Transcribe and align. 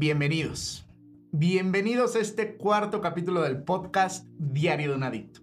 Bienvenidos. 0.00 0.88
Bienvenidos 1.30 2.16
a 2.16 2.20
este 2.20 2.56
cuarto 2.56 3.02
capítulo 3.02 3.42
del 3.42 3.64
podcast 3.64 4.26
Diario 4.38 4.88
de 4.88 4.96
un 4.96 5.02
Adicto. 5.02 5.42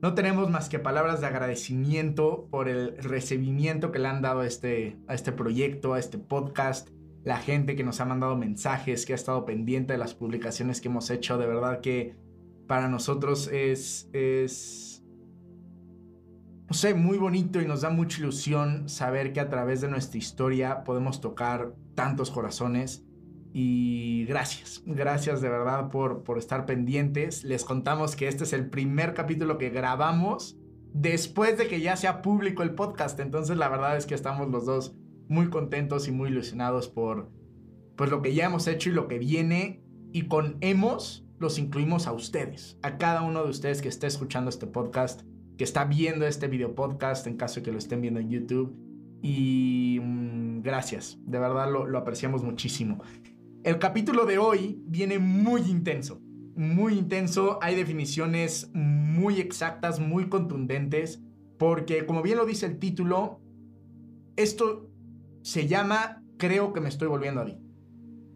No 0.00 0.14
tenemos 0.14 0.48
más 0.48 0.68
que 0.68 0.78
palabras 0.78 1.20
de 1.20 1.26
agradecimiento 1.26 2.46
por 2.52 2.68
el 2.68 2.96
recibimiento 2.98 3.90
que 3.90 3.98
le 3.98 4.06
han 4.06 4.22
dado 4.22 4.42
a 4.42 4.46
este, 4.46 4.96
este 5.08 5.32
proyecto, 5.32 5.92
a 5.92 5.98
este 5.98 6.18
podcast, 6.18 6.90
la 7.24 7.38
gente 7.38 7.74
que 7.74 7.82
nos 7.82 8.00
ha 8.00 8.04
mandado 8.04 8.36
mensajes, 8.36 9.04
que 9.04 9.12
ha 9.12 9.16
estado 9.16 9.44
pendiente 9.44 9.94
de 9.94 9.98
las 9.98 10.14
publicaciones 10.14 10.80
que 10.80 10.86
hemos 10.86 11.10
hecho. 11.10 11.36
De 11.36 11.48
verdad 11.48 11.80
que 11.80 12.14
para 12.68 12.88
nosotros 12.88 13.48
es, 13.48 14.08
es 14.12 15.04
no 16.68 16.74
sé, 16.74 16.94
muy 16.94 17.18
bonito 17.18 17.60
y 17.60 17.66
nos 17.66 17.80
da 17.80 17.90
mucha 17.90 18.20
ilusión 18.20 18.88
saber 18.88 19.32
que 19.32 19.40
a 19.40 19.48
través 19.48 19.80
de 19.80 19.88
nuestra 19.88 20.16
historia 20.16 20.84
podemos 20.84 21.20
tocar 21.20 21.74
tantos 21.96 22.30
corazones. 22.30 23.04
Y 23.56 24.24
gracias, 24.24 24.82
gracias 24.84 25.40
de 25.40 25.48
verdad 25.48 25.88
por, 25.88 26.24
por 26.24 26.38
estar 26.38 26.66
pendientes. 26.66 27.44
Les 27.44 27.64
contamos 27.64 28.16
que 28.16 28.26
este 28.26 28.42
es 28.42 28.52
el 28.52 28.68
primer 28.68 29.14
capítulo 29.14 29.58
que 29.58 29.70
grabamos 29.70 30.58
después 30.92 31.56
de 31.56 31.68
que 31.68 31.80
ya 31.80 31.94
sea 31.94 32.20
público 32.20 32.64
el 32.64 32.74
podcast. 32.74 33.20
Entonces 33.20 33.56
la 33.56 33.68
verdad 33.68 33.96
es 33.96 34.06
que 34.06 34.16
estamos 34.16 34.50
los 34.50 34.66
dos 34.66 34.96
muy 35.28 35.50
contentos 35.50 36.08
y 36.08 36.10
muy 36.10 36.30
ilusionados 36.30 36.88
por 36.88 37.30
pues, 37.94 38.10
lo 38.10 38.22
que 38.22 38.34
ya 38.34 38.46
hemos 38.46 38.66
hecho 38.66 38.90
y 38.90 38.92
lo 38.92 39.06
que 39.06 39.20
viene. 39.20 39.84
Y 40.10 40.22
con 40.22 40.56
hemos 40.60 41.24
los 41.38 41.60
incluimos 41.60 42.08
a 42.08 42.12
ustedes, 42.12 42.76
a 42.82 42.98
cada 42.98 43.22
uno 43.22 43.44
de 43.44 43.50
ustedes 43.50 43.82
que 43.82 43.88
esté 43.88 44.08
escuchando 44.08 44.50
este 44.50 44.66
podcast 44.66 45.22
que 45.56 45.62
está 45.62 45.84
viendo 45.84 46.26
este 46.26 46.48
video 46.48 46.74
podcast 46.74 47.24
en 47.28 47.36
caso 47.36 47.60
de 47.60 47.62
que 47.62 47.70
lo 47.70 47.78
estén 47.78 48.00
viendo 48.00 48.18
en 48.18 48.30
YouTube. 48.30 48.76
Y 49.22 50.00
mm, 50.02 50.62
gracias, 50.62 51.18
de 51.24 51.38
verdad 51.38 51.70
lo, 51.70 51.86
lo 51.86 51.98
apreciamos 51.98 52.42
muchísimo. 52.42 53.00
El 53.64 53.78
capítulo 53.78 54.26
de 54.26 54.36
hoy 54.36 54.78
viene 54.84 55.18
muy 55.18 55.62
intenso, 55.62 56.20
muy 56.54 56.98
intenso. 56.98 57.58
Hay 57.62 57.74
definiciones 57.74 58.70
muy 58.74 59.40
exactas, 59.40 60.00
muy 60.00 60.28
contundentes, 60.28 61.22
porque 61.58 62.04
como 62.04 62.20
bien 62.20 62.36
lo 62.36 62.44
dice 62.44 62.66
el 62.66 62.78
título, 62.78 63.40
esto 64.36 64.90
se 65.40 65.66
llama 65.66 66.22
Creo 66.36 66.74
que 66.74 66.82
me 66.82 66.90
estoy 66.90 67.08
volviendo 67.08 67.40
a 67.40 67.46
ti. 67.46 67.56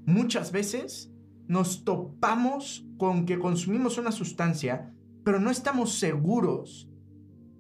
Muchas 0.07 0.51
veces 0.51 1.13
nos 1.47 1.85
topamos 1.85 2.87
con 2.97 3.27
que 3.27 3.39
consumimos 3.39 3.99
una 3.99 4.13
sustancia, 4.13 4.95
pero 5.25 5.41
no 5.41 5.51
estamos 5.51 5.99
seguros 5.99 6.89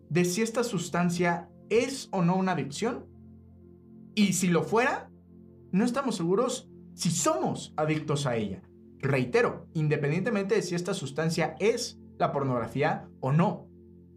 de 0.09 0.25
si 0.25 0.41
esta 0.41 0.65
sustancia 0.65 1.51
es 1.69 2.09
o 2.13 2.23
no 2.23 2.35
una 2.35 2.53
adicción. 2.53 3.05
Y 4.15 4.33
si 4.33 4.49
lo 4.49 4.63
fuera, 4.63 5.11
no 5.71 5.85
estamos 5.85 6.17
seguros 6.17 6.68
si 6.99 7.13
somos 7.13 7.73
adictos 7.77 8.27
a 8.27 8.35
ella. 8.35 8.61
Reitero, 8.99 9.69
independientemente 9.73 10.57
de 10.57 10.63
si 10.63 10.75
esta 10.75 10.95
sustancia 10.95 11.55
es 11.61 11.97
la 12.19 12.33
pornografía 12.33 13.09
o 13.21 13.31
no. 13.31 13.69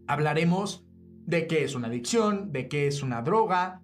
Hablaremos 0.08 0.84
de 1.24 1.46
qué 1.46 1.62
es 1.62 1.76
una 1.76 1.86
adicción, 1.86 2.50
de 2.50 2.66
qué 2.66 2.88
es 2.88 3.04
una 3.04 3.22
droga. 3.22 3.82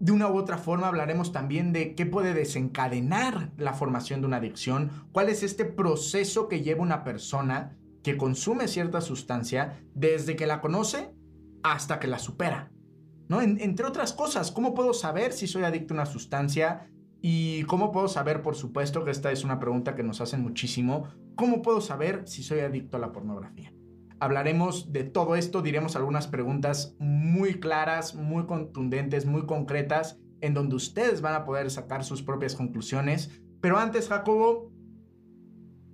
De 0.00 0.10
una 0.10 0.28
u 0.28 0.36
otra 0.36 0.58
forma 0.58 0.88
hablaremos 0.88 1.30
también 1.30 1.72
de 1.72 1.94
qué 1.94 2.04
puede 2.04 2.34
desencadenar 2.34 3.52
la 3.56 3.74
formación 3.74 4.22
de 4.22 4.26
una 4.26 4.38
adicción, 4.38 4.90
cuál 5.12 5.28
es 5.28 5.44
este 5.44 5.64
proceso 5.64 6.48
que 6.48 6.62
lleva 6.62 6.82
una 6.82 7.04
persona 7.04 7.76
que 8.02 8.16
consume 8.16 8.66
cierta 8.66 9.02
sustancia 9.02 9.84
desde 9.94 10.34
que 10.34 10.48
la 10.48 10.60
conoce 10.60 11.14
hasta 11.62 12.00
que 12.00 12.08
la 12.08 12.18
supera. 12.18 12.72
¿no? 13.28 13.40
entre 13.40 13.86
otras 13.86 14.12
cosas, 14.12 14.50
¿cómo 14.50 14.74
puedo 14.74 14.94
saber 14.94 15.32
si 15.32 15.46
soy 15.46 15.62
adicto 15.62 15.94
a 15.94 15.98
una 15.98 16.06
sustancia? 16.06 16.90
Y 17.22 17.64
cómo 17.64 17.92
puedo 17.92 18.08
saber, 18.08 18.42
por 18.42 18.54
supuesto, 18.54 19.04
que 19.04 19.10
esta 19.10 19.30
es 19.30 19.44
una 19.44 19.60
pregunta 19.60 19.94
que 19.94 20.02
nos 20.02 20.20
hacen 20.20 20.42
muchísimo, 20.42 21.08
¿cómo 21.34 21.62
puedo 21.62 21.80
saber 21.80 22.22
si 22.26 22.42
soy 22.42 22.60
adicto 22.60 22.96
a 22.96 23.00
la 23.00 23.12
pornografía? 23.12 23.72
Hablaremos 24.20 24.92
de 24.92 25.04
todo 25.04 25.34
esto, 25.36 25.62
diremos 25.62 25.96
algunas 25.96 26.28
preguntas 26.28 26.94
muy 26.98 27.60
claras, 27.60 28.14
muy 28.14 28.46
contundentes, 28.46 29.26
muy 29.26 29.46
concretas, 29.46 30.18
en 30.40 30.54
donde 30.54 30.76
ustedes 30.76 31.20
van 31.20 31.34
a 31.34 31.44
poder 31.44 31.70
sacar 31.70 32.04
sus 32.04 32.22
propias 32.22 32.54
conclusiones. 32.54 33.30
Pero 33.60 33.78
antes, 33.78 34.08
Jacobo, 34.08 34.70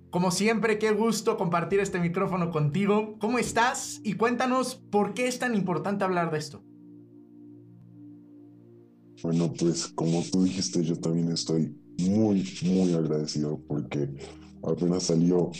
como 0.09 0.31
siempre, 0.31 0.79
qué 0.79 0.91
gusto 0.91 1.37
compartir 1.37 1.79
este 1.79 1.99
micrófono 1.99 2.49
contigo. 2.49 3.17
¿Cómo 3.19 3.39
estás? 3.39 3.99
Y 4.03 4.13
cuéntanos 4.13 4.75
por 4.75 5.13
qué 5.13 5.27
es 5.27 5.39
tan 5.39 5.53
importante 5.53 6.05
hablar 6.05 6.31
de 6.31 6.37
esto. 6.37 6.63
Bueno, 9.23 9.51
pues 9.59 9.87
como 9.87 10.21
tú 10.31 10.43
dijiste, 10.43 10.83
yo 10.83 10.95
también 10.95 11.31
estoy 11.31 11.75
muy, 11.99 12.43
muy 12.63 12.93
agradecido 12.93 13.59
porque 13.67 14.09
apenas 14.63 15.03
salió 15.03 15.51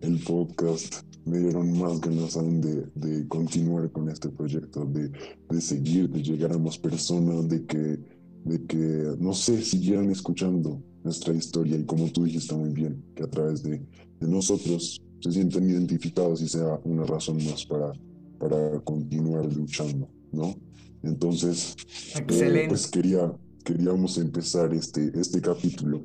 el 0.00 0.18
podcast, 0.20 1.02
me 1.24 1.40
dieron 1.40 1.76
más 1.78 2.00
ganas 2.00 2.36
aún 2.36 2.60
de, 2.60 2.86
de 2.94 3.26
continuar 3.26 3.90
con 3.90 4.08
este 4.08 4.28
proyecto, 4.28 4.84
de, 4.84 5.10
de, 5.50 5.60
seguir, 5.60 6.08
de 6.08 6.22
llegar 6.22 6.52
a 6.52 6.58
más 6.58 6.78
personas, 6.78 7.48
de 7.48 7.66
que, 7.66 7.98
de 8.44 8.66
que, 8.66 9.16
no 9.18 9.32
sé, 9.34 9.60
siguieran 9.60 10.10
escuchando 10.10 10.80
nuestra 11.02 11.34
historia 11.34 11.76
y 11.76 11.84
como 11.84 12.08
tú 12.12 12.24
dijiste 12.24 12.54
muy 12.54 12.70
bien, 12.70 13.02
que 13.16 13.24
a 13.24 13.30
través 13.30 13.62
de, 13.62 13.78
de 14.20 14.28
nosotros 14.28 15.02
se 15.20 15.32
sienten 15.32 15.68
identificados 15.68 16.42
y 16.42 16.48
sea 16.48 16.78
una 16.84 17.04
razón 17.04 17.38
más 17.44 17.66
para, 17.66 17.92
para 18.38 18.80
continuar 18.80 19.52
luchando, 19.52 20.08
¿no? 20.32 20.54
Entonces, 21.02 21.76
eh, 22.16 22.66
pues 22.68 22.88
quería, 22.88 23.32
queríamos 23.64 24.18
empezar 24.18 24.74
este, 24.74 25.10
este 25.18 25.40
capítulo 25.40 26.04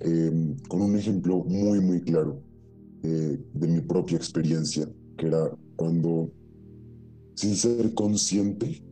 em, 0.00 0.56
con 0.68 0.82
un 0.82 0.96
ejemplo 0.96 1.44
muy, 1.44 1.80
muy 1.80 2.00
claro 2.00 2.42
eh, 3.02 3.38
de 3.52 3.68
mi 3.68 3.80
propia 3.80 4.16
experiencia, 4.16 4.88
que 5.16 5.26
era 5.26 5.50
cuando, 5.76 6.32
sin 7.34 7.54
ser 7.54 7.94
consciente 7.94 8.82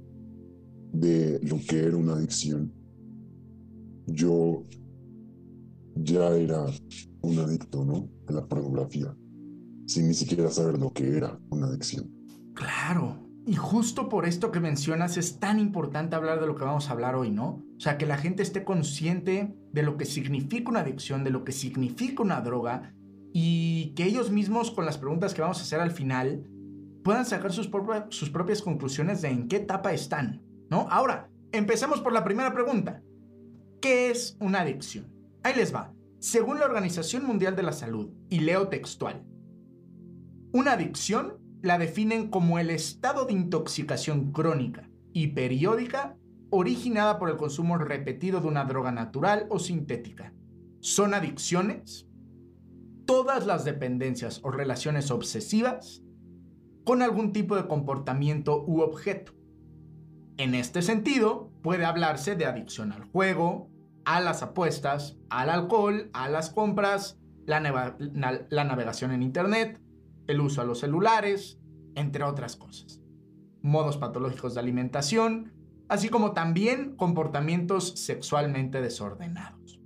de 0.93 1.41
lo 1.43 1.59
que 1.67 1.79
era 1.87 1.97
una 1.97 2.15
adicción, 2.15 2.73
yo 4.07 4.65
ya 5.97 6.37
era 6.37 6.67
un 7.23 7.39
adicto, 7.39 7.85
¿no? 7.85 8.09
A 8.27 8.33
la 8.33 8.47
pornografía, 8.47 9.17
sin 9.87 10.09
ni 10.09 10.15
siquiera 10.15 10.51
saber 10.51 10.79
lo 10.79 10.93
que 10.93 11.17
era 11.17 11.39
una 11.51 11.67
adicción. 11.67 12.11
Claro. 12.55 13.32
Y 13.45 13.57
justo 13.57 14.09
por 14.09 14.25
esto 14.25 14.53
que 14.53 14.61
mencionas 14.61 15.17
es 15.17 15.41
tan 15.41 15.59
importante 15.59 16.15
hablar 16.15 16.41
de 16.41 16.47
lo 16.47 16.55
que 16.55 16.65
vamos 16.65 16.89
a 16.89 16.93
hablar 16.93 17.17
hoy, 17.17 17.31
¿no? 17.31 17.63
O 17.77 17.81
sea, 17.81 17.99
que 17.99 18.07
la 18.07 18.17
gente 18.17 18.43
esté 18.43 18.63
consciente 18.63 19.57
de 19.73 19.83
lo 19.83 19.97
que 19.97 20.05
significa 20.05 20.71
una 20.71 20.81
adicción, 20.81 21.25
de 21.25 21.31
lo 21.31 21.43
que 21.43 21.51
significa 21.51 22.23
una 22.23 22.41
droga 22.41 22.95
y 23.33 23.95
que 23.97 24.05
ellos 24.05 24.31
mismos 24.31 24.71
con 24.71 24.85
las 24.85 24.99
preguntas 24.99 25.35
que 25.35 25.43
vamos 25.43 25.59
a 25.59 25.63
hacer 25.63 25.81
al 25.81 25.91
final 25.91 26.47
puedan 27.03 27.27
sacar 27.27 27.53
sus, 27.53 27.67
propias 27.69 28.63
conclusiones 28.63 29.23
de 29.23 29.29
en 29.29 29.49
qué 29.49 29.57
etapa 29.57 29.93
están, 29.93 30.43
¿no? 30.71 30.87
Ahora, 30.89 31.29
empecemos 31.51 32.01
por 32.01 32.13
la 32.13 32.23
primera 32.23 32.55
pregunta. 32.55 33.03
¿Qué 33.81 34.11
es 34.11 34.37
una 34.39 34.61
adicción? 34.61 35.13
Ahí 35.43 35.55
les 35.57 35.75
va. 35.75 35.93
Según 36.21 36.61
la 36.61 36.67
Organización 36.67 37.27
Mundial 37.27 37.57
de 37.57 37.65
la 37.65 37.73
Salud, 37.73 38.13
y 38.29 38.39
leo 38.39 38.69
textual, 38.69 39.25
una 40.53 40.75
adicción 40.75 41.42
la 41.63 41.79
definen 41.79 42.29
como 42.29 42.59
el 42.59 42.71
estado 42.71 43.25
de 43.25 43.33
intoxicación 43.33 44.33
crónica 44.33 44.91
y 45.13 45.29
periódica 45.29 46.17
originada 46.51 47.19
por 47.19 47.31
el 47.31 47.37
consumo 47.37 47.79
repetido 47.79 48.41
de 48.41 48.49
una 48.49 48.65
droga 48.65 48.93
natural 48.93 49.47
o 49.49 49.59
sintética. 49.59 50.35
Son 50.81 51.15
adicciones 51.15 52.07
todas 53.07 53.47
las 53.47 53.65
dependencias 53.65 54.41
o 54.43 54.51
relaciones 54.51 55.11
obsesivas 55.11 56.03
con 56.85 57.03
algún 57.03 57.33
tipo 57.33 57.57
de 57.57 57.67
comportamiento 57.67 58.65
u 58.67 58.81
objeto. 58.81 59.33
En 60.37 60.55
este 60.55 60.83
sentido, 60.83 61.51
puede 61.63 61.85
hablarse 61.85 62.35
de 62.35 62.47
adicción 62.47 62.93
al 62.93 63.05
juego, 63.05 63.71
a 64.05 64.21
las 64.21 64.43
apuestas, 64.43 65.17
al 65.31 65.51
alcohol, 65.51 66.11
a 66.13 66.29
las 66.29 66.51
compras, 66.51 67.19
la, 67.47 67.61
navegación 67.61 69.13
en 69.13 69.23
Internet, 69.23 69.81
el 70.27 70.41
uso 70.41 70.61
a 70.61 70.65
los 70.65 70.81
celulares, 70.81 71.59
entre 71.95 72.25
otras 72.25 72.57
cosas. 72.57 73.01
Modos 73.63 73.97
patológicos 73.97 74.55
de 74.55 74.61
alimentación, 74.61 75.53
así 75.89 76.09
como 76.09 76.33
también 76.33 76.97
comportamientos 76.97 77.91
sexualmente 77.97 78.81
desordenados. 78.81 79.81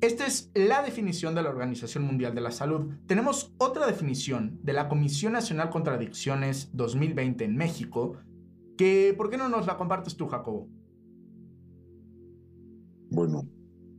Esta 0.00 0.26
es 0.26 0.50
la 0.54 0.82
definición 0.82 1.34
de 1.34 1.42
la 1.42 1.50
Organización 1.50 2.04
Mundial 2.04 2.34
de 2.34 2.40
la 2.40 2.52
Salud. 2.52 2.94
Tenemos 3.06 3.52
otra 3.58 3.86
definición 3.86 4.60
de 4.62 4.72
la 4.72 4.88
Comisión 4.88 5.32
Nacional 5.32 5.70
contra 5.70 5.94
Adicciones 5.94 6.70
2020 6.72 7.44
en 7.44 7.56
México, 7.56 8.16
que 8.76 9.12
¿por 9.16 9.28
qué 9.28 9.36
no 9.36 9.48
nos 9.48 9.66
la 9.66 9.76
compartes 9.76 10.16
tú, 10.16 10.28
Jacobo? 10.28 10.68
Bueno, 13.10 13.48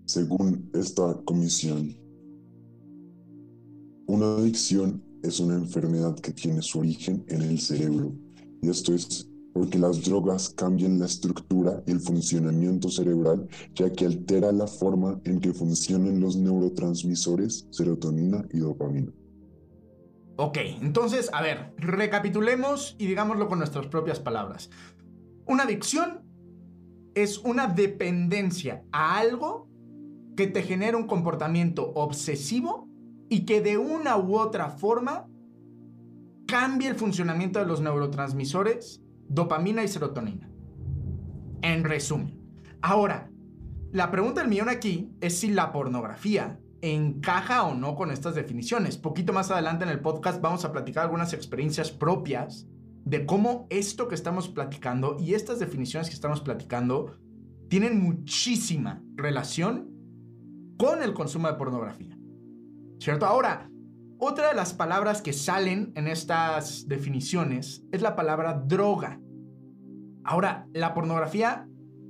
según 0.06 0.70
esta 0.74 1.16
comisión, 1.26 1.98
una 4.08 4.38
adicción 4.38 5.04
es 5.24 5.40
una 5.40 5.56
enfermedad 5.56 6.16
que 6.20 6.32
tiene 6.32 6.62
su 6.62 6.80
origen 6.80 7.24
en 7.28 7.42
el 7.42 7.60
cerebro 7.60 8.14
y 8.62 8.70
esto 8.70 8.94
es 8.94 9.30
porque 9.54 9.80
las 9.80 10.04
drogas 10.04 10.50
cambian 10.50 11.00
la 11.00 11.06
estructura 11.06 11.84
y 11.86 11.92
el 11.92 12.00
funcionamiento 12.00 12.90
cerebral, 12.90 13.48
ya 13.74 13.92
que 13.92 14.06
altera 14.06 14.52
la 14.52 14.68
forma 14.68 15.20
en 15.26 15.40
que 15.40 15.54
funcionan 15.54 16.20
los 16.20 16.38
neurotransmisores 16.38 17.68
serotonina 17.72 18.46
y 18.54 18.60
dopamina. 18.60 19.12
Ok, 20.38 20.58
entonces, 20.82 21.30
a 21.34 21.42
ver, 21.42 21.74
recapitulemos 21.78 22.96
y 22.98 23.08
digámoslo 23.08 23.50
con 23.50 23.60
nuestras 23.60 23.88
propias 23.88 24.20
palabras. 24.20 24.70
Una 25.46 25.64
adicción 25.64 26.22
es 27.16 27.40
una 27.40 27.68
dependencia 27.68 28.86
a 28.92 29.18
algo 29.20 29.68
que 30.38 30.48
te 30.48 30.62
genera 30.62 30.96
un 30.96 31.08
comportamiento 31.08 31.92
obsesivo 31.96 32.89
y 33.30 33.46
que 33.46 33.62
de 33.62 33.78
una 33.78 34.18
u 34.18 34.38
otra 34.38 34.70
forma 34.70 35.28
cambia 36.48 36.90
el 36.90 36.96
funcionamiento 36.96 37.60
de 37.60 37.66
los 37.66 37.80
neurotransmisores 37.80 39.02
dopamina 39.28 39.84
y 39.84 39.88
serotonina. 39.88 40.50
En 41.62 41.84
resumen. 41.84 42.40
Ahora, 42.82 43.30
la 43.92 44.12
pregunta 44.12 44.42
del 44.42 44.50
millón 44.50 44.70
aquí 44.70 45.12
es 45.22 45.40
si 45.40 45.50
la 45.50 45.72
pornografía 45.72 46.60
encaja 46.82 47.64
o 47.64 47.76
no 47.76 47.96
con 47.96 48.12
estas 48.12 48.36
definiciones. 48.36 48.98
Poquito 48.98 49.34
más 49.34 49.52
adelante 49.52 49.84
en 49.84 49.92
el 49.92 50.00
podcast 50.00 50.42
vamos 50.42 50.66
a 50.66 50.72
platicar 50.72 51.04
algunas 51.04 51.34
experiencias 51.34 51.92
propias 51.92 52.68
de 53.06 53.26
cómo 53.26 53.68
esto 53.70 54.08
que 54.08 54.16
estamos 54.16 54.50
platicando 54.50 55.18
y 55.20 55.34
estas 55.34 55.60
definiciones 55.60 56.10
que 56.10 56.16
estamos 56.16 56.42
platicando 56.42 57.18
tienen 57.68 58.02
muchísima 58.02 59.04
relación 59.16 59.90
con 60.78 61.04
el 61.04 61.14
consumo 61.14 61.48
de 61.48 61.56
pornografía. 61.56 62.19
¿Cierto? 63.00 63.26
Ahora, 63.26 63.70
otra 64.18 64.50
de 64.50 64.56
las 64.56 64.74
palabras 64.74 65.22
que 65.22 65.32
salen 65.32 65.94
en 65.96 66.08
estas 66.08 66.88
definiciones 66.88 67.86
es 67.94 68.02
la 68.02 68.18
palabra 68.18 68.54
droga. 68.54 69.22
Ahora, 70.26 70.68
¿la 70.74 70.94
pornografía 70.94 71.68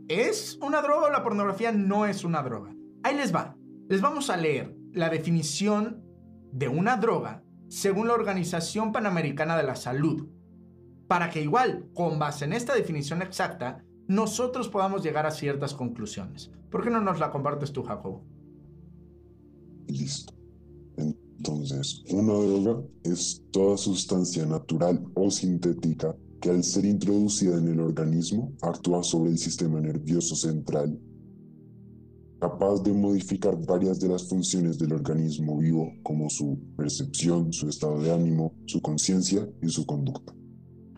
es 0.08 0.58
una 0.62 0.82
droga 0.82 1.08
o 1.08 1.12
la 1.12 1.24
pornografía 1.24 1.72
no 1.72 2.08
es 2.08 2.24
una 2.24 2.42
droga? 2.42 2.74
Ahí 3.04 3.16
les 3.16 3.34
va. 3.34 3.56
Les 3.88 4.02
vamos 4.02 4.32
a 4.32 4.38
leer 4.38 4.76
la 4.92 5.10
definición 5.10 6.04
de 6.52 6.68
una 6.68 6.98
droga 6.98 7.44
según 7.68 8.08
la 8.08 8.16
Organización 8.16 8.92
Panamericana 8.92 9.56
de 9.56 9.64
la 9.64 9.76
Salud, 9.76 10.28
para 11.08 11.30
que 11.30 11.44
igual, 11.44 11.90
con 11.94 12.18
base 12.18 12.46
en 12.46 12.54
esta 12.54 12.74
definición 12.74 13.22
exacta, 13.22 13.84
nosotros 14.08 14.68
podamos 14.70 15.04
llegar 15.04 15.28
a 15.28 15.32
ciertas 15.32 15.76
conclusiones. 15.76 16.52
¿Por 16.72 16.84
qué 16.84 16.90
no 16.90 17.02
nos 17.02 17.20
la 17.20 17.30
compartes 17.30 17.72
tú, 17.72 17.84
Jacobo? 17.84 18.26
Listo. 19.88 20.39
Entonces, 21.40 22.04
una 22.12 22.34
droga 22.34 22.84
es 23.04 23.42
toda 23.52 23.78
sustancia 23.78 24.46
natural 24.46 25.02
o 25.16 25.32
sintética 25.32 26.14
que 26.42 26.50
al 26.50 26.66
ser 26.66 26.84
introducida 26.84 27.58
en 27.58 27.70
el 27.70 27.80
organismo 27.80 28.52
actúa 28.62 29.04
sobre 29.04 29.32
el 29.32 29.38
sistema 29.38 29.80
nervioso 29.80 30.36
central, 30.36 31.00
capaz 32.42 32.84
de 32.84 32.92
modificar 32.92 33.56
varias 33.66 34.02
de 34.02 34.10
las 34.10 34.28
funciones 34.28 34.78
del 34.78 34.92
organismo 34.92 35.58
vivo 35.58 35.94
como 36.04 36.30
su 36.30 36.60
percepción, 36.76 37.54
su 37.54 37.70
estado 37.70 38.02
de 38.02 38.12
ánimo, 38.12 38.54
su 38.66 38.82
conciencia 38.82 39.48
y 39.62 39.70
su 39.70 39.86
conducta. 39.86 40.34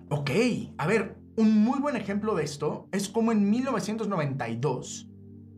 Ok, 0.10 0.32
a 0.78 0.88
ver, 0.88 1.18
un 1.38 1.64
muy 1.64 1.80
buen 1.80 1.96
ejemplo 1.96 2.34
de 2.34 2.46
esto 2.46 2.88
es 2.92 3.10
como 3.10 3.32
en 3.32 3.48
1992 3.48 5.08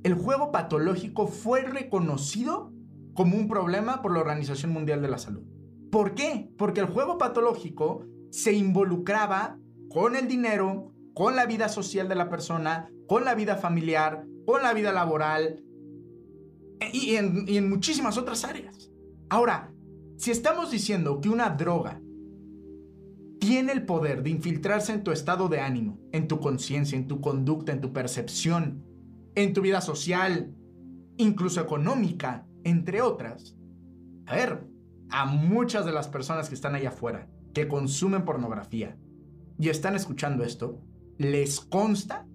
el 0.03 0.15
juego 0.15 0.51
patológico 0.51 1.27
fue 1.27 1.61
reconocido 1.61 2.72
como 3.13 3.37
un 3.37 3.47
problema 3.47 4.01
por 4.01 4.13
la 4.13 4.19
Organización 4.19 4.71
Mundial 4.71 5.01
de 5.01 5.07
la 5.07 5.17
Salud. 5.17 5.43
¿Por 5.91 6.15
qué? 6.15 6.49
Porque 6.57 6.79
el 6.79 6.87
juego 6.87 7.17
patológico 7.17 8.05
se 8.31 8.53
involucraba 8.53 9.59
con 9.89 10.15
el 10.15 10.27
dinero, 10.27 10.91
con 11.13 11.35
la 11.35 11.45
vida 11.45 11.69
social 11.69 12.09
de 12.09 12.15
la 12.15 12.29
persona, 12.29 12.89
con 13.07 13.25
la 13.25 13.35
vida 13.35 13.57
familiar, 13.57 14.25
con 14.45 14.63
la 14.63 14.73
vida 14.73 14.91
laboral 14.91 15.63
y 16.91 17.15
en, 17.15 17.45
y 17.47 17.57
en 17.57 17.69
muchísimas 17.69 18.17
otras 18.17 18.43
áreas. 18.43 18.89
Ahora, 19.29 19.71
si 20.17 20.31
estamos 20.31 20.71
diciendo 20.71 21.21
que 21.21 21.29
una 21.29 21.49
droga 21.51 22.01
tiene 23.39 23.73
el 23.73 23.85
poder 23.85 24.23
de 24.23 24.29
infiltrarse 24.29 24.93
en 24.93 25.03
tu 25.03 25.11
estado 25.11 25.49
de 25.49 25.59
ánimo, 25.59 25.99
en 26.11 26.27
tu 26.27 26.39
conciencia, 26.39 26.97
en 26.97 27.07
tu 27.07 27.19
conducta, 27.19 27.71
en 27.71 27.81
tu 27.81 27.91
percepción, 27.91 28.83
en 29.35 29.53
tu 29.53 29.61
vida 29.61 29.81
social, 29.81 30.55
incluso 31.17 31.59
económica, 31.61 32.47
entre 32.63 33.01
otras. 33.01 33.55
A 34.25 34.35
ver, 34.35 34.67
a 35.09 35.25
muchas 35.25 35.85
de 35.85 35.91
las 35.91 36.07
personas 36.07 36.49
que 36.49 36.55
están 36.55 36.75
allá 36.75 36.89
afuera, 36.89 37.27
que 37.53 37.67
consumen 37.67 38.25
pornografía 38.25 38.97
y 39.59 39.69
están 39.69 39.95
escuchando 39.95 40.43
esto, 40.43 40.81
les 41.17 41.59
consta 41.59 42.25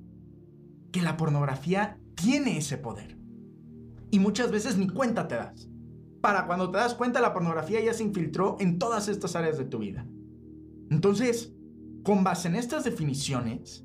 que 0.93 1.03
la 1.03 1.17
pornografía 1.17 1.99
tiene 2.15 2.59
ese 2.59 2.79
poder. 2.79 3.19
Y 4.11 4.19
muchas 4.21 4.51
veces 4.51 4.79
ni 4.79 4.89
cuenta 4.89 5.29
te 5.29 5.35
das. 5.35 5.69
Para 6.21 6.47
cuando 6.47 6.71
te 6.71 6.79
das 6.79 6.95
cuenta, 6.95 7.21
la 7.21 7.33
pornografía 7.33 7.81
ya 7.81 7.93
se 7.93 8.05
infiltró 8.05 8.57
en 8.61 8.79
todas 8.79 9.09
estas 9.09 9.37
áreas 9.37 9.59
de 9.59 9.65
tu 9.65 9.79
vida. 9.79 10.07
Entonces, 10.91 11.53
con 12.03 12.25
base 12.25 12.49
en 12.49 12.57
estas 12.57 12.85
definiciones, 12.85 13.85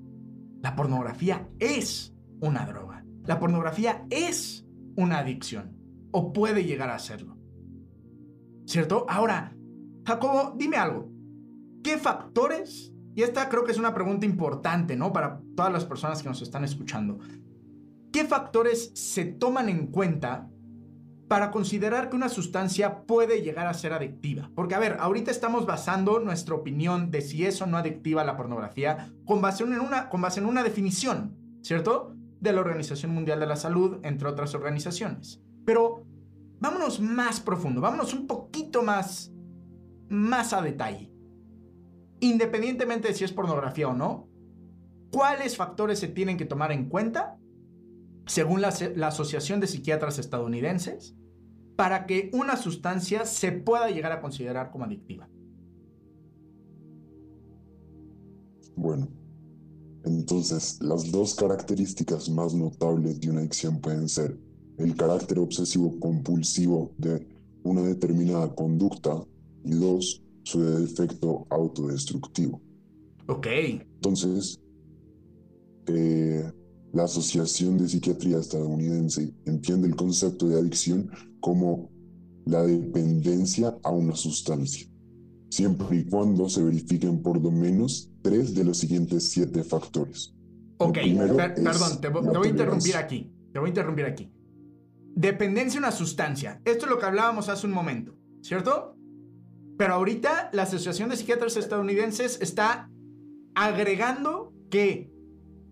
la 0.62 0.76
pornografía 0.76 1.50
es 1.60 2.16
una 2.40 2.66
droga. 2.66 3.06
La 3.26 3.40
pornografía 3.40 4.06
es 4.10 4.66
una 4.96 5.20
adicción 5.20 5.83
o 6.14 6.32
puede 6.32 6.64
llegar 6.64 6.90
a 6.90 7.00
serlo. 7.00 7.36
¿Cierto? 8.66 9.06
Ahora, 9.10 9.54
Jacobo, 10.06 10.54
dime 10.56 10.78
algo. 10.78 11.12
¿Qué 11.84 11.98
factores? 11.98 12.94
Y 13.16 13.24
esta 13.24 13.50
creo 13.50 13.66
que 13.66 13.72
es 13.72 13.78
una 13.78 13.94
pregunta 13.94 14.26
importante, 14.26 14.96
¿no? 14.96 15.12
Para 15.12 15.42
todas 15.56 15.74
las 15.74 15.86
personas 15.86 16.24
que 16.24 16.30
nos 16.30 16.42
están 16.42 16.64
escuchando. 16.64 17.20
¿Qué 18.12 18.26
factores 18.26 18.92
se 18.94 19.26
toman 19.26 19.70
en 19.70 19.88
cuenta 19.88 20.48
para 21.28 21.52
considerar 21.52 22.10
que 22.10 22.16
una 22.16 22.30
sustancia 22.30 23.04
puede 23.06 23.42
llegar 23.42 23.68
a 23.68 23.74
ser 23.74 23.92
adictiva? 23.92 24.52
Porque, 24.56 24.76
a 24.76 24.80
ver, 24.80 24.98
ahorita 25.00 25.32
estamos 25.32 25.66
basando 25.66 26.20
nuestra 26.20 26.56
opinión 26.56 27.12
de 27.12 27.22
si 27.22 27.46
es 27.46 27.62
o 27.62 27.66
no 27.66 27.78
adictiva 27.78 28.24
la 28.24 28.38
pornografía 28.38 29.12
con 29.26 29.42
base 29.42 29.64
en 29.64 29.80
una, 29.80 30.10
con 30.10 30.22
base 30.22 30.40
en 30.40 30.46
una 30.46 30.64
definición, 30.64 31.36
¿cierto? 31.62 32.16
De 32.40 32.54
la 32.54 32.62
Organización 32.62 33.14
Mundial 33.14 33.40
de 33.40 33.48
la 33.48 33.56
Salud, 33.56 34.00
entre 34.04 34.30
otras 34.30 34.54
organizaciones. 34.56 35.43
Pero 35.66 36.06
vámonos 36.60 37.00
más 37.00 37.40
profundo, 37.40 37.82
vámonos 37.82 38.14
un 38.14 38.28
poquito 38.28 38.84
más, 38.84 39.32
más 40.10 40.54
a 40.54 40.62
detalle. 40.62 41.12
Independientemente 42.20 43.10
de 43.10 43.14
si 43.14 43.24
es 43.24 43.34
pornografía 43.34 43.90
o 43.90 43.94
no, 43.94 44.30
¿cuáles 45.12 45.58
factores 45.58 46.00
se 46.00 46.08
tienen 46.08 46.38
que 46.38 46.46
tomar 46.46 46.72
en 46.72 46.88
cuenta, 46.88 47.38
según 48.26 48.62
la, 48.62 48.74
la 48.96 49.08
Asociación 49.08 49.60
de 49.60 49.68
Psiquiatras 49.68 50.20
Estadounidenses, 50.20 51.16
para 51.76 52.06
que 52.06 52.30
una 52.34 52.56
sustancia 52.56 53.26
se 53.26 53.52
pueda 53.52 53.90
llegar 53.90 54.12
a 54.12 54.22
considerar 54.22 54.72
como 54.72 54.86
adictiva? 54.86 55.28
Bueno, 58.76 59.08
entonces 60.06 60.82
las 60.82 61.12
dos 61.12 61.36
características 61.36 62.30
más 62.30 62.54
notables 62.54 63.20
de 63.20 63.30
una 63.30 63.42
adicción 63.42 63.80
pueden 63.80 64.10
ser 64.10 64.38
el 64.78 64.96
carácter 64.96 65.40
obsesivo 65.40 66.00
compulsivo 66.00 66.92
de 66.98 67.28
una 67.64 67.82
determinada 67.82 68.54
conducta 68.54 69.24
y 69.64 69.72
dos, 69.72 70.22
su 70.44 70.64
efecto 70.80 71.46
autodestructivo. 71.50 72.62
Ok. 73.28 73.48
Entonces, 73.48 74.60
eh, 75.88 76.52
la 76.92 77.04
Asociación 77.04 77.78
de 77.78 77.88
Psiquiatría 77.88 78.40
Estadounidense 78.40 79.34
entiende 79.46 79.88
el 79.88 79.96
concepto 79.96 80.48
de 80.48 80.60
adicción 80.60 81.10
como 81.40 81.90
la 82.46 82.64
dependencia 82.64 83.78
a 83.84 83.92
una 83.92 84.16
sustancia, 84.16 84.88
siempre 85.50 86.00
y 86.00 86.06
cuando 86.06 86.50
se 86.50 86.62
verifiquen 86.62 87.22
por 87.22 87.42
lo 87.42 87.52
menos 87.52 88.12
tres 88.22 88.54
de 88.54 88.66
los 88.66 88.78
siguientes 88.78 89.24
siete 89.24 89.64
factores. 89.64 90.36
Ok, 90.78 90.98
perdón, 91.18 92.02
te 92.02 92.10
voy 92.10 92.48
a 92.48 92.50
interrumpir 92.50 92.98
aquí. 92.98 93.32
Te 93.54 93.60
voy 93.60 93.68
a 93.68 93.70
interrumpir 93.70 94.06
aquí. 94.06 94.32
Dependencia 95.16 95.80
a 95.80 95.84
una 95.84 95.92
sustancia. 95.92 96.62
Esto 96.66 96.86
es 96.86 96.92
lo 96.92 97.00
que 97.00 97.06
hablábamos 97.06 97.50
hace 97.50 97.68
un 97.68 97.74
momento, 97.74 98.16
¿cierto? 98.42 98.96
Pero 99.78 99.94
ahorita 99.94 100.50
la 100.54 100.64
Asociación 100.64 101.10
de 101.10 101.18
Psiquiatras 101.18 101.58
Estadounidenses 101.58 102.40
está 102.42 102.90
agregando 103.56 104.54
que 104.70 105.12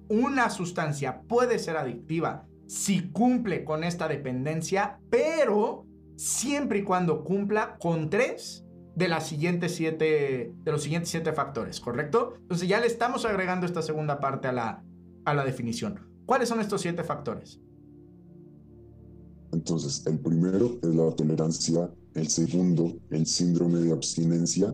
una 0.10 0.50
sustancia 0.50 1.21
puede 1.21 1.57
ser 1.57 1.77
adictiva 1.77 2.45
si 2.67 3.10
cumple 3.12 3.63
con 3.63 3.83
esta 3.83 4.07
dependencia, 4.07 5.00
pero 5.10 5.86
siempre 6.15 6.79
y 6.79 6.83
cuando 6.83 7.24
cumpla 7.24 7.77
con 7.79 8.10
tres 8.10 8.65
de 8.95 9.07
las 9.07 9.27
siguientes 9.27 9.75
siete 9.75 10.53
de 10.55 10.71
los 10.71 10.83
siguientes 10.83 11.10
siete 11.10 11.33
factores, 11.33 11.79
¿correcto? 11.79 12.36
Entonces 12.38 12.67
ya 12.67 12.79
le 12.79 12.88
estamos 12.88 13.25
agregando 13.25 13.65
esta 13.65 13.81
segunda 13.81 14.19
parte 14.19 14.48
a 14.48 14.51
la, 14.51 14.83
a 15.25 15.33
la 15.33 15.43
definición. 15.43 16.07
¿Cuáles 16.25 16.50
son 16.50 16.60
estos 16.60 16.81
siete 16.81 17.03
factores? 17.03 17.60
Entonces, 19.51 20.03
el 20.05 20.20
primero 20.20 20.79
es 20.81 20.96
la 20.96 21.12
tolerancia, 21.12 21.91
el 22.13 22.27
segundo, 22.27 22.93
el 23.10 23.25
síndrome 23.25 23.79
de 23.79 23.91
abstinencia, 23.91 24.74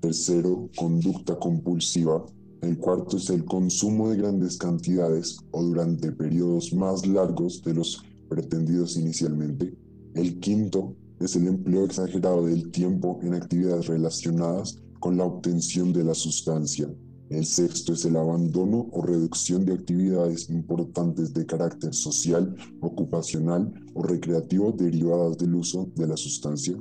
tercero, 0.00 0.68
conducta 0.76 1.38
compulsiva, 1.38 2.24
El 2.62 2.78
cuarto 2.78 3.18
es 3.18 3.28
el 3.30 3.44
consumo 3.44 4.08
de 4.08 4.16
grandes 4.16 4.56
cantidades 4.56 5.38
o 5.52 5.62
durante 5.62 6.10
periodos 6.10 6.72
más 6.72 7.06
largos 7.06 7.62
de 7.62 7.74
los 7.74 8.02
pretendidos 8.28 8.96
inicialmente. 8.96 9.76
El 10.14 10.40
quinto 10.40 10.96
es 11.20 11.36
el 11.36 11.46
empleo 11.46 11.84
exagerado 11.84 12.46
del 12.46 12.70
tiempo 12.70 13.20
en 13.22 13.34
actividades 13.34 13.86
relacionadas 13.86 14.78
con 15.00 15.16
la 15.16 15.24
obtención 15.24 15.92
de 15.92 16.04
la 16.04 16.14
sustancia. 16.14 16.88
El 17.28 17.44
sexto 17.44 17.92
es 17.92 18.04
el 18.04 18.16
abandono 18.16 18.88
o 18.92 19.02
reducción 19.02 19.64
de 19.64 19.74
actividades 19.74 20.48
importantes 20.48 21.34
de 21.34 21.44
carácter 21.44 21.92
social, 21.92 22.54
ocupacional 22.80 23.72
o 23.94 24.02
recreativo 24.04 24.70
derivadas 24.70 25.36
del 25.36 25.56
uso 25.56 25.90
de 25.96 26.06
la 26.06 26.16
sustancia. 26.16 26.76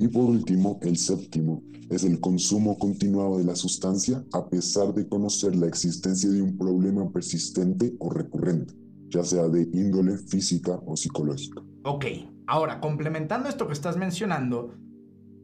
Y 0.00 0.08
por 0.08 0.24
último, 0.24 0.80
el 0.82 0.96
séptimo 0.96 1.62
es 1.90 2.02
el 2.02 2.18
consumo 2.18 2.76
continuado 2.76 3.38
de 3.38 3.44
la 3.44 3.54
sustancia 3.54 4.24
a 4.32 4.48
pesar 4.48 4.92
de 4.94 5.08
conocer 5.08 5.54
la 5.54 5.68
existencia 5.68 6.28
de 6.28 6.42
un 6.42 6.56
problema 6.56 7.08
persistente 7.12 7.94
o 8.00 8.10
recurrente, 8.10 8.74
ya 9.08 9.22
sea 9.22 9.48
de 9.48 9.62
índole 9.72 10.18
física 10.18 10.80
o 10.86 10.96
psicológica. 10.96 11.62
Ok, 11.84 12.04
ahora, 12.48 12.80
complementando 12.80 13.48
esto 13.48 13.68
que 13.68 13.74
estás 13.74 13.96
mencionando, 13.96 14.74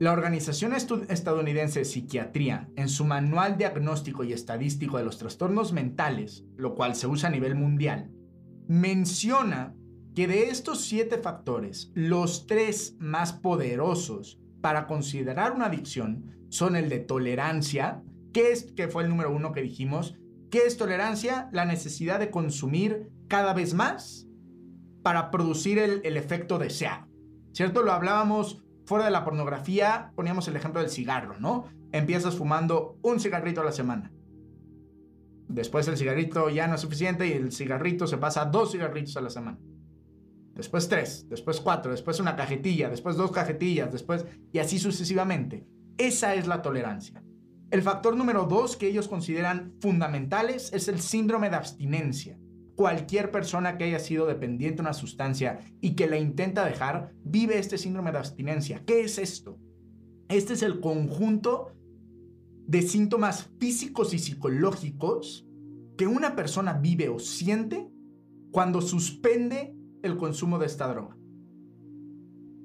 la 0.04 0.12
Organización 0.12 0.74
Estadounidense 0.74 1.78
de 1.78 1.84
Psiquiatría, 1.86 2.68
en 2.76 2.90
su 2.90 3.06
Manual 3.06 3.56
Diagnóstico 3.56 4.22
y 4.22 4.34
Estadístico 4.34 4.98
de 4.98 5.04
los 5.04 5.16
Trastornos 5.16 5.72
Mentales, 5.72 6.44
lo 6.58 6.74
cual 6.74 6.94
se 6.94 7.06
usa 7.06 7.30
a 7.30 7.32
nivel 7.32 7.54
mundial, 7.54 8.10
menciona 8.68 9.74
que 10.14 10.28
de 10.28 10.50
estos 10.50 10.82
siete 10.82 11.16
factores, 11.16 11.90
los 11.94 12.46
tres 12.46 12.96
más 12.98 13.32
poderosos 13.32 14.38
para 14.60 14.86
considerar 14.86 15.52
una 15.52 15.66
adicción 15.66 16.36
son 16.50 16.76
el 16.76 16.90
de 16.90 16.98
tolerancia, 16.98 18.02
que, 18.34 18.52
es, 18.52 18.72
que 18.72 18.88
fue 18.88 19.04
el 19.04 19.08
número 19.08 19.34
uno 19.34 19.52
que 19.52 19.62
dijimos. 19.62 20.18
¿Qué 20.50 20.66
es 20.66 20.76
tolerancia? 20.76 21.48
La 21.50 21.64
necesidad 21.64 22.20
de 22.20 22.30
consumir 22.30 23.08
cada 23.26 23.54
vez 23.54 23.72
más 23.72 24.26
para 25.02 25.30
producir 25.30 25.78
el, 25.78 26.02
el 26.04 26.18
efecto 26.18 26.58
deseado. 26.58 27.06
¿Cierto? 27.52 27.82
Lo 27.82 27.92
hablábamos 27.92 28.63
fuera 28.84 29.06
de 29.06 29.10
la 29.10 29.24
pornografía, 29.24 30.12
poníamos 30.14 30.48
el 30.48 30.56
ejemplo 30.56 30.80
del 30.80 30.90
cigarro, 30.90 31.38
¿no? 31.38 31.64
Empiezas 31.92 32.36
fumando 32.36 32.98
un 33.02 33.20
cigarrito 33.20 33.60
a 33.60 33.64
la 33.64 33.72
semana. 33.72 34.12
Después 35.48 35.86
el 35.88 35.96
cigarrito 35.96 36.48
ya 36.50 36.66
no 36.66 36.74
es 36.74 36.80
suficiente 36.80 37.26
y 37.26 37.32
el 37.32 37.52
cigarrito 37.52 38.06
se 38.06 38.18
pasa 38.18 38.42
a 38.42 38.46
dos 38.46 38.72
cigarritos 38.72 39.16
a 39.16 39.20
la 39.20 39.30
semana. 39.30 39.58
Después 40.54 40.88
tres, 40.88 41.26
después 41.28 41.60
cuatro, 41.60 41.90
después 41.90 42.20
una 42.20 42.36
cajetilla, 42.36 42.88
después 42.88 43.16
dos 43.16 43.32
cajetillas, 43.32 43.92
después 43.92 44.24
y 44.52 44.58
así 44.58 44.78
sucesivamente. 44.78 45.66
Esa 45.98 46.34
es 46.34 46.46
la 46.46 46.62
tolerancia. 46.62 47.22
El 47.70 47.82
factor 47.82 48.16
número 48.16 48.44
dos 48.44 48.76
que 48.76 48.88
ellos 48.88 49.08
consideran 49.08 49.74
fundamentales 49.80 50.72
es 50.72 50.88
el 50.88 51.00
síndrome 51.00 51.50
de 51.50 51.56
abstinencia 51.56 52.38
cualquier 52.76 53.30
persona 53.30 53.76
que 53.76 53.84
haya 53.84 53.98
sido 53.98 54.26
dependiente 54.26 54.76
de 54.76 54.82
una 54.82 54.92
sustancia 54.92 55.60
y 55.80 55.94
que 55.94 56.06
la 56.06 56.18
intenta 56.18 56.64
dejar, 56.64 57.12
vive 57.24 57.58
este 57.58 57.78
síndrome 57.78 58.12
de 58.12 58.18
abstinencia. 58.18 58.82
¿Qué 58.84 59.00
es 59.02 59.18
esto? 59.18 59.58
Este 60.28 60.54
es 60.54 60.62
el 60.62 60.80
conjunto 60.80 61.72
de 62.66 62.82
síntomas 62.82 63.50
físicos 63.58 64.14
y 64.14 64.18
psicológicos 64.18 65.46
que 65.96 66.06
una 66.06 66.34
persona 66.34 66.72
vive 66.74 67.08
o 67.08 67.18
siente 67.18 67.88
cuando 68.50 68.80
suspende 68.80 69.74
el 70.02 70.16
consumo 70.16 70.58
de 70.58 70.66
esta 70.66 70.88
droga. 70.88 71.16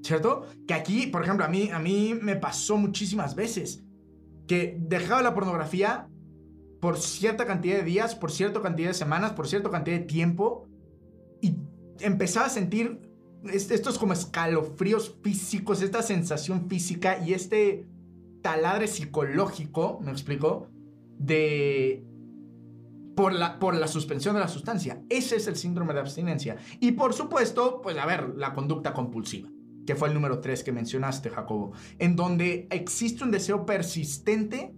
¿Cierto? 0.02 0.46
Que 0.66 0.74
aquí, 0.74 1.08
por 1.08 1.24
ejemplo, 1.24 1.46
a 1.46 1.50
mí, 1.50 1.70
a 1.72 1.80
mí 1.80 2.16
me 2.20 2.36
pasó 2.36 2.78
muchísimas 2.78 3.36
veces 3.36 3.84
que 4.48 4.78
dejaba 4.80 5.22
la 5.22 5.36
pornografía 5.36 6.10
por 6.80 6.98
cierta 6.98 7.46
cantidad 7.46 7.78
de 7.78 7.84
días, 7.84 8.16
por 8.16 8.32
cierta 8.32 8.62
cantidad 8.62 8.90
de 8.90 8.94
semanas, 8.94 9.34
por 9.34 9.48
cierta 9.48 9.70
cantidad 9.70 9.98
de 9.98 10.06
tiempo. 10.06 10.68
Y 11.42 11.56
empezaba 12.00 12.46
a 12.46 12.50
sentir 12.50 13.10
estos 13.52 13.98
como 13.98 14.14
escalofríos 14.14 15.18
físicos, 15.22 15.82
esta 15.82 16.02
sensación 16.02 16.70
física 16.70 17.24
y 17.26 17.34
este 17.34 17.88
taladre 18.42 18.88
psicológico, 18.88 20.00
me 20.02 20.12
explico, 20.12 20.68
de... 21.18 22.06
Por 23.16 23.34
la, 23.34 23.60
por 23.60 23.76
la 23.76 23.90
suspensión 23.90 24.36
de 24.36 24.40
la 24.40 24.48
sustancia. 24.48 25.04
Ese 25.10 25.36
es 25.36 25.48
el 25.48 25.58
síndrome 25.58 25.94
de 25.94 26.00
abstinencia. 26.00 26.56
Y 26.80 26.94
por 26.94 27.14
supuesto, 27.14 27.82
pues 27.82 27.98
a 27.98 28.06
ver, 28.06 28.36
la 28.38 28.54
conducta 28.54 28.94
compulsiva, 28.94 29.50
que 29.86 29.96
fue 29.96 30.08
el 30.08 30.14
número 30.14 30.40
3 30.40 30.64
que 30.64 30.72
mencionaste, 30.72 31.30
Jacobo, 31.30 31.74
en 31.98 32.16
donde 32.16 32.70
existe 32.72 33.26
un 33.26 33.32
deseo 33.32 33.66
persistente 33.66 34.74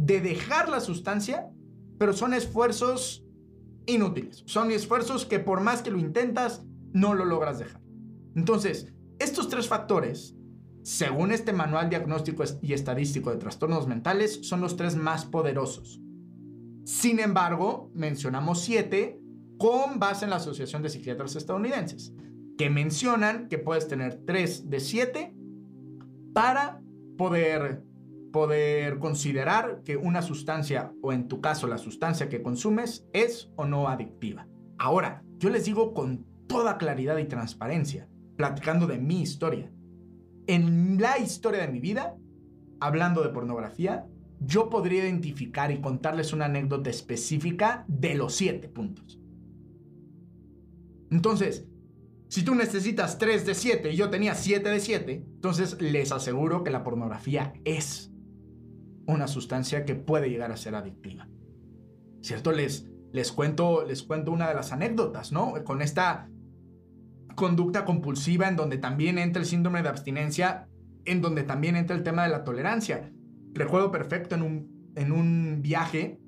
de 0.00 0.22
dejar 0.22 0.70
la 0.70 0.80
sustancia, 0.80 1.50
pero 1.98 2.14
son 2.14 2.32
esfuerzos 2.32 3.22
inútiles. 3.84 4.42
Son 4.46 4.70
esfuerzos 4.70 5.26
que 5.26 5.40
por 5.40 5.60
más 5.60 5.82
que 5.82 5.90
lo 5.90 5.98
intentas, 5.98 6.64
no 6.94 7.12
lo 7.12 7.26
logras 7.26 7.58
dejar. 7.58 7.82
Entonces, 8.34 8.94
estos 9.18 9.50
tres 9.50 9.68
factores, 9.68 10.34
según 10.82 11.32
este 11.32 11.52
manual 11.52 11.90
diagnóstico 11.90 12.44
y 12.62 12.72
estadístico 12.72 13.30
de 13.30 13.36
trastornos 13.36 13.86
mentales, 13.86 14.40
son 14.48 14.62
los 14.62 14.76
tres 14.76 14.96
más 14.96 15.26
poderosos. 15.26 16.00
Sin 16.84 17.20
embargo, 17.20 17.90
mencionamos 17.94 18.62
siete 18.62 19.20
con 19.58 19.98
base 19.98 20.24
en 20.24 20.30
la 20.30 20.36
Asociación 20.36 20.82
de 20.82 20.88
Psiquiatras 20.88 21.36
Estadounidenses, 21.36 22.14
que 22.56 22.70
mencionan 22.70 23.48
que 23.48 23.58
puedes 23.58 23.86
tener 23.86 24.22
tres 24.24 24.70
de 24.70 24.80
siete 24.80 25.34
para 26.32 26.80
poder 27.18 27.84
poder 28.30 28.98
considerar 28.98 29.82
que 29.84 29.96
una 29.96 30.22
sustancia, 30.22 30.92
o 31.02 31.12
en 31.12 31.28
tu 31.28 31.40
caso 31.40 31.66
la 31.66 31.78
sustancia 31.78 32.28
que 32.28 32.42
consumes, 32.42 33.06
es 33.12 33.50
o 33.56 33.64
no 33.64 33.88
adictiva. 33.88 34.46
Ahora, 34.78 35.22
yo 35.38 35.50
les 35.50 35.64
digo 35.64 35.94
con 35.94 36.24
toda 36.46 36.78
claridad 36.78 37.18
y 37.18 37.26
transparencia, 37.26 38.08
platicando 38.36 38.86
de 38.86 38.98
mi 38.98 39.22
historia. 39.22 39.70
En 40.46 41.00
la 41.00 41.18
historia 41.18 41.60
de 41.60 41.72
mi 41.72 41.80
vida, 41.80 42.16
hablando 42.80 43.22
de 43.22 43.28
pornografía, 43.30 44.06
yo 44.40 44.70
podría 44.70 45.04
identificar 45.04 45.70
y 45.70 45.80
contarles 45.80 46.32
una 46.32 46.46
anécdota 46.46 46.90
específica 46.90 47.84
de 47.88 48.14
los 48.14 48.34
siete 48.34 48.68
puntos. 48.68 49.20
Entonces, 51.10 51.66
si 52.28 52.44
tú 52.44 52.54
necesitas 52.54 53.18
3 53.18 53.44
de 53.44 53.54
7 53.54 53.92
y 53.92 53.96
yo 53.96 54.08
tenía 54.08 54.34
7 54.34 54.68
de 54.68 54.80
7, 54.80 55.12
entonces 55.34 55.80
les 55.82 56.12
aseguro 56.12 56.62
que 56.62 56.70
la 56.70 56.84
pornografía 56.84 57.52
es 57.64 58.09
una 59.10 59.28
sustancia 59.28 59.84
que 59.84 59.94
puede 59.94 60.30
llegar 60.30 60.52
a 60.52 60.56
ser 60.56 60.74
adictiva. 60.74 61.28
¿Cierto? 62.22 62.52
Les, 62.52 62.88
les, 63.12 63.32
cuento, 63.32 63.84
les 63.86 64.02
cuento 64.02 64.32
una 64.32 64.48
de 64.48 64.54
las 64.54 64.72
anécdotas, 64.72 65.32
¿no? 65.32 65.54
Con 65.64 65.82
esta 65.82 66.28
conducta 67.34 67.84
compulsiva 67.84 68.48
en 68.48 68.56
donde 68.56 68.78
también 68.78 69.18
entra 69.18 69.40
el 69.40 69.46
síndrome 69.46 69.82
de 69.82 69.88
abstinencia, 69.88 70.68
en 71.04 71.22
donde 71.22 71.42
también 71.42 71.76
entra 71.76 71.96
el 71.96 72.02
tema 72.02 72.24
de 72.24 72.30
la 72.30 72.44
tolerancia. 72.44 73.10
Recuerdo 73.54 73.90
perfecto 73.90 74.34
en 74.34 74.42
un, 74.42 74.92
en 74.94 75.12
un 75.12 75.60
viaje 75.62 76.20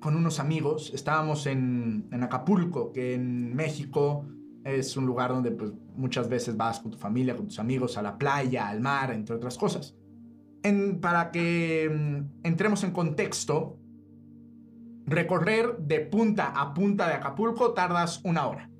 con 0.00 0.16
unos 0.16 0.40
amigos, 0.40 0.92
estábamos 0.94 1.46
en, 1.46 2.08
en 2.12 2.22
Acapulco, 2.22 2.92
que 2.92 3.14
en 3.14 3.54
México 3.54 4.26
es 4.64 4.96
un 4.96 5.06
lugar 5.06 5.30
donde 5.30 5.52
pues, 5.52 5.72
muchas 5.94 6.28
veces 6.28 6.56
vas 6.56 6.80
con 6.80 6.90
tu 6.90 6.98
familia, 6.98 7.36
con 7.36 7.46
tus 7.46 7.58
amigos 7.58 7.96
a 7.96 8.02
la 8.02 8.18
playa, 8.18 8.68
al 8.68 8.80
mar, 8.80 9.12
entre 9.12 9.36
otras 9.36 9.56
cosas 9.56 9.96
para 11.00 11.30
que 11.30 11.90
mm, 11.90 12.46
entremos 12.46 12.82
en 12.84 12.92
contexto, 12.92 13.78
recorrer 15.06 15.76
de 15.78 16.00
punta 16.00 16.48
a 16.48 16.74
punta 16.74 17.08
de 17.08 17.14
Acapulco 17.14 17.72
tardas 17.72 18.20
una 18.24 18.46
hora. 18.46 18.70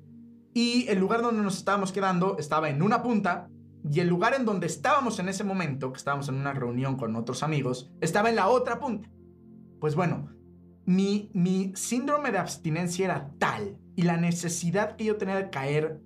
Y 0.53 0.87
el 0.89 0.99
lugar 0.99 1.21
donde 1.21 1.43
nos 1.43 1.57
estábamos 1.57 1.91
quedando 1.91 2.37
estaba 2.37 2.69
en 2.69 2.81
una 2.81 3.03
punta 3.03 3.47
y 3.89 3.99
el 3.99 4.09
lugar 4.09 4.33
en 4.33 4.45
donde 4.45 4.67
estábamos 4.67 5.19
en 5.19 5.29
ese 5.29 5.43
momento, 5.43 5.91
que 5.91 5.97
estábamos 5.97 6.27
en 6.29 6.35
una 6.35 6.53
reunión 6.53 6.97
con 6.97 7.15
otros 7.15 7.43
amigos, 7.43 7.91
estaba 8.01 8.29
en 8.29 8.35
la 8.35 8.47
otra 8.47 8.79
punta. 8.79 9.09
Pues 9.79 9.95
bueno, 9.95 10.29
mi, 10.85 11.29
mi 11.33 11.71
síndrome 11.75 12.31
de 12.31 12.39
abstinencia 12.39 13.05
era 13.05 13.31
tal 13.37 13.77
y 13.95 14.03
la 14.03 14.17
necesidad 14.17 14.95
que 14.95 15.05
yo 15.05 15.17
tenía 15.17 15.35
de 15.35 15.49
caer 15.49 16.01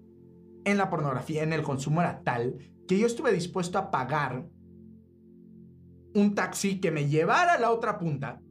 en 0.65 0.77
la 0.77 0.89
pornografía, 0.89 1.43
en 1.43 1.53
el 1.53 1.63
consumo 1.63 2.01
era 2.01 2.21
tal, 2.23 2.57
que 2.87 2.99
yo 2.99 3.07
estuve 3.07 3.31
dispuesto 3.31 3.77
a 3.79 3.89
pagar 3.89 4.45
un 6.13 6.35
taxi 6.35 6.79
que 6.79 6.91
me 6.91 7.07
llevara 7.07 7.53
a 7.53 7.59
la 7.59 7.71
otra 7.71 7.97
punta, 7.97 8.41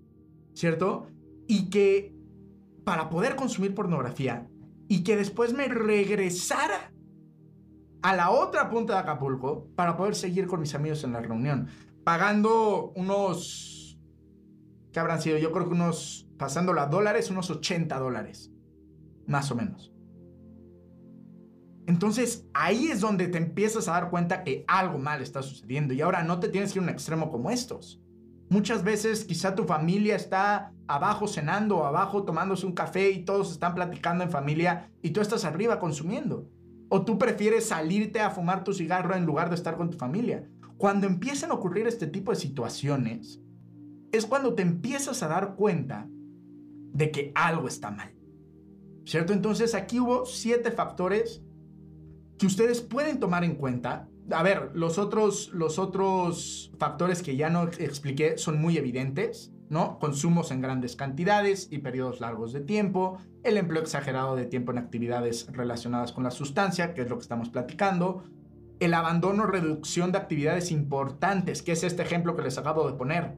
¿cierto? 0.55 1.09
Y 1.47 1.71
que 1.71 2.15
para 2.85 3.11
poder 3.11 3.37
consumir 3.37 3.75
pornografía 3.75 4.49
y 4.89 5.05
que 5.05 5.17
después 5.17 5.53
me 5.53 5.69
regresara 5.69 6.93
a 8.03 8.17
la 8.17 8.31
otra 8.31 8.71
punta 8.71 8.95
de 8.95 9.01
Acapulco 9.01 9.69
para 9.77 9.97
poder 9.97 10.15
seguir 10.15 10.47
con 10.47 10.61
mis 10.61 10.75
amigos 10.75 11.05
en 11.05 11.13
la 11.13 11.21
reunión, 11.21 11.69
pagando 12.03 12.93
unos, 12.97 13.99
¿qué 14.93 15.01
habrán 15.01 15.21
sido? 15.21 15.39
Yo 15.39 15.53
creo 15.53 15.69
que 15.69 15.75
unos, 15.75 16.29
pasándolo 16.39 16.81
a 16.81 16.87
dólares, 16.87 17.31
unos 17.31 17.51
80 17.51 17.99
dólares, 17.99 18.51
más 19.27 19.51
o 19.51 19.55
menos. 19.55 19.93
Entonces 21.91 22.47
ahí 22.55 22.87
es 22.87 23.01
donde 23.01 23.27
te 23.27 23.39
empiezas 23.39 23.89
a 23.89 23.93
dar 23.95 24.11
cuenta 24.11 24.45
que 24.45 24.65
algo 24.69 24.97
mal 24.97 25.21
está 25.21 25.43
sucediendo 25.43 25.93
y 25.93 26.01
ahora 26.01 26.23
no 26.23 26.39
te 26.39 26.49
tienes 26.49 26.73
que 26.73 26.79
ir 26.79 26.83
a 26.83 26.85
un 26.85 26.89
extremo 26.89 27.33
como 27.33 27.51
estos. 27.51 28.01
Muchas 28.49 28.85
veces 28.85 29.25
quizá 29.25 29.57
tu 29.57 29.65
familia 29.65 30.15
está 30.15 30.73
abajo 30.87 31.27
cenando 31.27 31.79
o 31.79 31.85
abajo 31.85 32.23
tomándose 32.23 32.65
un 32.65 32.75
café 32.75 33.11
y 33.11 33.25
todos 33.25 33.51
están 33.51 33.75
platicando 33.75 34.23
en 34.23 34.31
familia 34.31 34.89
y 35.03 35.11
tú 35.11 35.21
estás 35.21 35.45
arriba 35.45 35.81
consumiendo. 35.81 36.49
O 36.91 37.05
tú 37.05 37.19
prefieres 37.19 37.67
salirte 37.67 38.21
a 38.21 38.31
fumar 38.31 38.63
tu 38.63 38.73
cigarro 38.73 39.17
en 39.17 39.27
lugar 39.27 39.49
de 39.49 39.57
estar 39.57 39.77
con 39.77 39.91
tu 39.91 39.99
familia. 39.99 40.49
Cuando 40.77 41.09
empiezan 41.09 41.51
a 41.51 41.55
ocurrir 41.55 41.89
este 41.89 42.07
tipo 42.07 42.31
de 42.31 42.39
situaciones, 42.39 43.41
es 44.13 44.27
cuando 44.27 44.55
te 44.55 44.63
empiezas 44.63 45.25
a 45.25 45.29
dar 45.29 45.57
cuenta 45.57 46.07
de 46.93 47.11
que 47.11 47.33
algo 47.35 47.67
está 47.67 47.91
mal. 47.91 48.15
¿Cierto? 49.05 49.33
Entonces 49.33 49.75
aquí 49.75 49.99
hubo 49.99 50.25
siete 50.25 50.71
factores 50.71 51.43
que 52.41 52.47
ustedes 52.47 52.81
pueden 52.81 53.21
tomar 53.21 53.45
en 53.45 53.55
cuenta. 53.55 54.09
A 54.33 54.43
ver, 54.43 54.71
los 54.73 54.97
otros, 54.97 55.51
los 55.53 55.79
otros 55.79 56.73
factores 56.79 57.23
que 57.23 57.37
ya 57.37 57.51
no 57.51 57.65
expliqué 57.65 58.39
son 58.39 58.59
muy 58.59 58.79
evidentes, 58.79 59.53
¿no? 59.69 59.99
Consumos 59.99 60.51
en 60.51 60.63
grandes 60.63 60.97
cantidades 60.97 61.69
y 61.71 61.79
periodos 61.79 62.21
largos 62.21 62.55
de 62.55 62.63
tiempo, 62.63 63.19
el 63.45 63.59
empleo 63.59 63.83
exagerado 63.83 64.37
de 64.37 64.47
tiempo 64.47 64.73
en 64.73 64.79
actividades 64.79 65.49
relacionadas 65.53 66.13
con 66.13 66.25
la 66.25 66.31
sustancia, 66.31 66.95
que 66.95 67.03
es 67.03 67.11
lo 67.11 67.17
que 67.17 67.23
estamos 67.23 67.51
platicando, 67.51 68.25
el 68.81 68.95
abandono 68.95 69.43
o 69.43 69.47
reducción 69.47 70.11
de 70.11 70.19
actividades 70.19 70.71
importantes, 70.71 71.61
que 71.61 71.73
es 71.73 71.85
este 71.85 72.03
ejemplo 72.03 72.37
que 72.37 72.43
les 72.43 72.57
acabo 72.57 72.91
de 72.91 72.97
poner, 72.97 73.37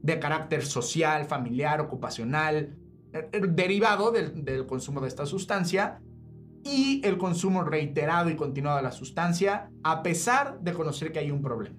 de 0.00 0.20
carácter 0.20 0.64
social, 0.64 1.24
familiar, 1.24 1.80
ocupacional, 1.80 2.76
eh, 3.12 3.28
eh, 3.32 3.40
derivado 3.48 4.12
del, 4.12 4.44
del 4.44 4.64
consumo 4.66 5.00
de 5.00 5.08
esta 5.08 5.26
sustancia, 5.26 6.00
y 6.64 7.02
el 7.04 7.18
consumo 7.18 7.62
reiterado 7.62 8.30
y 8.30 8.36
continuado 8.36 8.78
de 8.78 8.82
la 8.82 8.92
sustancia, 8.92 9.70
a 9.82 10.02
pesar 10.02 10.60
de 10.60 10.72
conocer 10.72 11.12
que 11.12 11.18
hay 11.18 11.30
un 11.30 11.42
problema. 11.42 11.76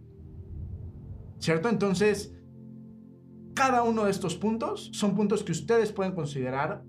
¿Cierto? 1.39 1.69
Entonces, 1.69 2.33
cada 3.55 3.83
uno 3.83 4.05
de 4.05 4.11
estos 4.11 4.35
puntos 4.35 4.91
son 4.93 5.15
puntos 5.15 5.43
que 5.43 5.51
ustedes 5.51 5.91
pueden 5.91 6.13
considerar 6.13 6.83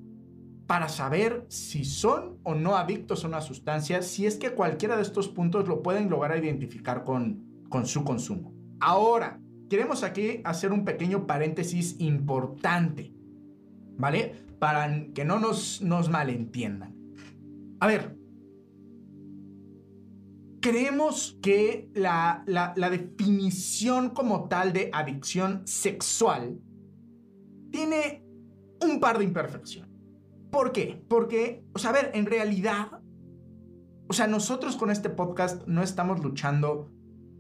para 0.67 0.89
saber 0.89 1.47
si 1.49 1.85
son 1.85 2.39
o 2.43 2.55
no 2.55 2.77
adictos 2.77 3.25
a 3.25 3.29
una 3.29 3.41
sustancia, 3.41 4.03
si 4.03 4.27
es 4.27 4.37
que 4.37 4.51
cualquiera 4.51 4.97
de 4.97 5.03
estos 5.03 5.29
puntos 5.29 5.69
lo 5.69 5.83
pueden 5.83 6.11
lograr 6.11 6.43
identificar 6.43 7.05
con, 7.05 7.65
con 7.69 7.87
su 7.87 8.05
consumo. 8.05 8.53
Ahora, 8.81 9.41
queremos 9.71 10.03
aquí 10.03 10.41
hacer 10.45 10.73
un 10.73 10.85
pequeño 10.85 11.27
paréntesis 11.27 11.97
importante, 12.01 13.13
¿vale? 13.97 14.35
Para 14.59 15.07
que 15.15 15.25
no 15.25 15.39
nos, 15.39 15.83
nos 15.83 16.09
malentiendan. 16.09 16.96
A 17.81 17.87
ver, 17.87 18.17
creemos 20.61 21.39
que 21.43 21.91
la, 21.95 22.45
definición 22.91 24.11
como 24.11 24.49
tal 24.49 24.73
de 24.73 24.91
adicción 24.93 25.67
sexual 25.67 26.59
tiene 27.71 28.25
un 28.83 28.99
par 28.99 29.19
de 29.19 29.25
imperfecciones. 29.25 29.95
¿Por 30.51 30.73
qué? 30.73 31.05
Porque, 31.09 31.65
o 31.73 31.79
sea, 31.79 31.91
a 31.91 31.93
ver, 31.93 32.11
en 32.15 32.27
realidad, 32.27 33.01
o 34.09 34.13
sea, 34.13 34.27
nosotros 34.27 34.77
con 34.77 34.91
este 34.91 35.11
podcast 35.11 35.67
no 35.67 35.83
estamos 35.83 36.23
luchando 36.25 36.91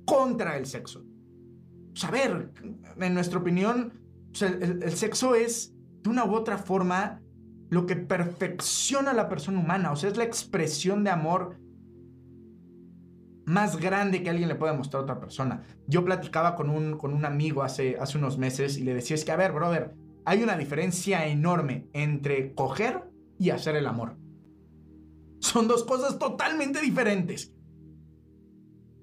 contra 0.04 0.56
el 0.56 0.66
sexo. 0.66 1.04
O 1.94 1.96
sea, 1.96 2.10
a 2.10 2.12
ver, 2.12 2.52
en 3.00 3.14
nuestra 3.14 3.38
opinión, 3.38 3.92
el 4.40 4.92
sexo 4.92 5.34
es 5.34 5.74
de 6.02 6.10
una 6.10 6.24
u 6.26 6.34
otra 6.34 6.58
forma 6.58 7.22
lo 7.68 7.87
que 7.87 7.96
perfecciona 7.96 9.11
a 9.11 9.14
la 9.14 9.28
persona 9.28 9.61
humana, 9.61 9.92
o 9.92 9.96
sea, 9.96 10.11
es 10.11 10.16
la 10.16 10.25
expresión 10.25 11.04
de 11.04 11.11
amor 11.11 11.58
más 13.46 13.76
grande 13.76 14.23
que 14.23 14.30
alguien 14.30 14.49
le 14.49 14.56
puede 14.56 14.76
mostrar 14.76 15.00
a 15.00 15.04
otra 15.04 15.20
persona. 15.20 15.62
Yo 15.87 16.04
platicaba 16.04 16.56
con 16.56 16.68
un, 16.68 16.99
con 16.99 17.14
un 17.14 17.25
amigo 17.25 17.62
hace, 17.62 17.96
hace 17.99 18.18
unos 18.18 18.38
meses 18.38 18.76
y 18.76 18.82
le 18.82 18.94
decía, 18.94 19.14
es 19.14 19.25
que, 19.25 19.32
a 19.32 19.37
ver, 19.37 19.52
brother, 19.52 19.94
hay 20.25 20.42
una 20.42 20.56
diferencia 20.56 21.26
enorme 21.26 21.88
entre 21.92 22.52
coger 22.54 23.04
y 23.38 23.50
hacer 23.50 23.76
el 23.76 23.87
amor. 23.87 24.16
Son 25.38 25.68
dos 25.68 25.85
cosas 25.85 26.18
totalmente 26.18 26.80
diferentes. 26.80 27.52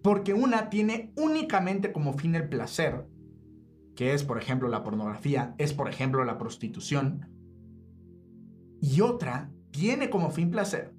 Porque 0.01 0.33
una 0.33 0.69
tiene 0.69 1.13
únicamente 1.15 1.93
como 1.93 2.13
fin 2.13 2.35
el 2.35 2.49
placer, 2.49 3.07
que 3.95 4.13
es, 4.13 4.25
por 4.25 4.37
ejemplo, 4.37 4.67
la 4.67 4.83
pornografía, 4.83 5.55
es, 5.57 5.73
por 5.73 5.87
ejemplo, 5.87 6.25
la 6.25 6.37
prostitución, 6.37 7.32
y 8.83 8.99
otra 8.99 9.49
tiene 9.71 10.09
como 10.09 10.29
fin 10.29 10.51
placer, 10.51 10.93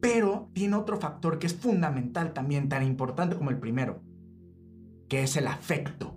pero 0.00 0.48
tiene 0.54 0.76
otro 0.76 0.98
factor 0.98 1.38
que 1.38 1.48
es 1.48 1.54
fundamental 1.54 2.32
también, 2.32 2.70
tan 2.70 2.82
importante 2.82 3.36
como 3.36 3.50
el 3.50 3.58
primero, 3.58 4.00
que 5.06 5.22
es 5.24 5.36
el 5.36 5.46
afecto. 5.46 6.16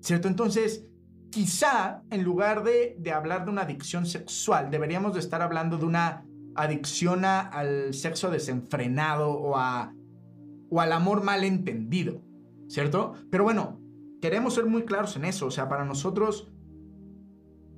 ¿Cierto? 0.00 0.26
Entonces, 0.26 0.84
quizá 1.30 2.02
en 2.10 2.24
lugar 2.24 2.64
de, 2.64 2.98
hablar 3.12 3.44
de 3.44 3.52
una 3.52 3.62
adicción 3.62 4.04
sexual, 4.04 4.68
deberíamos 4.72 5.14
de 5.14 5.20
estar 5.20 5.42
hablando 5.42 5.78
de 5.78 5.84
una 5.84 6.26
adicción 6.56 7.24
al 7.24 7.94
sexo 7.94 8.28
desenfrenado 8.28 9.30
o, 9.30 9.56
a, 9.56 9.94
o 10.70 10.80
al 10.80 10.90
amor 10.90 11.22
mal 11.22 11.44
entendido. 11.44 12.20
¿Cierto? 12.66 13.12
Pero 13.30 13.44
bueno, 13.44 13.80
queremos 14.20 14.54
ser 14.54 14.66
muy 14.66 14.82
claros 14.86 15.14
en 15.14 15.24
eso. 15.24 15.46
O 15.46 15.52
sea, 15.52 15.68
para 15.68 15.84
nosotros 15.84 16.51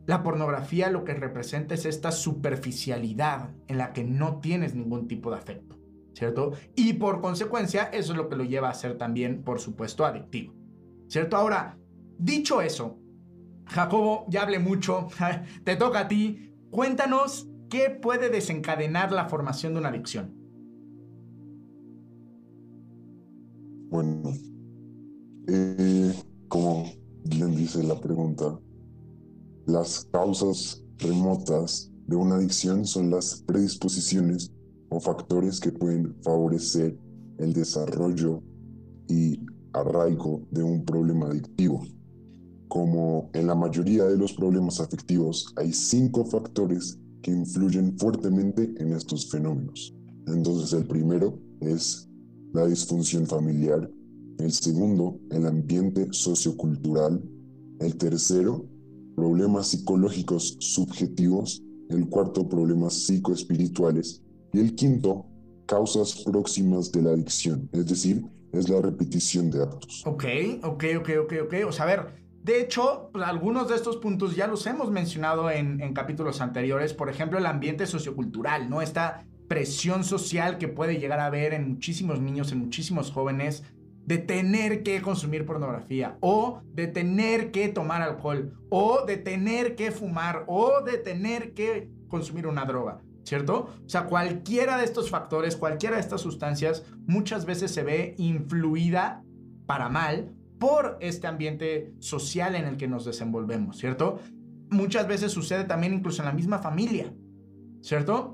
la 0.06 0.22
pornografía 0.22 0.90
lo 0.90 1.04
que 1.04 1.14
representa 1.14 1.74
es 1.74 1.86
esta 1.86 2.12
superficialidad 2.12 3.50
en 3.68 3.78
la 3.78 3.92
que 3.92 4.04
no 4.04 4.40
tienes 4.40 4.74
ningún 4.74 5.08
tipo 5.08 5.30
de 5.30 5.36
afecto, 5.36 5.78
¿cierto? 6.12 6.52
Y 6.76 6.94
por 6.94 7.20
consecuencia, 7.20 7.84
eso 7.84 8.12
es 8.12 8.18
lo 8.18 8.28
que 8.28 8.36
lo 8.36 8.44
lleva 8.44 8.68
a 8.68 8.74
ser 8.74 8.98
también, 8.98 9.42
por 9.42 9.60
supuesto, 9.60 10.04
adictivo, 10.04 10.54
¿cierto? 11.08 11.36
Ahora, 11.36 11.78
dicho 12.18 12.60
eso, 12.60 12.98
Jacobo, 13.66 14.26
ya 14.28 14.42
hablé 14.42 14.58
mucho, 14.58 15.08
te 15.64 15.76
toca 15.76 16.00
a 16.00 16.08
ti, 16.08 16.52
cuéntanos 16.70 17.48
qué 17.70 17.90
puede 17.90 18.28
desencadenar 18.28 19.10
la 19.10 19.28
formación 19.28 19.72
de 19.72 19.80
una 19.80 19.88
adicción. 19.88 20.34
Bueno, 23.88 24.32
eh, 25.46 26.14
como 26.48 26.90
bien 27.24 27.54
dice 27.56 27.82
la 27.82 27.98
pregunta, 28.00 28.58
las 29.66 30.06
causas 30.12 30.82
remotas 30.98 31.90
de 32.06 32.16
una 32.16 32.36
adicción 32.36 32.84
son 32.84 33.10
las 33.10 33.42
predisposiciones 33.46 34.50
o 34.90 35.00
factores 35.00 35.58
que 35.58 35.72
pueden 35.72 36.14
favorecer 36.22 36.98
el 37.38 37.52
desarrollo 37.52 38.42
y 39.08 39.40
arraigo 39.72 40.42
de 40.50 40.62
un 40.62 40.84
problema 40.84 41.26
adictivo. 41.26 41.82
Como 42.68 43.30
en 43.32 43.46
la 43.46 43.54
mayoría 43.54 44.04
de 44.04 44.18
los 44.18 44.32
problemas 44.34 44.80
afectivos, 44.80 45.52
hay 45.56 45.72
cinco 45.72 46.24
factores 46.24 46.98
que 47.22 47.30
influyen 47.30 47.98
fuertemente 47.98 48.74
en 48.78 48.92
estos 48.92 49.30
fenómenos. 49.30 49.94
Entonces 50.26 50.72
el 50.72 50.86
primero 50.86 51.38
es 51.60 52.08
la 52.52 52.66
disfunción 52.66 53.26
familiar, 53.26 53.90
el 54.38 54.52
segundo 54.52 55.18
el 55.30 55.46
ambiente 55.46 56.08
sociocultural, 56.10 57.22
el 57.80 57.96
tercero 57.96 58.66
problemas 59.14 59.68
psicológicos 59.68 60.56
subjetivos, 60.60 61.62
el 61.90 62.08
cuarto, 62.08 62.48
problemas 62.48 62.94
psicoespirituales, 62.94 64.22
y 64.52 64.60
el 64.60 64.74
quinto, 64.74 65.26
causas 65.66 66.22
próximas 66.24 66.92
de 66.92 67.02
la 67.02 67.10
adicción, 67.10 67.68
es 67.72 67.86
decir, 67.86 68.24
es 68.52 68.68
la 68.68 68.80
repetición 68.80 69.50
de 69.50 69.62
actos. 69.62 70.02
Ok, 70.06 70.24
ok, 70.62 70.84
ok, 70.98 71.10
ok, 71.22 71.32
ok. 71.44 71.54
O 71.66 71.72
sea, 71.72 71.84
a 71.84 71.88
ver, 71.88 72.24
de 72.42 72.60
hecho, 72.60 73.10
pues, 73.12 73.24
algunos 73.24 73.68
de 73.68 73.74
estos 73.74 73.96
puntos 73.96 74.36
ya 74.36 74.46
los 74.46 74.66
hemos 74.66 74.90
mencionado 74.90 75.50
en, 75.50 75.80
en 75.80 75.92
capítulos 75.94 76.40
anteriores, 76.40 76.92
por 76.92 77.08
ejemplo, 77.08 77.38
el 77.38 77.46
ambiente 77.46 77.86
sociocultural, 77.86 78.70
¿no? 78.70 78.82
Esta 78.82 79.26
presión 79.48 80.04
social 80.04 80.58
que 80.58 80.68
puede 80.68 80.98
llegar 80.98 81.20
a 81.20 81.26
haber 81.26 81.52
en 81.52 81.68
muchísimos 81.68 82.20
niños, 82.20 82.52
en 82.52 82.58
muchísimos 82.58 83.10
jóvenes, 83.10 83.64
de 84.06 84.18
tener 84.18 84.82
que 84.82 85.00
consumir 85.00 85.46
pornografía 85.46 86.16
o 86.20 86.60
de 86.72 86.86
tener 86.86 87.50
que 87.50 87.68
tomar 87.68 88.02
alcohol 88.02 88.52
o 88.68 89.04
de 89.06 89.16
tener 89.16 89.76
que 89.76 89.90
fumar 89.90 90.44
o 90.46 90.82
de 90.82 90.98
tener 90.98 91.54
que 91.54 91.90
consumir 92.08 92.46
una 92.46 92.64
droga, 92.64 93.00
¿cierto? 93.24 93.70
O 93.84 93.88
sea, 93.88 94.04
cualquiera 94.04 94.76
de 94.76 94.84
estos 94.84 95.10
factores, 95.10 95.56
cualquiera 95.56 95.96
de 95.96 96.02
estas 96.02 96.20
sustancias 96.20 96.84
muchas 97.06 97.46
veces 97.46 97.72
se 97.72 97.82
ve 97.82 98.14
influida 98.18 99.22
para 99.66 99.88
mal 99.88 100.34
por 100.58 100.98
este 101.00 101.26
ambiente 101.26 101.92
social 101.98 102.54
en 102.54 102.66
el 102.66 102.76
que 102.76 102.88
nos 102.88 103.04
desenvolvemos, 103.04 103.78
¿cierto? 103.78 104.20
Muchas 104.70 105.06
veces 105.08 105.32
sucede 105.32 105.64
también 105.64 105.94
incluso 105.94 106.22
en 106.22 106.26
la 106.26 106.32
misma 106.32 106.58
familia, 106.58 107.12
¿cierto? 107.80 108.33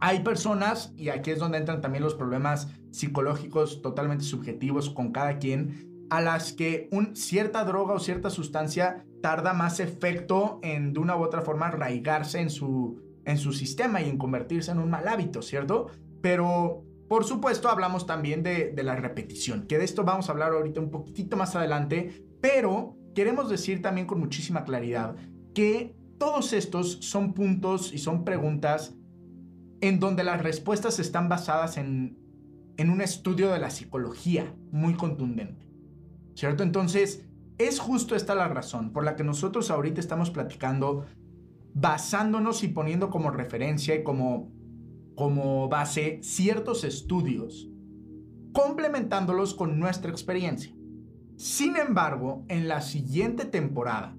Hay 0.00 0.20
personas, 0.20 0.94
y 0.96 1.10
aquí 1.10 1.30
es 1.30 1.38
donde 1.38 1.58
entran 1.58 1.82
también 1.82 2.02
los 2.02 2.14
problemas 2.14 2.68
psicológicos 2.90 3.82
totalmente 3.82 4.24
subjetivos 4.24 4.88
con 4.88 5.12
cada 5.12 5.38
quien, 5.38 6.06
a 6.08 6.22
las 6.22 6.52
que 6.54 6.88
un, 6.90 7.14
cierta 7.14 7.64
droga 7.64 7.94
o 7.94 7.98
cierta 7.98 8.30
sustancia 8.30 9.04
tarda 9.22 9.52
más 9.52 9.78
efecto 9.78 10.58
en 10.62 10.94
de 10.94 11.00
una 11.00 11.16
u 11.16 11.22
otra 11.22 11.42
forma 11.42 11.66
arraigarse 11.66 12.40
en 12.40 12.50
su, 12.50 13.00
en 13.24 13.36
su 13.36 13.52
sistema 13.52 14.00
y 14.00 14.08
en 14.08 14.16
convertirse 14.16 14.72
en 14.72 14.78
un 14.78 14.90
mal 14.90 15.06
hábito, 15.06 15.42
¿cierto? 15.42 15.88
Pero 16.22 16.82
por 17.06 17.24
supuesto 17.24 17.68
hablamos 17.68 18.06
también 18.06 18.42
de, 18.42 18.72
de 18.72 18.82
la 18.82 18.96
repetición, 18.96 19.66
que 19.66 19.78
de 19.78 19.84
esto 19.84 20.02
vamos 20.04 20.28
a 20.28 20.32
hablar 20.32 20.52
ahorita 20.52 20.80
un 20.80 20.90
poquitito 20.90 21.36
más 21.36 21.54
adelante, 21.54 22.24
pero 22.40 22.96
queremos 23.14 23.50
decir 23.50 23.82
también 23.82 24.06
con 24.06 24.18
muchísima 24.18 24.64
claridad 24.64 25.14
que 25.54 25.94
todos 26.18 26.52
estos 26.52 26.98
son 27.00 27.34
puntos 27.34 27.92
y 27.92 27.98
son 27.98 28.24
preguntas 28.24 28.94
en 29.80 30.00
donde 30.00 30.24
las 30.24 30.42
respuestas 30.42 30.98
están 30.98 31.28
basadas 31.28 31.76
en, 31.76 32.18
en 32.76 32.90
un 32.90 33.00
estudio 33.00 33.50
de 33.50 33.58
la 33.58 33.70
psicología 33.70 34.54
muy 34.70 34.94
contundente. 34.94 35.66
¿Cierto? 36.34 36.62
Entonces, 36.62 37.26
es 37.58 37.78
justo 37.78 38.16
esta 38.16 38.34
la 38.34 38.48
razón 38.48 38.92
por 38.92 39.04
la 39.04 39.16
que 39.16 39.24
nosotros 39.24 39.70
ahorita 39.70 40.00
estamos 40.00 40.30
platicando 40.30 41.04
basándonos 41.74 42.64
y 42.64 42.68
poniendo 42.68 43.10
como 43.10 43.30
referencia 43.30 43.94
y 43.94 44.02
como, 44.02 44.50
como 45.14 45.68
base 45.68 46.20
ciertos 46.22 46.84
estudios, 46.84 47.68
complementándolos 48.52 49.54
con 49.54 49.78
nuestra 49.78 50.10
experiencia. 50.10 50.74
Sin 51.36 51.76
embargo, 51.76 52.44
en 52.48 52.68
la 52.68 52.80
siguiente 52.80 53.44
temporada, 53.44 54.16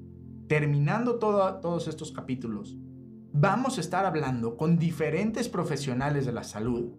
terminando 0.47 1.19
todos 1.19 1.87
estos 1.87 2.11
capítulos, 2.11 2.77
vamos 3.33 3.77
a 3.77 3.81
estar 3.81 4.05
hablando 4.05 4.57
con 4.57 4.77
diferentes 4.77 5.49
profesionales 5.49 6.25
de 6.25 6.31
la 6.31 6.43
salud 6.43 6.91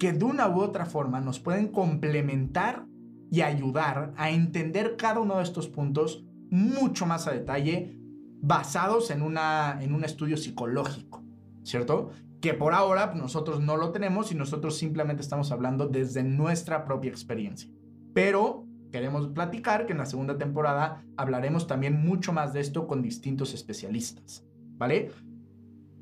que 0.00 0.12
de 0.14 0.24
una 0.24 0.48
u 0.48 0.60
otra 0.60 0.86
forma 0.86 1.20
nos 1.20 1.38
pueden 1.38 1.68
complementar 1.68 2.86
y 3.30 3.42
ayudar 3.42 4.12
a 4.16 4.30
entender 4.30 4.96
cada 4.96 5.20
uno 5.20 5.36
de 5.36 5.42
estos 5.42 5.68
puntos 5.68 6.24
mucho 6.50 7.06
más 7.06 7.28
a 7.28 7.32
detalle 7.32 8.00
basados 8.40 9.10
en, 9.10 9.22
una, 9.22 9.78
en 9.82 9.94
un 9.94 10.02
estudio 10.02 10.38
psicológico, 10.38 11.22
¿cierto? 11.62 12.10
Que 12.40 12.54
por 12.54 12.72
ahora 12.72 13.12
nosotros 13.14 13.60
no 13.60 13.76
lo 13.76 13.92
tenemos 13.92 14.32
y 14.32 14.34
nosotros 14.34 14.78
simplemente 14.78 15.22
estamos 15.22 15.52
hablando 15.52 15.86
desde 15.86 16.24
nuestra 16.24 16.86
propia 16.86 17.10
experiencia. 17.10 17.70
Pero 18.14 18.66
queremos 18.90 19.28
platicar 19.28 19.84
que 19.84 19.92
en 19.92 19.98
la 19.98 20.06
segunda 20.06 20.38
temporada 20.38 21.04
hablaremos 21.18 21.66
también 21.66 22.02
mucho 22.02 22.32
más 22.32 22.54
de 22.54 22.60
esto 22.60 22.86
con 22.86 23.02
distintos 23.02 23.52
especialistas, 23.52 24.44
¿vale? 24.78 25.10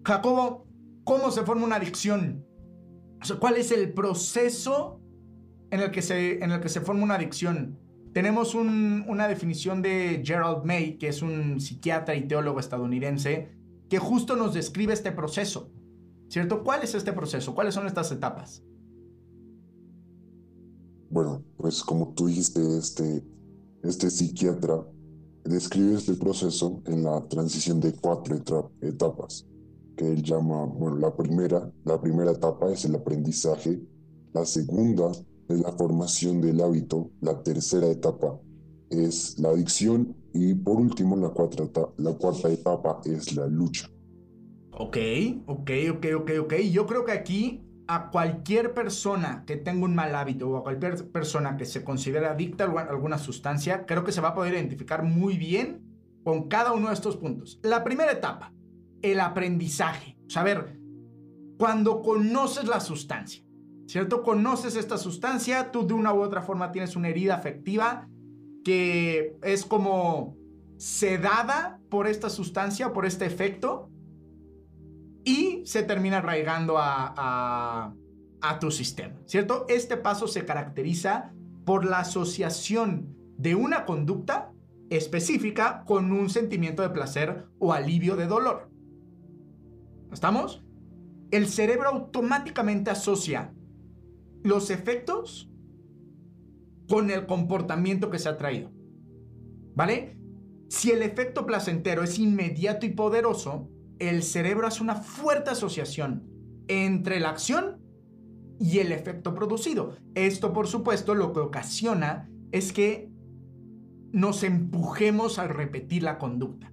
Jacobo, 0.09 0.67
¿cómo 1.05 1.31
se 1.31 1.43
forma 1.43 1.67
una 1.67 1.77
adicción? 1.77 2.43
¿Cuál 3.39 3.59
es 3.59 3.71
el 3.73 3.93
proceso 3.93 5.03
en 5.71 5.81
el 5.81 5.91
que 5.91 6.01
se, 6.01 6.43
en 6.43 6.51
el 6.51 6.63
que 6.63 6.71
se 6.71 6.81
forma 6.81 7.03
una 7.03 7.17
adicción? 7.17 7.79
Tenemos 8.15 8.55
una 8.55 9.29
definición 9.29 9.83
de 9.83 10.23
Gerald 10.25 10.65
May, 10.65 10.97
que 10.97 11.09
es 11.09 11.21
un 11.21 11.61
psiquiatra 11.61 12.17
y 12.17 12.27
teólogo 12.27 12.59
estadounidense, 12.59 13.51
que 13.91 13.99
justo 13.99 14.35
nos 14.35 14.55
describe 14.55 14.95
este 14.95 15.13
proceso. 15.13 15.71
¿Cierto? 16.29 16.65
¿Cuál 16.65 16.83
es 16.85 16.95
este 16.95 17.13
proceso? 17.13 17.55
¿Cuáles 17.55 17.75
son 17.75 17.87
estas 17.87 18.11
etapas? 18.11 18.63
Bueno, 21.11 21.45
pues 21.59 21.83
como 21.83 22.15
tú 22.15 22.29
dijiste, 22.29 22.79
este, 22.79 23.23
este 23.83 24.09
psiquiatra 24.09 24.87
describe 25.45 25.97
este 25.97 26.15
proceso 26.15 26.81
en 26.87 27.05
la 27.05 27.21
transición 27.29 27.79
de 27.79 27.93
cuatro 27.93 28.37
etapas, 28.81 29.47
que 29.99 30.11
él 30.11 30.23
llama, 30.23 30.65
bueno, 30.65 30.97
la 30.97 31.15
primera, 31.15 31.71
la 31.85 32.01
primera 32.01 32.31
etapa 32.31 32.71
es 32.71 32.85
el 32.85 32.95
aprendizaje, 32.95 33.81
la 34.33 34.47
segunda 34.47 35.11
es 35.49 35.61
la 35.61 35.73
formación 35.73 36.41
del 36.41 36.61
hábito, 36.61 37.11
la 37.21 37.43
tercera 37.43 37.89
etapa 37.89 38.41
es 38.91 39.39
la 39.39 39.51
adicción 39.51 40.17
y 40.33 40.55
por 40.55 40.77
último 40.77 41.17
la 41.17 41.31
cuarta, 41.31 41.65
la 41.99 42.13
cuarta 42.15 42.49
etapa 42.49 43.01
es 43.05 43.35
la 43.35 43.47
lucha. 43.49 43.91
Ok, 44.71 44.97
ok, 45.47 45.71
ok, 45.97 46.07
ok, 46.21 46.31
ok. 46.43 46.55
Yo 46.71 46.87
creo 46.87 47.05
que 47.05 47.13
aquí 47.13 47.65
a 47.89 48.11
cualquier 48.11 48.75
persona 48.75 49.43
que 49.47 49.57
tenga 49.57 49.85
un 49.85 49.95
mal 49.95 50.15
hábito 50.15 50.49
o 50.49 50.57
a 50.59 50.63
cualquier 50.63 51.11
persona 51.11 51.57
que 51.57 51.65
se 51.65 51.83
considere 51.83 52.27
adicta 52.27 52.65
a 52.65 52.81
alguna 52.83 53.19
sustancia, 53.19 53.85
creo 53.85 54.05
que 54.05 54.13
se 54.13 54.21
va 54.21 54.29
a 54.29 54.35
poder 54.35 54.55
identificar 54.55 55.03
muy 55.03 55.37
bien 55.37 55.83
con 56.23 56.49
cada 56.49 56.73
uno 56.73 56.89
de 56.89 56.95
estos 56.95 57.17
puntos. 57.17 57.59
La 57.63 57.83
primera 57.83 58.13
etapa, 58.13 58.53
el 59.03 59.21
aprendizaje. 59.21 60.17
Saber, 60.29 60.79
cuando 61.59 62.03
conoces 62.03 62.67
la 62.67 62.81
sustancia, 62.81 63.45
¿cierto? 63.87 64.23
Conoces 64.23 64.77
esta 64.77 64.99
sustancia, 64.99 65.71
tú 65.71 65.87
de 65.87 65.95
una 65.95 66.13
u 66.13 66.23
otra 66.23 66.43
forma 66.43 66.73
tienes 66.73 66.97
una 66.97 67.09
herida 67.09 67.35
afectiva 67.35 68.09
que 68.65 69.37
es 69.43 69.65
como 69.65 70.37
sedada 70.77 71.81
por 71.89 72.07
esta 72.07 72.31
sustancia, 72.31 72.93
por 72.93 73.07
este 73.07 73.27
efecto, 73.27 73.91
y 75.25 75.63
se 75.67 75.83
termina 75.83 76.19
arraigando 76.19 76.77
a, 76.79 77.95
tu 78.61 78.71
sistema, 78.71 79.15
¿cierto? 79.27 79.67
Este 79.69 79.97
paso 79.97 80.27
se 80.27 80.45
caracteriza 80.45 81.33
por 81.67 81.85
la 81.85 82.01
asociación 82.01 83.15
de 83.37 83.55
una 83.55 83.85
conducta 83.85 84.53
específica 84.91 85.85
con 85.87 86.13
un 86.13 86.31
sentimiento 86.31 86.83
de 86.83 86.91
placer 86.91 87.47
o 87.59 87.73
alivio 87.73 88.17
de 88.17 88.27
dolor. 88.27 88.68
¿Estamos? 90.13 90.65
El 91.31 91.47
cerebro 91.47 91.89
automáticamente 91.89 92.91
asocia 92.91 93.53
los 94.43 94.71
efectos 94.71 95.51
con 96.89 97.11
el 97.11 97.27
comportamiento 97.27 98.11
que 98.11 98.19
se 98.19 98.29
ha 98.29 98.37
traído. 98.37 98.71
¿Vale? 99.75 100.19
Si 100.69 100.91
el 100.91 101.03
efecto 101.03 101.47
placentero 101.47 102.03
es 102.03 102.19
inmediato 102.19 102.87
y 102.87 102.91
poderoso, 102.91 103.69
el 103.99 104.23
cerebro 104.23 104.67
hace 104.67 104.83
una 104.83 104.97
fuerte 104.97 105.51
asociación 105.51 106.25
entre 106.69 107.21
la 107.21 107.31
acción 107.31 107.81
y 108.59 108.79
el 108.79 108.93
efecto 108.93 109.35
producido. 109.35 109.97
Esto, 110.15 110.53
por 110.53 110.67
supuesto, 110.67 111.15
lo 111.15 111.33
que 111.33 111.41
ocasiona 111.41 112.31
es 112.53 112.73
que 112.73 113.11
nos 114.13 114.43
empujemos 114.43 115.39
a 115.39 115.49
repetir 115.49 116.03
la 116.03 116.19
conducta. 116.19 116.73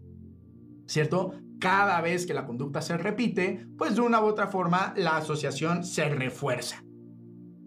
¿Cierto? 0.87 1.33
Cada 1.59 2.01
vez 2.01 2.25
que 2.25 2.33
la 2.33 2.45
conducta 2.45 2.81
se 2.81 2.97
repite, 2.97 3.67
pues 3.77 3.95
de 3.95 4.01
una 4.01 4.21
u 4.21 4.25
otra 4.25 4.47
forma 4.47 4.93
la 4.97 5.17
asociación 5.17 5.83
se 5.83 6.09
refuerza. 6.09 6.83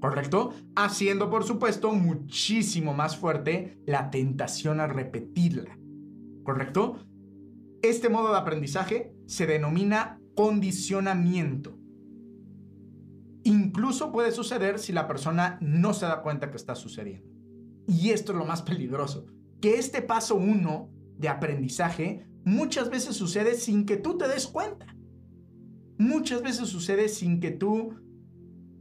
¿Correcto? 0.01 0.53
Haciendo, 0.77 1.29
por 1.29 1.45
supuesto, 1.45 1.93
muchísimo 1.93 2.95
más 2.95 3.17
fuerte 3.17 3.79
la 3.85 4.11
tentación 4.11 4.81
a 4.81 4.87
repetirla. 4.87 5.77
¿Correcto? 6.45 6.99
Este 7.83 8.09
modo 8.09 8.31
de 8.31 8.39
aprendizaje 8.39 9.13
se 9.27 9.47
denomina 9.47 10.21
condicionamiento. 10.35 11.77
Incluso 13.45 14.13
puede 14.13 14.31
suceder 14.31 14.79
si 14.79 14.93
la 14.93 15.09
persona 15.09 15.59
no 15.61 15.95
se 15.95 16.07
da 16.07 16.23
cuenta 16.23 16.51
que 16.51 16.57
está 16.57 16.75
sucediendo. 16.75 17.27
Y 17.87 18.11
esto 18.11 18.33
es 18.33 18.39
lo 18.39 18.45
más 18.45 18.63
peligroso, 18.63 19.27
que 19.61 19.79
este 19.79 20.03
paso 20.03 20.35
uno 20.35 20.91
de 21.17 21.29
aprendizaje 21.29 22.27
muchas 22.49 22.91
veces 22.91 23.17
sucede 23.17 23.55
sin 23.55 23.87
que 23.87 23.97
tú 23.97 24.19
te 24.19 24.29
des 24.29 24.47
cuenta. 24.47 24.95
Muchas 25.99 26.43
veces 26.43 26.69
sucede 26.69 27.09
sin 27.09 27.41
que 27.41 27.51
tú 27.51 27.95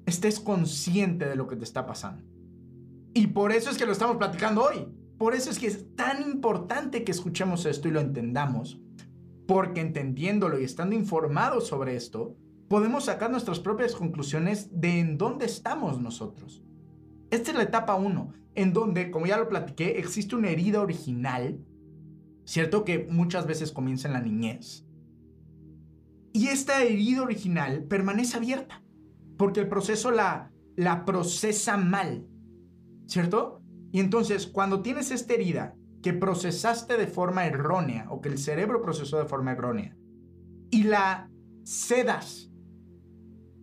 estés 0.06 0.40
consciente 0.40 1.26
de 1.26 1.36
lo 1.36 1.48
que 1.48 1.56
te 1.56 1.64
está 1.64 1.86
pasando. 1.86 2.24
Y 3.14 3.28
por 3.28 3.52
eso 3.52 3.70
es 3.70 3.78
que 3.78 3.86
lo 3.86 3.92
estamos 3.92 4.18
platicando 4.18 4.64
hoy. 4.64 4.88
Por 5.18 5.34
eso 5.34 5.50
es 5.50 5.58
que 5.58 5.68
es 5.68 5.96
tan 5.96 6.22
importante 6.22 7.04
que 7.04 7.12
escuchemos 7.12 7.66
esto 7.66 7.88
y 7.88 7.92
lo 7.92 8.00
entendamos 8.00 8.80
porque 9.48 9.82
entendiéndolo 9.82 10.60
y 10.60 10.66
estando 10.66 10.94
informados 10.94 11.68
sobre 11.68 11.96
esto, 11.96 12.36
podemos 12.68 13.06
sacar 13.06 13.32
nuestras 13.32 13.60
propias 13.60 13.96
conclusiones 13.96 14.70
de 14.80 15.00
en 15.00 15.18
dónde 15.18 15.46
estamos 15.46 16.00
nosotros. 16.02 16.62
Esta 17.32 17.52
es 17.52 17.58
la 17.58 17.64
etapa 17.64 17.96
1, 17.96 18.34
en 18.56 18.74
donde, 18.74 19.10
como 19.10 19.26
ya 19.26 19.38
lo 19.38 19.48
platiqué, 19.48 19.98
existe 19.98 20.36
una 20.36 20.50
herida 20.50 20.82
original, 20.82 21.60
¿cierto? 22.48 22.86
Que 22.86 23.08
muchas 23.12 23.46
veces 23.46 23.74
comienza 23.74 24.08
en 24.08 24.14
la 24.14 24.22
niñez. 24.22 24.86
Y 26.32 26.48
esta 26.48 26.82
herida 26.82 27.22
original 27.22 27.84
permanece 27.84 28.38
abierta, 28.38 28.82
porque 29.38 29.60
el 29.60 29.68
proceso 29.68 30.12
la, 30.12 30.52
la 30.78 31.04
procesa 31.04 31.78
mal, 31.78 32.26
¿cierto? 33.06 33.62
Y 33.92 34.00
entonces, 34.00 34.48
cuando 34.48 34.82
tienes 34.82 35.12
esta 35.12 35.34
herida 35.34 35.76
que 36.02 36.14
procesaste 36.14 36.96
de 36.96 37.08
forma 37.08 37.46
errónea 37.46 38.08
o 38.10 38.22
que 38.22 38.30
el 38.30 38.38
cerebro 38.38 38.82
procesó 38.82 39.18
de 39.18 39.26
forma 39.26 39.52
errónea 39.52 39.98
y 40.72 40.84
la 40.84 41.30
cedas 41.64 42.50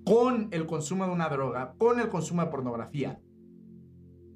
con 0.04 0.48
el 0.50 0.66
consumo 0.66 1.06
de 1.06 1.12
una 1.12 1.30
droga, 1.30 1.74
con 1.78 2.00
el 2.00 2.08
consumo 2.08 2.42
de 2.42 2.50
pornografía, 2.50 3.18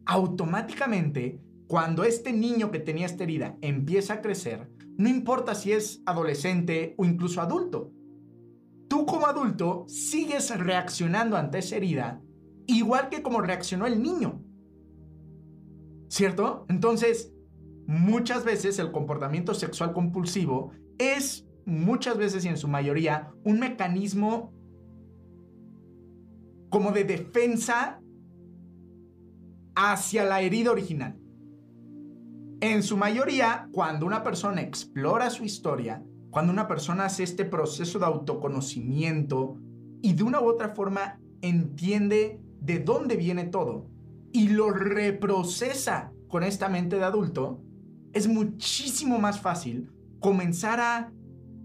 automáticamente 0.07 1.39
cuando 1.69 2.03
este 2.05 2.33
niño 2.33 2.71
que 2.71 2.81
tenía 2.81 3.07
esta 3.07 3.25
herida 3.25 3.57
empieza 3.61 4.15
a 4.15 4.21
crecer, 4.23 4.71
no 4.97 5.09
importa 5.09 5.55
si 5.55 5.73
es 5.73 6.03
adolescente 6.07 6.95
o 6.97 7.05
incluso 7.05 7.43
adulto, 7.43 7.93
tú 8.89 9.05
como 9.05 9.27
adulto 9.27 9.85
sigues 9.87 10.51
reaccionando 10.59 11.37
ante 11.37 11.59
esa 11.59 11.77
herida 11.77 12.23
igual 12.67 13.11
que 13.11 13.23
como 13.23 13.43
reaccionó 13.43 13.87
el 13.87 14.03
niño. 14.03 14.43
¿Cierto? 16.09 16.65
Entonces, 16.71 17.35
muchas 17.87 18.45
veces 18.45 18.79
el 18.79 18.91
comportamiento 18.91 19.53
sexual 19.53 19.93
compulsivo 19.93 20.73
es, 20.99 21.47
muchas 21.67 22.17
veces 22.17 22.47
y 22.47 22.49
en 22.49 22.57
su 22.57 22.67
mayoría, 22.67 23.31
un 23.45 23.61
mecanismo 23.61 24.55
como 26.71 26.93
de 26.93 27.05
defensa 27.05 28.01
hacia 29.75 30.25
la 30.25 30.41
herida 30.41 30.71
original. 30.71 31.19
En 32.61 32.83
su 32.83 32.97
mayoría, 32.97 33.69
cuando 33.71 34.05
una 34.05 34.25
persona 34.25 34.63
explora 34.63 35.31
su 35.31 35.45
historia, 35.45 36.03
cuando 36.31 36.53
una 36.53 36.67
persona 36.67 37.05
hace 37.05 37.23
este 37.23 37.45
proceso 37.45 38.01
de 38.01 38.07
autoconocimiento 38.07 39.57
y 40.03 40.15
de 40.15 40.25
una 40.25 40.41
u 40.41 40.49
otra 40.49 40.71
forma 40.71 41.21
entiende 41.41 42.41
de 42.61 42.81
dónde 42.81 43.17
viene 43.17 43.45
todo 43.45 43.87
y 44.33 44.49
lo 44.49 44.71
reprocesa 44.71 46.13
con 46.29 46.43
esta 46.43 46.69
mente 46.69 46.97
de 46.97 47.05
adulto, 47.05 47.63
es 48.13 48.27
muchísimo 48.27 49.21
más 49.21 49.41
fácil 49.41 49.93
comenzar 50.19 50.81
a 50.81 51.13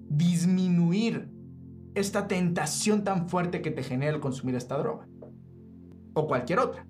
disminuir 0.10 1.28
esta 1.96 2.28
tentación 2.28 3.04
tan 3.04 3.28
fuerte 3.30 3.64
que 3.64 3.72
te 3.72 3.82
genera 3.82 4.14
el 4.14 4.22
consumir 4.22 4.56
esta 4.56 4.78
droga 4.78 5.08
o 6.14 6.28
cualquier 6.28 6.60
otra. 6.60 6.86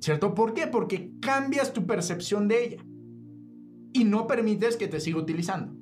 ¿Cierto? 0.00 0.34
¿Por 0.34 0.54
qué? 0.54 0.66
Porque 0.66 1.12
cambias 1.20 1.72
tu 1.72 1.86
percepción 1.86 2.48
de 2.48 2.64
ella 2.64 2.84
y 3.92 4.04
no 4.04 4.26
permites 4.26 4.76
que 4.76 4.88
te 4.88 5.00
siga 5.00 5.18
utilizando. 5.18 5.74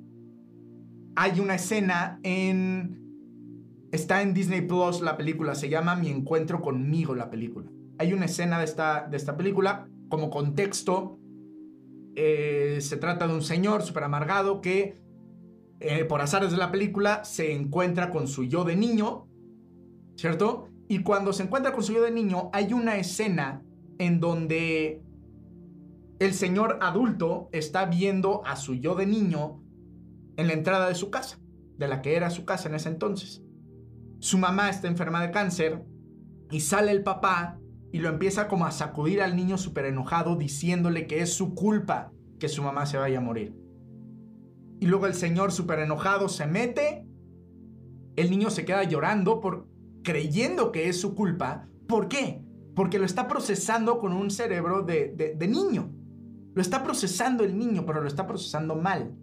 Hay 1.15 1.39
una 1.39 1.55
escena 1.55 2.19
en... 2.23 3.03
Está 3.91 4.21
en 4.21 4.33
Disney 4.33 4.61
Plus 4.61 5.01
la 5.01 5.15
película, 5.15 5.55
se 5.55 5.69
llama 5.69 5.95
Mi 5.95 6.09
encuentro 6.09 6.61
conmigo 6.61 7.15
la 7.15 7.29
película. 7.29 7.71
Hay 7.99 8.13
una 8.13 8.25
escena 8.25 8.59
de 8.59 8.65
esta, 8.65 9.07
de 9.07 9.17
esta 9.17 9.37
película, 9.37 9.87
como 10.09 10.29
contexto, 10.29 11.19
eh, 12.19 12.79
se 12.81 12.97
trata 12.97 13.27
de 13.27 13.33
un 13.35 13.43
señor 13.43 13.83
súper 13.83 14.03
amargado 14.03 14.59
que 14.59 14.95
eh, 15.79 16.03
por 16.05 16.19
azares 16.19 16.49
de 16.49 16.57
la 16.57 16.71
película 16.71 17.23
se 17.23 17.53
encuentra 17.53 18.09
con 18.09 18.27
su 18.27 18.43
yo 18.45 18.63
de 18.63 18.75
niño, 18.75 19.27
¿cierto? 20.15 20.69
Y 20.87 21.03
cuando 21.03 21.31
se 21.31 21.43
encuentra 21.43 21.73
con 21.73 21.83
su 21.83 21.93
yo 21.93 22.01
de 22.01 22.09
niño 22.09 22.49
hay 22.53 22.73
una 22.73 22.97
escena 22.97 23.61
en 23.99 24.19
donde 24.19 25.01
el 26.19 26.33
señor 26.33 26.79
adulto 26.81 27.49
está 27.51 27.85
viendo 27.85 28.45
a 28.45 28.55
su 28.55 28.75
yo 28.75 28.95
de 28.95 29.05
niño 29.05 29.61
en 30.35 30.47
la 30.47 30.53
entrada 30.53 30.87
de 30.87 30.95
su 30.95 31.09
casa, 31.09 31.39
de 31.77 31.87
la 31.87 32.01
que 32.01 32.15
era 32.15 32.29
su 32.29 32.45
casa 32.45 32.69
en 32.69 32.75
ese 32.75 32.89
entonces. 32.89 33.43
Su 34.19 34.37
mamá 34.37 34.69
está 34.69 34.87
enferma 34.87 35.21
de 35.21 35.31
cáncer 35.31 35.83
y 36.49 36.61
sale 36.61 36.91
el 36.91 37.03
papá 37.03 37.59
y 37.91 37.99
lo 37.99 38.09
empieza 38.09 38.47
como 38.47 38.65
a 38.65 38.71
sacudir 38.71 39.21
al 39.21 39.35
niño 39.35 39.57
súper 39.57 39.85
enojado 39.85 40.35
diciéndole 40.35 41.07
que 41.07 41.21
es 41.21 41.33
su 41.33 41.53
culpa 41.53 42.11
que 42.39 42.49
su 42.49 42.63
mamá 42.63 42.85
se 42.85 42.97
vaya 42.97 43.19
a 43.19 43.21
morir. 43.21 43.55
Y 44.79 44.87
luego 44.87 45.07
el 45.07 45.13
señor 45.13 45.51
súper 45.51 45.79
enojado 45.79 46.29
se 46.29 46.45
mete, 46.45 47.07
el 48.15 48.29
niño 48.29 48.49
se 48.49 48.65
queda 48.65 48.83
llorando 48.83 49.39
por 49.39 49.67
creyendo 50.03 50.71
que 50.71 50.89
es 50.89 50.99
su 50.99 51.15
culpa. 51.15 51.67
¿Por 51.87 52.07
qué? 52.07 52.41
Porque 52.77 52.99
lo 52.99 53.05
está 53.05 53.27
procesando 53.27 53.97
con 53.97 54.13
un 54.13 54.29
cerebro 54.29 54.83
de, 54.83 55.35
de 55.35 55.47
niño. 55.47 55.91
Lo 56.53 56.61
está 56.61 56.83
procesando 56.83 57.43
el 57.43 57.57
niño, 57.57 57.87
pero 57.87 58.01
lo 58.01 58.07
está 58.07 58.27
procesando 58.27 58.75
mal. 58.75 59.17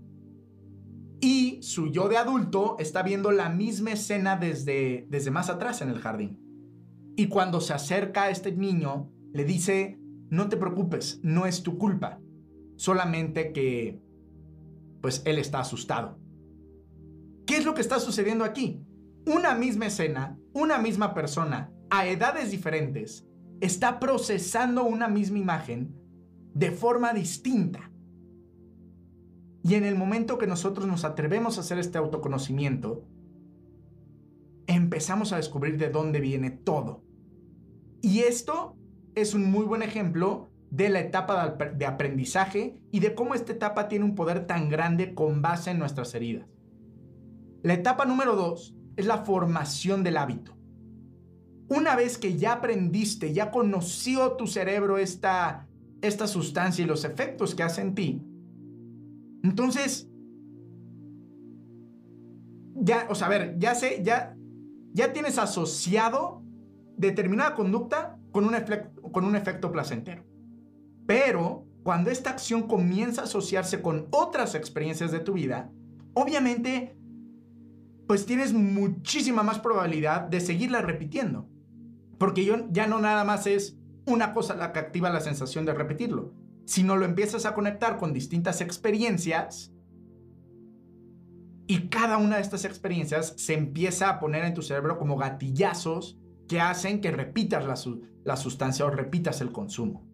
Y 1.21 1.63
su 1.63 1.87
yo 1.87 2.09
de 2.09 2.17
adulto 2.17 2.75
está 2.81 3.05
viendo 3.05 3.31
la 3.31 3.51
misma 3.51 3.93
escena 3.93 4.37
desde, 4.37 5.07
desde 5.09 5.31
más 5.31 5.51
atrás 5.51 5.83
en 5.83 5.91
el 5.91 6.01
jardín. 6.01 6.37
Y 7.17 7.29
cuando 7.29 7.61
se 7.61 7.73
acerca 7.73 8.25
a 8.25 8.31
este 8.31 8.51
niño, 8.51 9.13
le 9.33 9.45
dice, 9.45 10.01
no 10.31 10.49
te 10.49 10.57
preocupes, 10.57 11.21
no 11.23 11.47
es 11.47 11.63
tu 11.63 11.79
culpa. 11.79 12.19
Solamente 12.75 13.53
que, 13.53 14.03
pues 15.01 15.23
él 15.27 15.39
está 15.39 15.61
asustado. 15.61 16.19
¿Qué 17.47 17.57
es 17.57 17.65
lo 17.65 17.75
que 17.75 17.83
está 17.83 18.01
sucediendo 18.01 18.43
aquí? 18.43 18.81
Una 19.27 19.55
misma 19.55 19.87
escena, 19.87 20.37
una 20.53 20.79
misma 20.79 21.15
persona, 21.15 21.73
a 21.89 22.09
edades 22.09 22.51
diferentes, 22.51 23.29
está 23.65 23.99
procesando 23.99 24.85
una 24.85 25.09
misma 25.09 25.39
imagen 25.39 25.95
de 26.53 26.71
forma 26.71 27.13
distinta. 27.13 27.91
Y 29.63 29.75
en 29.75 29.85
el 29.85 29.97
momento 29.97 30.37
que 30.37 30.47
nosotros 30.47 30.87
nos 30.87 31.05
atrevemos 31.05 31.57
a 31.57 31.63
hacer 31.63 31.79
este 31.79 31.97
autoconocimiento, 31.97 33.07
empezamos 34.67 35.33
a 35.33 35.37
descubrir 35.37 35.79
de 35.79 35.89
dónde 35.89 36.21
viene 36.21 36.51
todo. 36.51 37.03
Y 38.03 38.21
esto 38.21 38.77
es 39.15 39.33
un 39.33 39.51
muy 39.51 39.65
buen 39.65 39.83
ejemplo 39.83 40.51
de 40.71 40.91
la 40.91 41.01
etapa 41.01 41.49
de 41.49 41.87
aprendizaje 41.87 42.79
y 42.91 43.01
de 43.01 43.15
cómo 43.15 43.35
esta 43.35 43.53
etapa 43.53 43.89
tiene 43.89 44.05
un 44.05 44.15
poder 44.15 44.47
tan 44.47 44.69
grande 44.69 45.15
con 45.15 45.41
base 45.41 45.71
en 45.71 45.79
nuestras 45.79 46.15
heridas. 46.15 46.47
La 47.63 47.73
etapa 47.73 48.05
número 48.05 48.37
dos 48.37 48.77
es 48.97 49.07
la 49.07 49.25
formación 49.25 50.05
del 50.05 50.19
hábito. 50.19 50.55
Una 51.69 51.97
vez 51.97 52.19
que 52.19 52.37
ya 52.37 52.55
aprendiste, 52.55 53.33
ya 53.33 53.51
conoció 53.51 54.33
tu 54.33 54.47
cerebro 54.47 54.99
esta, 54.99 55.67
esta 56.03 56.27
sustancia 56.27 56.85
y 56.85 56.87
los 56.87 57.05
efectos 57.05 57.55
que 57.55 57.63
hace 57.63 57.81
en 57.81 57.95
ti, 57.95 58.23
entonces, 59.45 60.09
ya, 62.75 63.07
o 63.11 63.15
sea, 63.15 63.29
ver, 63.29 63.59
ya 63.59 63.75
sé, 63.75 64.01
ya, 64.03 64.35
ya 64.95 65.13
tienes 65.13 65.39
asociado 65.39 66.43
determinada 66.97 67.55
conducta 67.55 68.19
con 68.33 68.47
un, 68.47 68.55
con 69.13 69.25
un 69.27 69.37
efecto 69.37 69.71
placentero. 69.71 70.25
Pero 71.07 71.67
cuando 71.83 72.11
esta 72.11 72.31
acción 72.31 72.63
comienza 72.63 73.21
a 73.21 73.25
asociarse 73.25 73.83
con 73.83 74.09
otras 74.11 74.55
experiencias 74.55 75.13
de 75.13 75.21
tu 75.21 75.35
vida, 75.35 75.71
obviamente, 76.15 76.97
pues 78.07 78.25
tienes 78.25 78.55
muchísima 78.55 79.43
más 79.43 79.59
probabilidad 79.59 80.23
de 80.23 80.41
seguirla 80.41 80.81
repitiendo. 80.81 81.51
Porque 82.25 82.47
yo, 82.47 82.71
ya 82.71 82.87
no 82.87 83.01
nada 83.01 83.23
más 83.23 83.47
es 83.47 83.77
una 84.07 84.33
cosa 84.33 84.57
la 84.57 84.73
que 84.73 84.79
activa 84.79 85.11
la 85.11 85.21
sensación 85.21 85.67
de 85.67 85.75
repetirlo, 85.75 86.33
si 86.65 86.83
no 86.83 86.97
lo 86.97 87.05
empiezas 87.05 87.45
a 87.45 87.53
conectar 87.53 87.99
con 87.99 88.15
distintas 88.15 88.63
experiencias 88.63 89.75
y 91.67 91.89
cada 91.91 92.17
una 92.17 92.37
de 92.37 92.41
estas 92.41 92.65
experiencias 92.65 93.35
se 93.37 93.53
empieza 93.53 94.09
a 94.09 94.21
poner 94.21 94.43
en 94.47 94.55
tu 94.55 94.63
cerebro 94.63 94.97
como 94.97 95.19
gatillazos 95.19 96.19
que 96.49 96.63
hacen 96.63 97.03
que 97.03 97.11
repitas 97.11 97.67
la, 97.67 97.75
la 98.25 98.39
sustancia 98.39 98.87
o 98.87 98.91
repitas 98.91 99.43
el 99.43 99.53
consumo. 99.53 100.09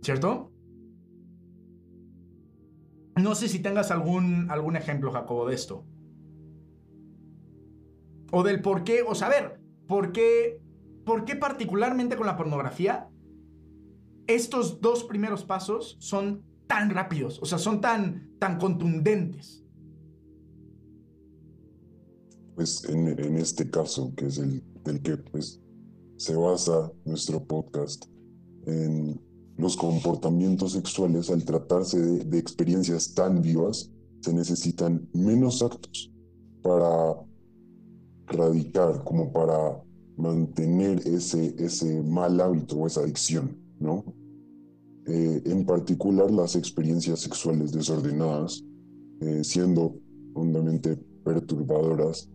¿Cierto? 0.00 0.54
No 3.20 3.34
sé 3.34 3.48
si 3.48 3.58
tengas 3.58 3.90
algún, 3.90 4.50
algún 4.50 4.74
ejemplo, 4.76 5.12
Jacobo, 5.12 5.48
de 5.48 5.54
esto. 5.54 5.84
O 8.32 8.42
del 8.42 8.62
por 8.62 8.84
qué, 8.84 9.02
o 9.02 9.14
saber, 9.14 9.60
¿por 9.86 10.10
qué, 10.12 10.63
por 11.04 11.24
qué 11.24 11.36
particularmente 11.36 12.16
con 12.16 12.26
la 12.26 12.36
pornografía 12.36 13.08
estos 14.26 14.80
dos 14.80 15.04
primeros 15.04 15.44
pasos 15.44 15.96
son 16.00 16.42
tan 16.66 16.90
rápidos, 16.90 17.38
o 17.42 17.46
sea, 17.46 17.58
son 17.58 17.80
tan, 17.80 18.30
tan 18.38 18.58
contundentes. 18.58 19.62
Pues 22.54 22.84
en, 22.88 23.36
este 23.36 23.68
caso, 23.68 24.12
que 24.16 24.26
es 24.26 24.38
el 24.38 24.62
del 24.84 25.02
que 25.02 25.16
pues, 25.16 25.60
se 26.16 26.36
basa 26.36 26.90
nuestro 27.04 27.44
podcast, 27.44 28.06
en 28.66 29.20
los 29.58 29.76
comportamientos 29.76 30.72
sexuales, 30.72 31.30
al 31.30 31.44
tratarse 31.44 32.00
de, 32.00 32.24
de 32.24 32.38
experiencias 32.38 33.12
tan 33.12 33.42
vivas, 33.42 33.90
se 34.20 34.32
necesitan 34.32 35.06
menos 35.12 35.62
actos 35.62 36.10
para 36.62 37.14
radicar, 38.26 39.04
como 39.04 39.30
para 39.32 39.83
mantener 40.16 41.00
ese, 41.06 41.54
ese 41.58 42.02
mal 42.02 42.40
hábito 42.40 42.76
o 42.76 42.86
esa 42.86 43.00
adicción. 43.00 43.56
¿no? 43.80 44.04
Eh, 45.06 45.42
en 45.44 45.66
particular 45.66 46.30
las 46.30 46.56
experiencias 46.56 47.20
sexuales 47.20 47.72
desordenadas, 47.72 48.64
eh, 49.20 49.44
siendo 49.44 49.98
hondamente 50.34 50.96
perturbadoras, 51.24 52.30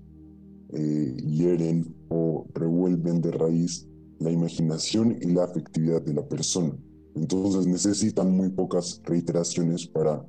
eh, 0.73 1.17
hieren 1.25 1.95
o 2.09 2.45
revuelven 2.53 3.21
de 3.21 3.31
raíz 3.31 3.87
la 4.19 4.31
imaginación 4.31 5.17
y 5.19 5.31
la 5.31 5.45
afectividad 5.45 6.01
de 6.01 6.13
la 6.13 6.27
persona. 6.27 6.77
Entonces 7.15 7.65
necesitan 7.65 8.31
muy 8.31 8.49
pocas 8.49 9.01
reiteraciones 9.03 9.87
para 9.87 10.23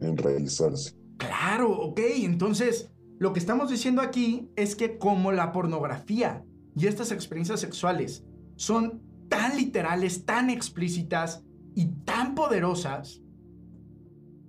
enraizarse. 0.00 0.92
Claro, 1.16 1.80
ok, 1.80 2.00
entonces 2.22 2.90
lo 3.18 3.32
que 3.32 3.38
estamos 3.38 3.70
diciendo 3.70 4.02
aquí 4.02 4.50
es 4.56 4.76
que 4.76 4.98
como 4.98 5.32
la 5.32 5.52
pornografía 5.52 6.44
y 6.76 6.86
estas 6.86 7.10
experiencias 7.10 7.60
sexuales 7.60 8.24
son 8.56 9.00
tan 9.28 9.56
literales, 9.56 10.26
tan 10.26 10.50
explícitas 10.50 11.42
y 11.74 11.86
tan 12.04 12.34
poderosas, 12.34 13.22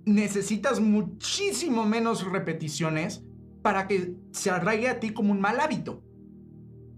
necesitas 0.04 0.78
muchísimo 0.80 1.86
menos 1.86 2.30
repeticiones 2.30 3.24
para 3.62 3.86
que 3.86 4.14
se 4.32 4.50
arraigue 4.50 4.88
a 4.88 5.00
ti 5.00 5.10
como 5.10 5.32
un 5.32 5.40
mal 5.40 5.58
hábito. 5.58 6.02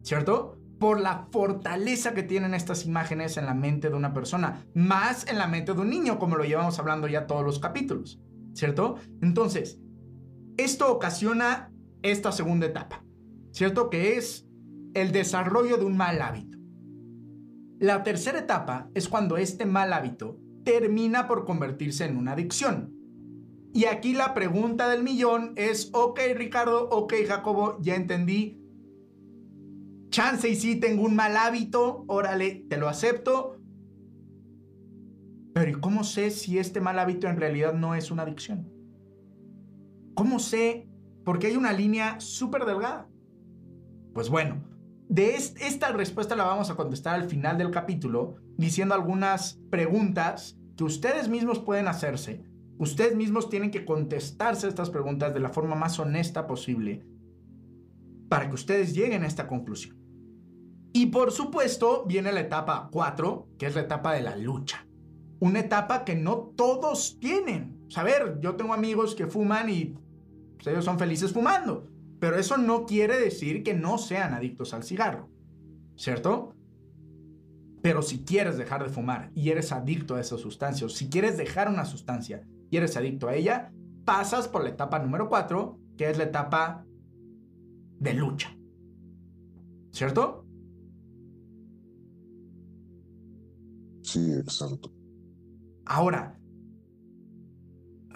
¿Cierto? 0.03 0.59
Por 0.79 1.01
la 1.01 1.29
fortaleza 1.31 2.13
que 2.13 2.23
tienen 2.23 2.55
estas 2.55 2.85
imágenes 2.85 3.37
en 3.37 3.47
la 3.47 3.55
mente 3.55 3.89
de 3.89 3.97
una 3.97 4.13
persona, 4.13 4.67
más 4.75 5.29
en 5.29 5.39
la 5.39 5.47
mente 5.47 5.75
de 5.75 5.81
un 5.81 5.91
niño, 5.91 6.19
como 6.19 6.37
lo 6.37 6.45
llevamos 6.45 6.79
hablando 6.79 7.07
ya 7.07 7.27
todos 7.27 7.45
los 7.45 7.59
capítulos. 7.61 8.21
¿Cierto? 8.53 8.97
Entonces, 9.23 9.79
esto 10.57 10.93
ocasiona 10.93 11.73
esta 12.03 12.33
segunda 12.33 12.67
etapa. 12.67 13.05
¿Cierto? 13.53 13.91
Que 13.91 14.17
es 14.17 14.50
el 14.95 15.13
desarrollo 15.13 15.77
de 15.77 15.85
un 15.85 15.97
mal 15.97 16.21
hábito. 16.23 16.59
La 17.79 18.03
tercera 18.03 18.41
etapa 18.41 18.91
es 18.95 19.09
cuando 19.09 19.37
este 19.37 19.65
mal 19.65 19.93
hábito 19.93 20.39
termina 20.65 21.27
por 21.27 21.45
convertirse 21.45 22.05
en 22.05 22.17
una 22.17 22.33
adicción. 22.33 22.95
Y 23.73 23.85
aquí 23.85 24.13
la 24.13 24.35
pregunta 24.35 24.89
del 24.89 25.03
millón 25.03 25.53
es, 25.57 25.91
ok 25.93 26.21
Ricardo, 26.35 26.89
ok 26.91 27.15
Jacobo, 27.27 27.79
ya 27.81 27.95
entendí. 27.95 28.61
Chance 30.11 30.49
y 30.49 30.57
sí 30.57 30.77
tengo 30.77 31.05
un 31.05 31.15
mal 31.15 31.37
hábito, 31.37 32.05
órale, 32.09 32.67
te 32.69 32.77
lo 32.77 32.89
acepto. 32.89 33.57
Pero 35.55 35.71
¿y 35.71 35.75
cómo 35.75 36.05
sé 36.05 36.31
si 36.31 36.59
este 36.59 36.81
mal 36.81 36.99
hábito 36.99 37.29
en 37.29 37.37
realidad 37.37 37.75
no 37.75 37.95
es 37.95 38.11
una 38.11 38.25
adicción? 38.25 38.69
¿Cómo 40.15 40.39
sé? 40.39 40.89
Porque 41.25 41.47
hay 41.47 41.57
una 41.57 41.73
línea 41.73 42.19
súper 42.21 42.65
delgada. 42.65 43.09
Pues 44.13 44.29
bueno, 44.29 44.70
de 45.11 45.35
esta 45.35 45.93
respuesta 45.93 46.37
la 46.37 46.45
vamos 46.45 46.71
a 46.71 46.77
contestar 46.77 47.17
al 47.17 47.29
final 47.29 47.59
del 47.59 47.71
capítulo, 47.71 48.37
diciendo 48.57 48.95
algunas 48.95 49.61
preguntas 49.69 50.57
que 50.77 50.85
ustedes 50.85 51.29
mismos 51.29 51.59
pueden 51.59 51.89
hacerse 51.89 52.51
Ustedes 52.81 53.15
mismos 53.15 53.51
tienen 53.51 53.71
que 53.71 53.85
contestarse 53.85 54.67
estas 54.67 54.89
preguntas 54.89 55.35
de 55.35 55.41
la 55.41 55.51
forma 55.51 55.75
más 55.75 55.99
honesta 55.99 56.47
posible 56.47 57.05
para 58.31 58.49
que 58.49 58.55
ustedes 58.55 58.95
lleguen 58.95 59.23
a 59.23 59.27
esta 59.27 59.47
conclusión. 59.47 59.99
Y 60.95 61.07
por 61.07 61.31
supuesto 61.31 62.07
viene 62.07 62.33
la 62.33 62.41
etapa 62.41 62.89
4, 62.91 63.49
que 63.59 63.67
es 63.67 63.75
la 63.75 63.83
etapa 63.83 64.15
de 64.15 64.23
la 64.23 64.35
lucha. 64.35 64.87
Una 65.41 65.61
etapa 65.61 66.07
que 66.07 66.15
no 66.15 66.55
todos 66.57 67.19
tienen. 67.21 67.87
a 67.97 68.03
ver, 68.03 68.39
yo 68.41 68.57
tengo 68.57 68.73
amigos 68.73 69.15
que 69.15 69.27
fuman 69.27 69.69
y 69.69 69.95
pues, 70.55 70.67
ellos 70.69 70.87
son 70.87 70.99
felices 70.99 71.35
fumando, 71.35 71.87
pero 72.21 72.37
eso 72.37 72.59
no 72.59 72.85
quiere 72.85 73.19
decir 73.19 73.63
que 73.63 73.75
no 73.75 73.99
sean 73.99 74.35
adictos 74.35 74.75
al 74.75 74.85
cigarro, 74.85 75.31
¿cierto? 75.97 76.55
Pero 77.83 78.03
si 78.03 78.25
quieres 78.25 78.59
dejar 78.59 78.85
de 78.85 78.91
fumar 78.91 79.33
y 79.35 79.49
eres 79.49 79.73
adicto 79.73 80.15
a 80.15 80.21
esa 80.21 80.37
sustancia, 80.37 80.87
o 80.87 80.91
si 80.91 81.09
quieres 81.09 81.39
dejar 81.39 81.69
una 81.69 81.87
sustancia 81.87 82.47
y 82.71 82.77
eres 82.77 82.97
adicto 82.99 83.27
a 83.27 83.35
ella, 83.35 83.73
pasas 84.05 84.49
por 84.49 84.63
la 84.63 84.69
etapa 84.69 84.99
número 84.99 85.31
4, 85.31 85.79
que 85.97 86.11
es 86.11 86.19
la 86.19 86.25
etapa 86.25 86.85
de 87.99 88.15
lucha. 88.15 88.55
¿Cierto? 89.91 90.45
Sí, 94.03 94.33
exacto. 94.35 94.93
Ahora, 95.87 96.39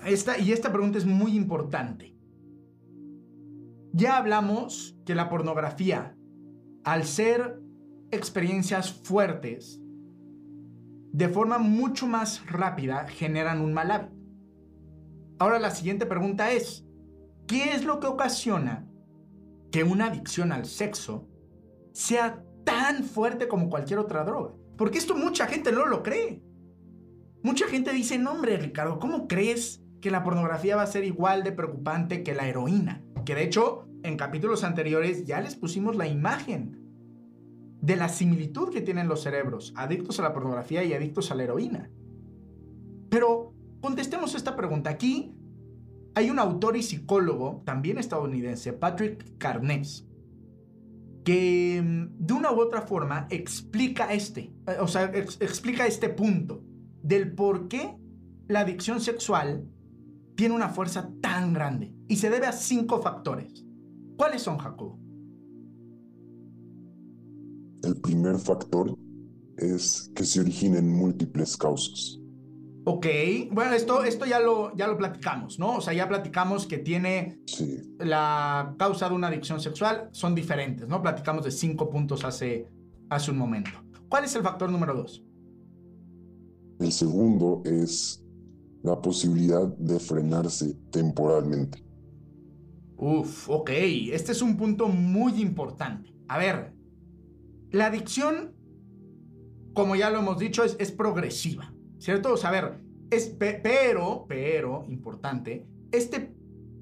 esta, 0.05 0.38
y 0.38 0.53
esta 0.53 0.71
pregunta 0.71 0.99
es 0.99 1.07
muy 1.07 1.37
importante. 1.37 2.13
Ya 3.96 4.16
hablamos 4.16 4.98
que 5.07 5.14
la 5.14 5.28
pornografía, 5.28 6.16
al 6.83 7.04
ser 7.04 7.61
experiencias 8.11 8.92
fuertes, 8.92 9.80
de 11.12 11.28
forma 11.28 11.59
mucho 11.59 12.09
más 12.09 12.44
rápida 12.50 13.07
generan 13.07 13.61
un 13.61 13.72
mal 13.72 13.92
hábito. 13.92 14.16
Ahora 15.38 15.61
la 15.61 15.70
siguiente 15.70 16.07
pregunta 16.07 16.50
es, 16.50 16.85
¿qué 17.46 17.72
es 17.72 17.85
lo 17.85 18.00
que 18.00 18.09
ocasiona 18.09 18.85
que 19.70 19.85
una 19.85 20.07
adicción 20.07 20.50
al 20.50 20.64
sexo 20.64 21.28
sea 21.92 22.42
tan 22.64 23.04
fuerte 23.04 23.46
como 23.46 23.70
cualquier 23.70 24.00
otra 24.00 24.24
droga? 24.24 24.57
Porque 24.76 24.98
esto 24.98 25.14
mucha 25.14 25.46
gente 25.46 25.70
no 25.70 25.87
lo 25.87 26.02
cree. 26.02 26.42
Mucha 27.44 27.68
gente 27.68 27.92
dice, 27.92 28.18
no 28.18 28.33
hombre 28.33 28.57
Ricardo, 28.57 28.98
¿cómo 28.98 29.28
crees 29.28 29.85
que 30.00 30.11
la 30.11 30.24
pornografía 30.24 30.74
va 30.74 30.83
a 30.83 30.88
ser 30.88 31.04
igual 31.04 31.44
de 31.44 31.52
preocupante 31.52 32.24
que 32.24 32.35
la 32.35 32.48
heroína? 32.48 33.04
Que 33.24 33.34
de 33.34 33.44
hecho, 33.44 33.88
en 34.02 34.16
capítulos 34.16 34.64
anteriores 34.64 35.24
ya 35.24 35.40
les 35.40 35.56
pusimos 35.56 35.96
la 35.96 36.06
imagen 36.06 36.80
de 37.80 37.96
la 37.96 38.08
similitud 38.08 38.70
que 38.70 38.80
tienen 38.80 39.08
los 39.08 39.22
cerebros, 39.22 39.72
adictos 39.76 40.18
a 40.18 40.22
la 40.22 40.32
pornografía 40.32 40.84
y 40.84 40.94
adictos 40.94 41.30
a 41.30 41.34
la 41.34 41.44
heroína. 41.44 41.90
Pero 43.10 43.54
Contestemos 43.84 44.34
esta 44.34 44.56
pregunta. 44.56 44.88
Aquí 44.88 45.34
hay 46.14 46.30
un 46.30 46.38
autor 46.38 46.74
y 46.78 46.82
psicólogo, 46.82 47.62
también 47.66 47.98
estadounidense, 47.98 48.72
Patrick 48.72 49.37
Carnes, 49.37 50.06
que 51.22 51.82
mm, 51.84 52.16
de 52.16 52.32
una 52.32 52.50
u 52.50 52.60
otra 52.60 52.80
forma 52.80 53.26
explica 53.28 54.10
este, 54.14 54.54
eh, 54.66 54.78
o 54.80 54.88
sea, 54.88 55.12
explica 55.12 55.87
este 55.87 56.08
punto 56.08 56.64
del 57.02 57.34
por 57.34 57.68
qué 57.68 57.94
la 58.48 58.60
adicción 58.60 59.02
sexual 59.02 59.68
tiene 60.34 60.54
una 60.54 60.70
fuerza 60.70 61.10
tan 61.20 61.52
grande 61.52 61.92
y 62.09 62.17
se 62.17 62.31
debe 62.31 62.47
a 62.47 62.53
cinco 62.53 63.01
factores. 63.01 63.64
¿Cuáles 64.17 64.43
son, 64.43 64.59
Jacobo? 64.59 64.99
El 67.83 68.01
primer 68.01 68.38
factor 68.38 68.97
es 69.57 70.11
que 70.14 70.25
se 70.25 70.40
originen 70.40 70.90
múltiples 70.90 71.57
causas. 71.57 72.19
Ok, 72.87 73.07
bueno, 73.51 73.73
esto, 73.73 74.05
esto 74.05 74.27
ya, 74.27 74.40
lo, 74.40 74.77
ya 74.77 74.87
lo 74.87 74.99
platicamos, 74.99 75.59
¿no? 75.59 75.77
O 75.77 75.81
sea, 75.81 75.95
ya 75.95 76.07
platicamos 76.07 76.67
que 76.67 76.79
tiene 76.79 77.40
la 77.99 78.75
causa 78.79 79.09
de 79.09 79.14
una 79.14 79.29
adicción 79.29 79.59
sexual, 79.59 80.11
son 80.12 80.35
diferentes, 80.35 80.87
¿no? 80.87 81.01
Platicamos 81.01 81.45
de 81.45 81.51
cinco 81.51 81.88
puntos 81.88 82.25
hace, 82.25 82.69
hace 83.09 83.31
un 83.31 83.38
momento. 83.38 83.71
¿Cuál 84.09 84.25
es 84.25 84.37
el 84.37 84.43
factor 84.43 84.71
número 84.71 84.95
dos? 84.95 85.25
El 86.79 86.93
segundo 86.93 87.62
es 87.64 88.23
la 88.83 89.01
posibilidad 89.01 89.67
de 89.79 89.99
frenarse 89.99 90.75
temporalmente. 90.90 91.83
Uf, 92.96 93.48
ok, 93.50 93.70
este 94.12 94.33
es 94.33 94.42
un 94.42 94.57
punto 94.57 94.88
muy 94.88 95.40
importante. 95.40 96.14
A 96.28 96.38
ver, 96.38 96.72
la 97.70 97.87
adicción, 97.87 98.54
como 99.74 99.96
ya 99.96 100.11
lo 100.11 100.20
hemos 100.20 100.38
dicho, 100.38 100.64
es, 100.64 100.76
es 100.78 100.92
progresiva. 100.92 101.74
¿cierto? 102.04 102.35
O 102.35 102.37
sea, 102.37 102.50
a 102.50 102.52
ver, 102.52 102.80
es, 103.11 103.28
pero, 103.28 104.26
pero, 104.28 104.85
importante, 104.88 105.66
este 105.90 106.35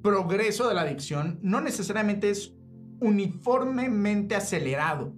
progreso 0.03 0.68
de 0.68 0.75
la 0.75 0.81
adicción 0.81 1.38
no 1.42 1.61
necesariamente 1.61 2.29
es 2.29 2.57
uniformemente 2.98 4.35
acelerado, 4.35 5.14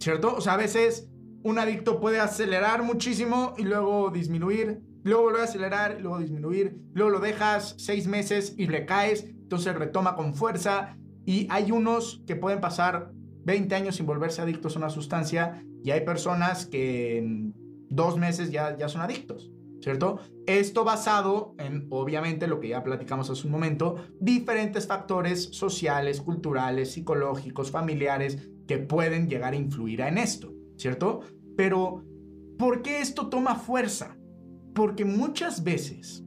¿cierto? 0.00 0.34
O 0.34 0.40
sea, 0.40 0.54
a 0.54 0.56
veces 0.56 1.08
un 1.44 1.60
adicto 1.60 2.00
puede 2.00 2.18
acelerar 2.18 2.82
muchísimo 2.82 3.54
y 3.56 3.62
luego 3.62 4.10
disminuir, 4.10 4.82
luego 5.02 5.22
volver 5.22 5.42
a 5.42 5.44
acelerar 5.44 6.00
luego 6.00 6.18
disminuir, 6.18 6.78
luego 6.92 7.10
lo 7.10 7.20
dejas 7.20 7.74
seis 7.78 8.06
meses 8.06 8.54
y 8.56 8.66
le 8.66 8.86
caes, 8.86 9.24
entonces 9.24 9.74
retoma 9.74 10.14
con 10.14 10.34
fuerza 10.34 10.96
y 11.24 11.46
hay 11.50 11.70
unos 11.70 12.22
que 12.26 12.36
pueden 12.36 12.60
pasar 12.60 13.12
20 13.44 13.74
años 13.74 13.96
sin 13.96 14.06
volverse 14.06 14.42
adictos 14.42 14.76
a 14.76 14.78
una 14.78 14.90
sustancia 14.90 15.64
y 15.82 15.90
hay 15.90 16.02
personas 16.02 16.66
que 16.66 17.50
dos 17.88 18.18
meses 18.18 18.50
ya, 18.50 18.76
ya 18.76 18.88
son 18.88 19.00
adictos, 19.00 19.50
¿cierto? 19.80 20.20
Esto 20.46 20.84
basado 20.84 21.54
en, 21.58 21.86
obviamente, 21.90 22.46
lo 22.46 22.60
que 22.60 22.68
ya 22.68 22.82
platicamos 22.82 23.30
hace 23.30 23.46
un 23.46 23.52
momento, 23.52 23.96
diferentes 24.20 24.86
factores 24.86 25.44
sociales, 25.52 26.20
culturales, 26.20 26.92
psicológicos, 26.92 27.70
familiares 27.70 28.50
que 28.66 28.78
pueden 28.78 29.28
llegar 29.28 29.54
a 29.54 29.56
influir 29.56 30.02
en 30.02 30.18
esto, 30.18 30.52
¿cierto? 30.76 31.20
Pero, 31.56 32.04
¿por 32.58 32.82
qué 32.82 33.00
esto 33.00 33.28
toma 33.28 33.54
fuerza? 33.54 34.17
Porque 34.78 35.04
muchas 35.04 35.62
veces 35.62 36.24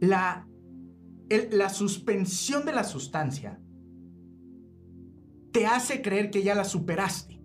la, 0.00 0.48
la 1.50 1.68
suspensión 1.68 2.64
de 2.64 2.72
la 2.72 2.84
sustancia 2.84 3.60
te 5.52 5.66
hace 5.66 6.00
creer 6.00 6.30
que 6.30 6.42
ya 6.42 6.54
la 6.54 6.64
superaste 6.64 7.36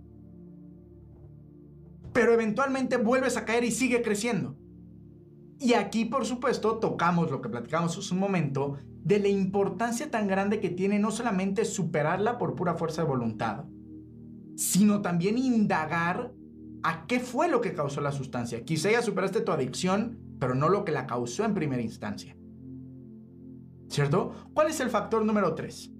pero 2.13 2.33
eventualmente 2.33 2.97
vuelves 2.97 3.37
a 3.37 3.45
caer 3.45 3.63
y 3.63 3.71
sigue 3.71 4.01
creciendo. 4.01 4.57
Y 5.59 5.73
aquí, 5.73 6.05
por 6.05 6.25
supuesto, 6.25 6.79
tocamos 6.79 7.29
lo 7.31 7.41
que 7.41 7.49
platicamos 7.49 7.97
hace 7.97 8.13
un 8.13 8.19
momento 8.19 8.77
de 9.03 9.19
la 9.19 9.27
importancia 9.27 10.09
tan 10.09 10.27
grande 10.27 10.59
que 10.59 10.69
tiene 10.69 10.99
no 10.99 11.11
solamente 11.11 11.65
superarla 11.65 12.37
por 12.37 12.55
pura 12.55 12.75
fuerza 12.75 13.03
de 13.03 13.07
voluntad, 13.07 13.65
sino 14.55 15.01
también 15.01 15.37
indagar 15.37 16.33
a 16.83 17.05
qué 17.07 17.19
fue 17.19 17.47
lo 17.47 17.61
que 17.61 17.73
causó 17.73 18.01
la 18.01 18.11
sustancia. 18.11 18.63
Quizá 18.63 18.91
ya 18.91 19.01
superaste 19.01 19.41
tu 19.41 19.51
adicción, 19.51 20.19
pero 20.39 20.55
no 20.55 20.69
lo 20.69 20.83
que 20.83 20.91
la 20.91 21.07
causó 21.07 21.45
en 21.45 21.53
primera 21.53 21.81
instancia. 21.81 22.35
¿Cierto? 23.89 24.33
¿Cuál 24.53 24.67
es 24.67 24.79
el 24.79 24.89
factor 24.89 25.25
número 25.25 25.53
3? 25.53 25.91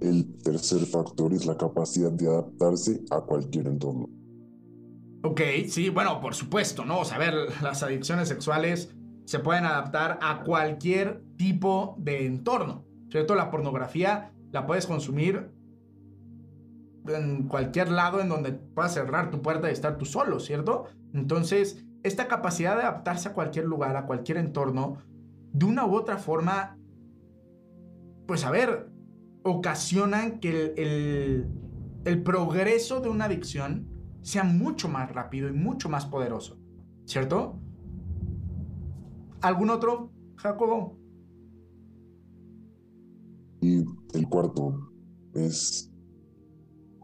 El 0.00 0.36
tercer 0.38 0.80
factor 0.80 1.32
es 1.32 1.46
la 1.46 1.56
capacidad 1.56 2.10
de 2.10 2.26
adaptarse 2.26 3.04
a 3.10 3.20
cualquier 3.20 3.68
entorno. 3.68 4.08
Ok, 5.22 5.40
sí, 5.68 5.88
bueno, 5.88 6.20
por 6.20 6.34
supuesto, 6.34 6.84
¿no? 6.84 7.00
O 7.00 7.04
sea, 7.04 7.16
a 7.16 7.20
ver, 7.20 7.34
las 7.62 7.84
adicciones 7.84 8.26
sexuales 8.26 8.92
se 9.24 9.38
pueden 9.38 9.64
adaptar 9.64 10.18
a 10.20 10.42
cualquier 10.42 11.22
tipo 11.36 11.94
de 11.98 12.26
entorno, 12.26 12.84
¿cierto? 13.08 13.36
La 13.36 13.48
pornografía 13.48 14.32
la 14.50 14.66
puedes 14.66 14.86
consumir 14.86 15.52
en 17.08 17.48
cualquier 17.48 17.90
lado 17.90 18.20
en 18.20 18.28
donde 18.28 18.52
puedas 18.52 18.94
cerrar 18.94 19.30
tu 19.30 19.42
puerta 19.42 19.68
y 19.68 19.72
estar 19.72 19.98
tú 19.98 20.04
solo, 20.04 20.40
¿cierto? 20.40 20.86
Entonces, 21.12 21.84
esta 22.02 22.28
capacidad 22.28 22.76
de 22.76 22.82
adaptarse 22.82 23.28
a 23.28 23.32
cualquier 23.32 23.66
lugar, 23.66 23.96
a 23.96 24.06
cualquier 24.06 24.38
entorno, 24.38 24.98
de 25.52 25.66
una 25.66 25.86
u 25.86 25.94
otra 25.94 26.18
forma, 26.18 26.78
pues 28.26 28.44
a 28.44 28.50
ver, 28.50 28.90
ocasionan 29.44 30.40
que 30.40 30.74
el, 32.04 32.22
progreso 32.22 33.00
de 33.00 33.08
una 33.08 33.26
adicción 33.26 33.88
sea 34.22 34.44
mucho 34.44 34.88
más 34.88 35.10
rápido 35.12 35.48
y 35.48 35.52
mucho 35.52 35.88
más 35.88 36.06
poderoso, 36.06 36.58
¿cierto? 37.04 37.60
¿Algún 39.40 39.70
otro, 39.70 40.12
Jacobo? 40.36 40.98
Y 43.60 43.84
el 44.14 44.28
cuarto 44.28 44.90
es, 45.34 45.91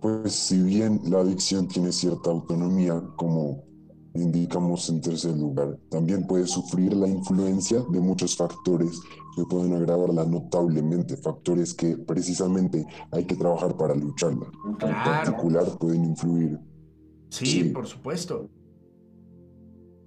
pues 0.01 0.33
si 0.33 0.63
bien 0.63 1.01
la 1.05 1.21
adicción 1.21 1.69
tiene 1.69 1.93
cierta 1.93 2.31
autonomía, 2.31 3.03
como 3.17 3.65
indicamos 4.15 4.89
en 4.89 5.01
tercer 5.01 5.37
lugar, 5.37 5.79
también 5.91 6.27
puede 6.27 6.47
sufrir 6.47 6.95
la 6.95 7.09
influencia 7.09 7.81
de 7.91 8.01
muchos 8.01 8.37
factores 8.37 9.01
que 9.37 9.45
pueden 9.45 9.75
agravarla 9.75 10.25
notablemente, 10.25 11.17
factores 11.17 11.75
que 11.75 11.97
precisamente 11.97 12.87
hay 13.13 13.25
que 13.25 13.37
trabajar 13.37 13.77
para 13.77 13.95
lucharla. 13.95 14.47
En 14.81 14.95
particular 15.05 15.65
pueden 15.79 16.05
influir. 16.05 16.59
Sí, 17.31 17.65
por 17.65 17.87
supuesto. 17.87 18.49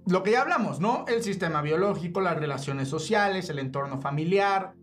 Lo 0.06 0.22
que 0.22 0.32
ya 0.32 0.42
hablamos, 0.42 0.80
¿no? 0.80 1.04
El 1.06 1.22
sistema 1.22 1.62
biológico, 1.62 2.20
las 2.20 2.36
relaciones 2.36 2.88
sociales, 2.88 3.48
el 3.50 3.60
entorno 3.60 4.00
familiar, 4.00 4.74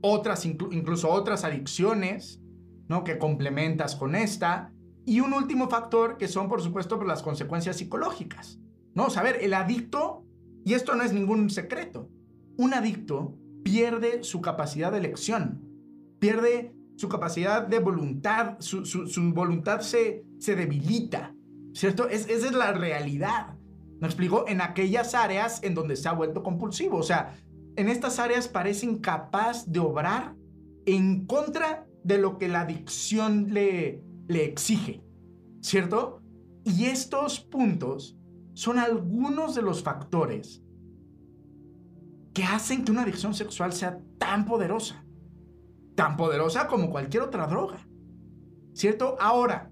otras, 0.00 0.46
incluso 0.46 1.10
otras 1.10 1.44
adicciones, 1.44 2.41
¿no? 2.88 3.04
Que 3.04 3.18
complementas 3.18 3.96
con 3.96 4.14
esta. 4.14 4.72
Y 5.04 5.20
un 5.20 5.32
último 5.32 5.68
factor 5.68 6.16
que 6.16 6.28
son, 6.28 6.48
por 6.48 6.62
supuesto, 6.62 6.98
por 6.98 7.06
las 7.06 7.22
consecuencias 7.22 7.76
psicológicas. 7.76 8.58
¿No? 8.94 9.08
saber 9.08 9.38
el 9.40 9.54
adicto, 9.54 10.26
y 10.66 10.74
esto 10.74 10.94
no 10.94 11.02
es 11.02 11.14
ningún 11.14 11.48
secreto, 11.48 12.10
un 12.58 12.74
adicto 12.74 13.34
pierde 13.64 14.22
su 14.22 14.42
capacidad 14.42 14.92
de 14.92 14.98
elección, 14.98 15.62
pierde 16.18 16.74
su 16.96 17.08
capacidad 17.08 17.66
de 17.66 17.78
voluntad, 17.78 18.56
su, 18.60 19.32
voluntad 19.34 19.80
se, 19.80 20.24
se 20.38 20.54
debilita, 20.54 21.34
¿cierto? 21.72 22.08
Es, 22.08 22.28
esa 22.28 22.46
es 22.46 22.52
la 22.52 22.72
realidad. 22.72 23.56
¿Me 23.98 24.06
explico? 24.06 24.44
En 24.46 24.60
aquellas 24.60 25.14
áreas 25.14 25.62
en 25.62 25.74
donde 25.74 25.96
se 25.96 26.08
ha 26.08 26.12
vuelto 26.12 26.42
compulsivo. 26.42 26.98
O 26.98 27.02
sea, 27.02 27.34
en 27.76 27.88
estas 27.88 28.18
áreas 28.18 28.48
parece 28.48 28.86
incapaz 28.86 29.70
de 29.70 29.80
obrar 29.80 30.34
en 30.86 31.24
contra 31.26 31.86
de 32.04 32.18
lo 32.18 32.38
que 32.38 32.48
la 32.48 32.62
adicción 32.62 33.52
le, 33.52 34.02
le 34.28 34.44
exige, 34.44 35.04
¿cierto? 35.60 36.20
Y 36.64 36.86
estos 36.86 37.40
puntos 37.40 38.16
son 38.54 38.78
algunos 38.78 39.54
de 39.54 39.62
los 39.62 39.82
factores 39.82 40.62
que 42.34 42.44
hacen 42.44 42.84
que 42.84 42.92
una 42.92 43.02
adicción 43.02 43.34
sexual 43.34 43.72
sea 43.72 44.00
tan 44.18 44.44
poderosa, 44.44 45.04
tan 45.94 46.16
poderosa 46.16 46.66
como 46.66 46.90
cualquier 46.90 47.24
otra 47.24 47.46
droga, 47.46 47.86
¿cierto? 48.72 49.16
Ahora, 49.20 49.70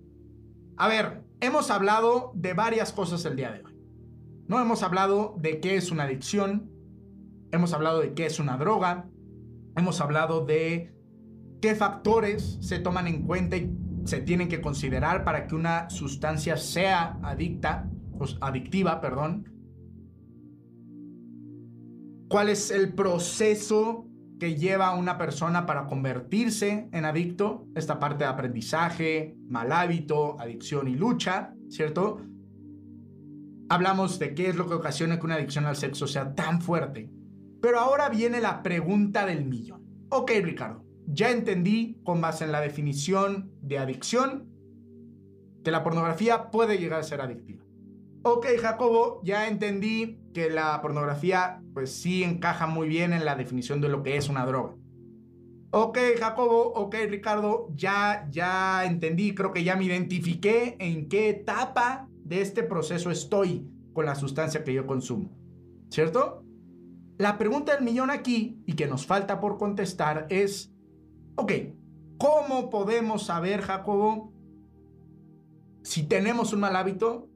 a 0.76 0.88
ver, 0.88 1.24
hemos 1.40 1.70
hablado 1.70 2.32
de 2.34 2.54
varias 2.54 2.92
cosas 2.92 3.24
el 3.24 3.36
día 3.36 3.52
de 3.52 3.64
hoy. 3.64 3.78
No 4.46 4.60
hemos 4.60 4.82
hablado 4.82 5.36
de 5.38 5.60
qué 5.60 5.76
es 5.76 5.90
una 5.90 6.04
adicción, 6.04 6.70
hemos 7.52 7.72
hablado 7.72 8.00
de 8.00 8.14
qué 8.14 8.26
es 8.26 8.40
una 8.40 8.56
droga, 8.56 9.08
hemos 9.76 10.00
hablado 10.00 10.44
de 10.44 10.92
qué 11.60 11.74
factores 11.74 12.58
se 12.60 12.78
toman 12.78 13.06
en 13.06 13.22
cuenta 13.22 13.56
y 13.56 13.74
se 14.04 14.20
tienen 14.20 14.48
que 14.48 14.60
considerar 14.60 15.24
para 15.24 15.46
que 15.46 15.54
una 15.54 15.90
sustancia 15.90 16.56
sea 16.56 17.18
adicta, 17.22 17.88
adictiva, 18.40 19.00
perdón. 19.00 19.46
¿Cuál 22.28 22.48
es 22.48 22.70
el 22.70 22.94
proceso 22.94 24.06
que 24.38 24.54
lleva 24.54 24.88
a 24.88 24.94
una 24.94 25.18
persona 25.18 25.66
para 25.66 25.86
convertirse 25.86 26.88
en 26.92 27.04
adicto? 27.04 27.66
Esta 27.74 27.98
parte 27.98 28.24
de 28.24 28.30
aprendizaje, 28.30 29.36
mal 29.48 29.72
hábito, 29.72 30.40
adicción 30.40 30.88
y 30.88 30.94
lucha, 30.94 31.54
¿cierto? 31.68 32.20
Hablamos 33.68 34.18
de 34.18 34.34
qué 34.34 34.48
es 34.48 34.56
lo 34.56 34.68
que 34.68 34.74
ocasiona 34.74 35.18
que 35.18 35.26
una 35.26 35.34
adicción 35.34 35.66
al 35.66 35.76
sexo 35.76 36.06
sea 36.06 36.34
tan 36.34 36.60
fuerte 36.62 37.10
pero 37.60 37.78
ahora 37.78 38.08
viene 38.08 38.40
la 38.40 38.62
pregunta 38.62 39.26
del 39.26 39.44
millón. 39.44 39.82
Ok, 40.08 40.32
Ricardo, 40.42 40.84
ya 41.12 41.30
entendí 41.30 42.00
con 42.04 42.20
base 42.20 42.44
en 42.44 42.52
la 42.52 42.60
definición 42.60 43.52
de 43.62 43.78
adicción 43.78 44.48
que 45.64 45.70
la 45.70 45.82
pornografía 45.82 46.50
puede 46.50 46.78
llegar 46.78 47.00
a 47.00 47.04
ser 47.04 47.20
adictiva. 47.20 47.64
Ok, 48.22 48.46
Jacobo, 48.60 49.20
ya 49.24 49.48
entendí 49.48 50.20
que 50.34 50.50
la 50.50 50.80
pornografía 50.82 51.62
pues 51.72 51.90
sí 51.90 52.22
encaja 52.22 52.66
muy 52.66 52.88
bien 52.88 53.12
en 53.12 53.24
la 53.24 53.34
definición 53.34 53.80
de 53.80 53.88
lo 53.88 54.02
que 54.02 54.16
es 54.16 54.28
una 54.28 54.44
droga. 54.44 54.74
Ok, 55.72 55.98
Jacobo, 56.18 56.72
ok, 56.74 56.96
Ricardo, 57.08 57.68
ya, 57.74 58.26
ya 58.30 58.84
entendí, 58.84 59.34
creo 59.34 59.52
que 59.52 59.64
ya 59.64 59.76
me 59.76 59.84
identifiqué 59.84 60.76
en 60.80 61.08
qué 61.08 61.30
etapa 61.30 62.08
de 62.24 62.40
este 62.40 62.62
proceso 62.62 63.10
estoy 63.10 63.66
con 63.92 64.04
la 64.04 64.16
sustancia 64.16 64.64
que 64.64 64.74
yo 64.74 64.86
consumo. 64.86 65.30
¿Cierto? 65.88 66.44
La 67.18 67.38
pregunta 67.38 67.74
del 67.74 67.84
millón 67.84 68.10
aquí, 68.10 68.62
y 68.66 68.72
que 68.72 68.86
nos 68.86 69.06
falta 69.06 69.40
por 69.40 69.58
contestar, 69.58 70.26
es, 70.30 70.69
ok, 71.40 71.52
¿cómo 72.18 72.70
podemos 72.70 73.24
saber, 73.24 73.62
Jacobo, 73.62 74.32
si 75.82 76.02
tenemos 76.04 76.52
un 76.52 76.60
mal 76.60 76.76
hábito 76.76 77.28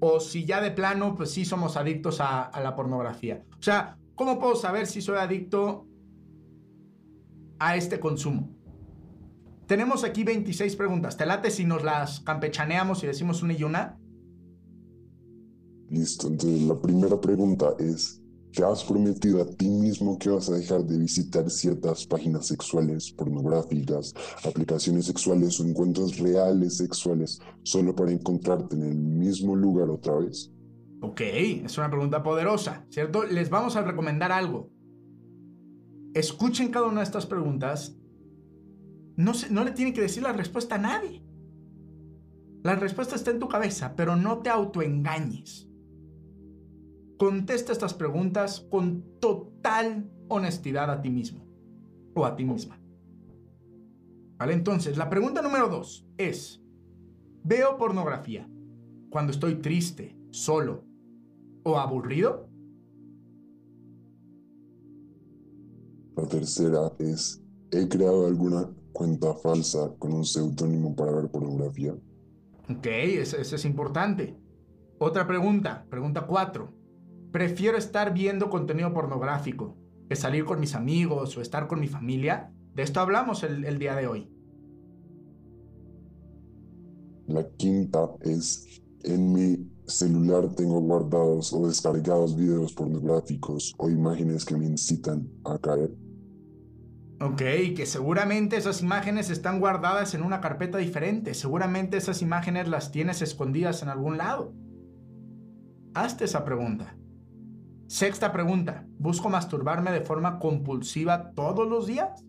o 0.00 0.20
si 0.20 0.44
ya 0.44 0.60
de 0.60 0.70
plano, 0.70 1.14
pues 1.14 1.30
sí 1.30 1.44
somos 1.44 1.76
adictos 1.76 2.20
a, 2.20 2.42
a 2.42 2.60
la 2.60 2.74
pornografía? 2.74 3.44
O 3.58 3.62
sea, 3.62 3.98
¿cómo 4.14 4.38
puedo 4.38 4.56
saber 4.56 4.86
si 4.86 5.02
soy 5.02 5.18
adicto 5.18 5.86
a 7.58 7.76
este 7.76 8.00
consumo? 8.00 8.48
Tenemos 9.66 10.02
aquí 10.02 10.24
26 10.24 10.76
preguntas. 10.76 11.18
¿Te 11.18 11.26
late 11.26 11.50
si 11.50 11.66
nos 11.66 11.84
las 11.84 12.20
campechaneamos 12.20 13.04
y 13.04 13.06
decimos 13.06 13.42
una 13.42 13.52
y 13.52 13.62
una? 13.64 13.98
Listo, 15.90 16.28
entonces 16.28 16.62
la 16.62 16.80
primera 16.80 17.20
pregunta 17.20 17.74
es, 17.78 18.17
te 18.52 18.64
has 18.64 18.84
prometido 18.84 19.42
a 19.42 19.46
ti 19.46 19.68
mismo 19.68 20.18
que 20.18 20.30
vas 20.30 20.48
a 20.48 20.54
dejar 20.54 20.84
de 20.84 20.98
visitar 20.98 21.48
ciertas 21.50 22.06
páginas 22.06 22.46
sexuales, 22.46 23.12
pornográficas, 23.12 24.14
aplicaciones 24.44 25.06
sexuales 25.06 25.60
o 25.60 25.64
encuentros 25.64 26.18
reales 26.18 26.78
sexuales 26.78 27.40
solo 27.62 27.94
para 27.94 28.10
encontrarte 28.10 28.76
en 28.76 28.82
el 28.82 28.96
mismo 28.96 29.54
lugar 29.54 29.90
otra 29.90 30.16
vez? 30.16 30.50
Ok, 31.00 31.20
es 31.20 31.78
una 31.78 31.90
pregunta 31.90 32.22
poderosa, 32.22 32.86
¿cierto? 32.90 33.24
Les 33.24 33.50
vamos 33.50 33.76
a 33.76 33.82
recomendar 33.82 34.32
algo. 34.32 34.70
Escuchen 36.14 36.70
cada 36.70 36.86
una 36.86 37.00
de 37.00 37.04
estas 37.04 37.26
preguntas. 37.26 37.96
No, 39.16 39.32
no 39.50 39.64
le 39.64 39.72
tienen 39.72 39.94
que 39.94 40.00
decir 40.00 40.22
la 40.22 40.32
respuesta 40.32 40.76
a 40.76 40.78
nadie. 40.78 41.22
La 42.64 42.74
respuesta 42.74 43.14
está 43.14 43.30
en 43.30 43.38
tu 43.38 43.48
cabeza, 43.48 43.94
pero 43.94 44.16
no 44.16 44.38
te 44.38 44.50
autoengañes. 44.50 45.67
Contesta 47.18 47.72
estas 47.72 47.94
preguntas 47.94 48.60
con 48.70 49.02
total 49.18 50.08
honestidad 50.28 50.88
a 50.88 51.02
ti 51.02 51.10
mismo 51.10 51.44
o 52.14 52.24
a 52.24 52.36
ti 52.36 52.44
misma. 52.44 52.80
¿Vale? 54.38 54.52
Entonces, 54.52 54.96
la 54.96 55.10
pregunta 55.10 55.42
número 55.42 55.68
dos 55.68 56.06
es, 56.16 56.62
¿veo 57.42 57.76
pornografía 57.76 58.48
cuando 59.10 59.32
estoy 59.32 59.56
triste, 59.56 60.16
solo 60.30 60.84
o 61.64 61.76
aburrido? 61.76 62.48
La 66.16 66.26
tercera 66.28 66.92
es, 67.00 67.42
¿he 67.72 67.88
creado 67.88 68.28
alguna 68.28 68.70
cuenta 68.92 69.34
falsa 69.34 69.92
con 69.98 70.12
un 70.12 70.24
seudónimo 70.24 70.94
para 70.94 71.12
ver 71.12 71.30
pornografía? 71.30 71.94
Ok, 72.68 72.86
eso 72.86 73.38
es 73.38 73.64
importante. 73.64 74.36
Otra 74.98 75.26
pregunta, 75.26 75.84
pregunta 75.90 76.26
cuatro. 76.26 76.77
Prefiero 77.32 77.76
estar 77.76 78.14
viendo 78.14 78.48
contenido 78.48 78.92
pornográfico 78.92 79.76
que 80.08 80.16
salir 80.16 80.44
con 80.44 80.58
mis 80.58 80.74
amigos 80.74 81.36
o 81.36 81.42
estar 81.42 81.66
con 81.68 81.80
mi 81.80 81.86
familia. 81.86 82.50
De 82.74 82.82
esto 82.82 83.00
hablamos 83.00 83.42
el, 83.42 83.78
día 83.78 83.94
de 83.94 84.06
hoy. 84.06 84.30
La 87.26 87.46
quinta 87.56 88.08
es, 88.20 88.82
en 89.04 89.32
mi 89.32 89.70
celular 89.86 90.48
tengo 90.54 90.80
guardados 90.80 91.52
o 91.52 91.66
descargados 91.66 92.36
videos 92.36 92.72
pornográficos 92.72 93.74
o 93.76 93.90
imágenes 93.90 94.44
que 94.44 94.56
me 94.56 94.66
incitan 94.66 95.28
a 95.44 95.58
caer. 95.58 95.90
Ok, 97.20 97.42
que 97.76 97.84
seguramente 97.84 98.56
esas 98.56 98.80
imágenes 98.80 99.28
están 99.28 99.58
guardadas 99.58 100.14
en 100.14 100.22
una 100.22 100.40
carpeta 100.40 100.78
diferente. 100.78 101.34
Seguramente 101.34 101.96
esas 101.96 102.22
imágenes 102.22 102.68
las 102.68 102.92
tienes 102.92 103.20
escondidas 103.20 103.82
en 103.82 103.88
algún 103.88 104.16
lado. 104.16 104.54
Hazte 105.94 106.24
esa 106.24 106.44
pregunta. 106.44 106.96
Sexta 107.88 108.30
pregunta, 108.34 108.86
¿busco 108.98 109.30
masturbarme 109.30 109.90
de 109.90 110.02
forma 110.02 110.38
compulsiva 110.38 111.32
todos 111.32 111.66
los 111.66 111.86
días? 111.86 112.22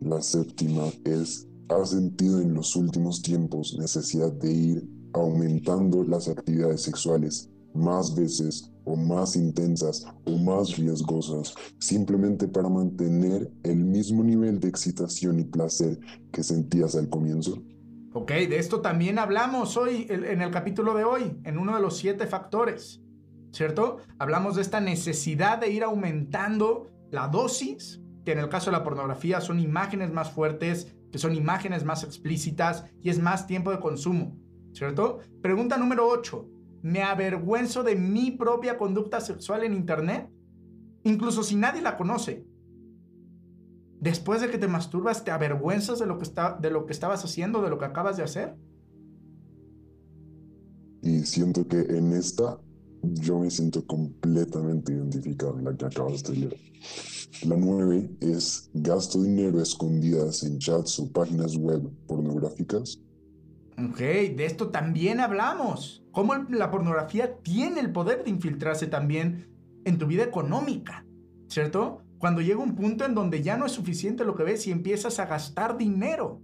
La 0.00 0.22
séptima 0.22 0.84
es, 1.04 1.46
¿has 1.68 1.90
sentido 1.90 2.40
en 2.40 2.54
los 2.54 2.74
últimos 2.76 3.20
tiempos 3.20 3.76
necesidad 3.78 4.32
de 4.32 4.52
ir 4.54 4.88
aumentando 5.12 6.02
las 6.02 6.28
actividades 6.28 6.80
sexuales 6.80 7.50
más 7.74 8.14
veces 8.14 8.72
o 8.84 8.96
más 8.96 9.36
intensas 9.36 10.06
o 10.24 10.38
más 10.38 10.78
riesgosas, 10.78 11.54
simplemente 11.78 12.48
para 12.48 12.70
mantener 12.70 13.52
el 13.64 13.84
mismo 13.84 14.24
nivel 14.24 14.60
de 14.60 14.68
excitación 14.68 15.40
y 15.40 15.44
placer 15.44 16.00
que 16.32 16.42
sentías 16.42 16.96
al 16.96 17.10
comienzo? 17.10 17.62
Ok, 18.16 18.30
de 18.30 18.60
esto 18.60 18.80
también 18.80 19.18
hablamos 19.18 19.76
hoy 19.76 20.06
en 20.08 20.40
el 20.40 20.52
capítulo 20.52 20.94
de 20.94 21.02
hoy, 21.02 21.36
en 21.42 21.58
uno 21.58 21.74
de 21.74 21.82
los 21.82 21.96
siete 21.96 22.28
factores, 22.28 23.02
¿cierto? 23.50 23.96
Hablamos 24.20 24.54
de 24.54 24.62
esta 24.62 24.78
necesidad 24.78 25.58
de 25.58 25.70
ir 25.70 25.82
aumentando 25.82 26.92
la 27.10 27.26
dosis, 27.26 28.00
que 28.24 28.30
en 28.30 28.38
el 28.38 28.48
caso 28.48 28.70
de 28.70 28.76
la 28.76 28.84
pornografía 28.84 29.40
son 29.40 29.58
imágenes 29.58 30.12
más 30.12 30.30
fuertes, 30.30 30.94
que 31.10 31.18
son 31.18 31.34
imágenes 31.34 31.84
más 31.84 32.04
explícitas 32.04 32.84
y 33.02 33.10
es 33.10 33.18
más 33.18 33.48
tiempo 33.48 33.72
de 33.72 33.80
consumo, 33.80 34.38
¿cierto? 34.74 35.18
Pregunta 35.42 35.76
número 35.76 36.06
8. 36.06 36.48
¿Me 36.82 37.02
avergüenzo 37.02 37.82
de 37.82 37.96
mi 37.96 38.30
propia 38.30 38.78
conducta 38.78 39.20
sexual 39.20 39.64
en 39.64 39.74
Internet? 39.74 40.30
Incluso 41.02 41.42
si 41.42 41.56
nadie 41.56 41.82
la 41.82 41.96
conoce. 41.96 42.44
Después 44.04 44.42
de 44.42 44.50
que 44.50 44.58
te 44.58 44.68
masturbas, 44.68 45.24
¿te 45.24 45.30
avergüenzas 45.30 45.98
de 45.98 46.04
lo 46.04 46.18
que, 46.18 46.24
está, 46.24 46.58
de 46.60 46.70
lo 46.70 46.84
que 46.84 46.92
estabas 46.92 47.24
haciendo, 47.24 47.62
de 47.62 47.70
lo 47.70 47.78
que 47.78 47.86
acabas 47.86 48.18
de 48.18 48.22
hacer? 48.22 48.54
Y 51.00 51.20
siento 51.20 51.66
que 51.66 51.80
en 51.80 52.12
esta 52.12 52.60
yo 53.02 53.38
me 53.38 53.50
siento 53.50 53.86
completamente 53.86 54.92
identificado 54.92 55.58
en 55.58 55.64
la 55.64 55.74
que 55.74 55.86
acabas 55.86 56.22
de 56.22 56.36
leer. 56.36 56.60
La 57.46 57.56
nueve 57.56 58.10
es 58.20 58.68
gasto 58.74 59.22
dinero 59.22 59.62
escondidas 59.62 60.42
en 60.42 60.58
chats 60.58 60.98
o 60.98 61.10
páginas 61.10 61.56
web 61.56 61.90
pornográficas. 62.06 63.00
Ok, 63.78 64.00
de 64.00 64.44
esto 64.44 64.68
también 64.68 65.18
hablamos. 65.18 66.04
Cómo 66.12 66.34
la 66.50 66.70
pornografía 66.70 67.38
tiene 67.38 67.80
el 67.80 67.90
poder 67.90 68.22
de 68.22 68.28
infiltrarse 68.28 68.86
también 68.86 69.48
en 69.86 69.96
tu 69.96 70.06
vida 70.06 70.24
económica, 70.24 71.06
¿cierto? 71.48 72.03
Cuando 72.24 72.40
llega 72.40 72.62
un 72.62 72.74
punto 72.74 73.04
en 73.04 73.14
donde 73.14 73.42
ya 73.42 73.58
no 73.58 73.66
es 73.66 73.72
suficiente 73.72 74.24
lo 74.24 74.34
que 74.34 74.44
ves 74.44 74.66
y 74.66 74.70
empiezas 74.70 75.18
a 75.18 75.26
gastar 75.26 75.76
dinero 75.76 76.40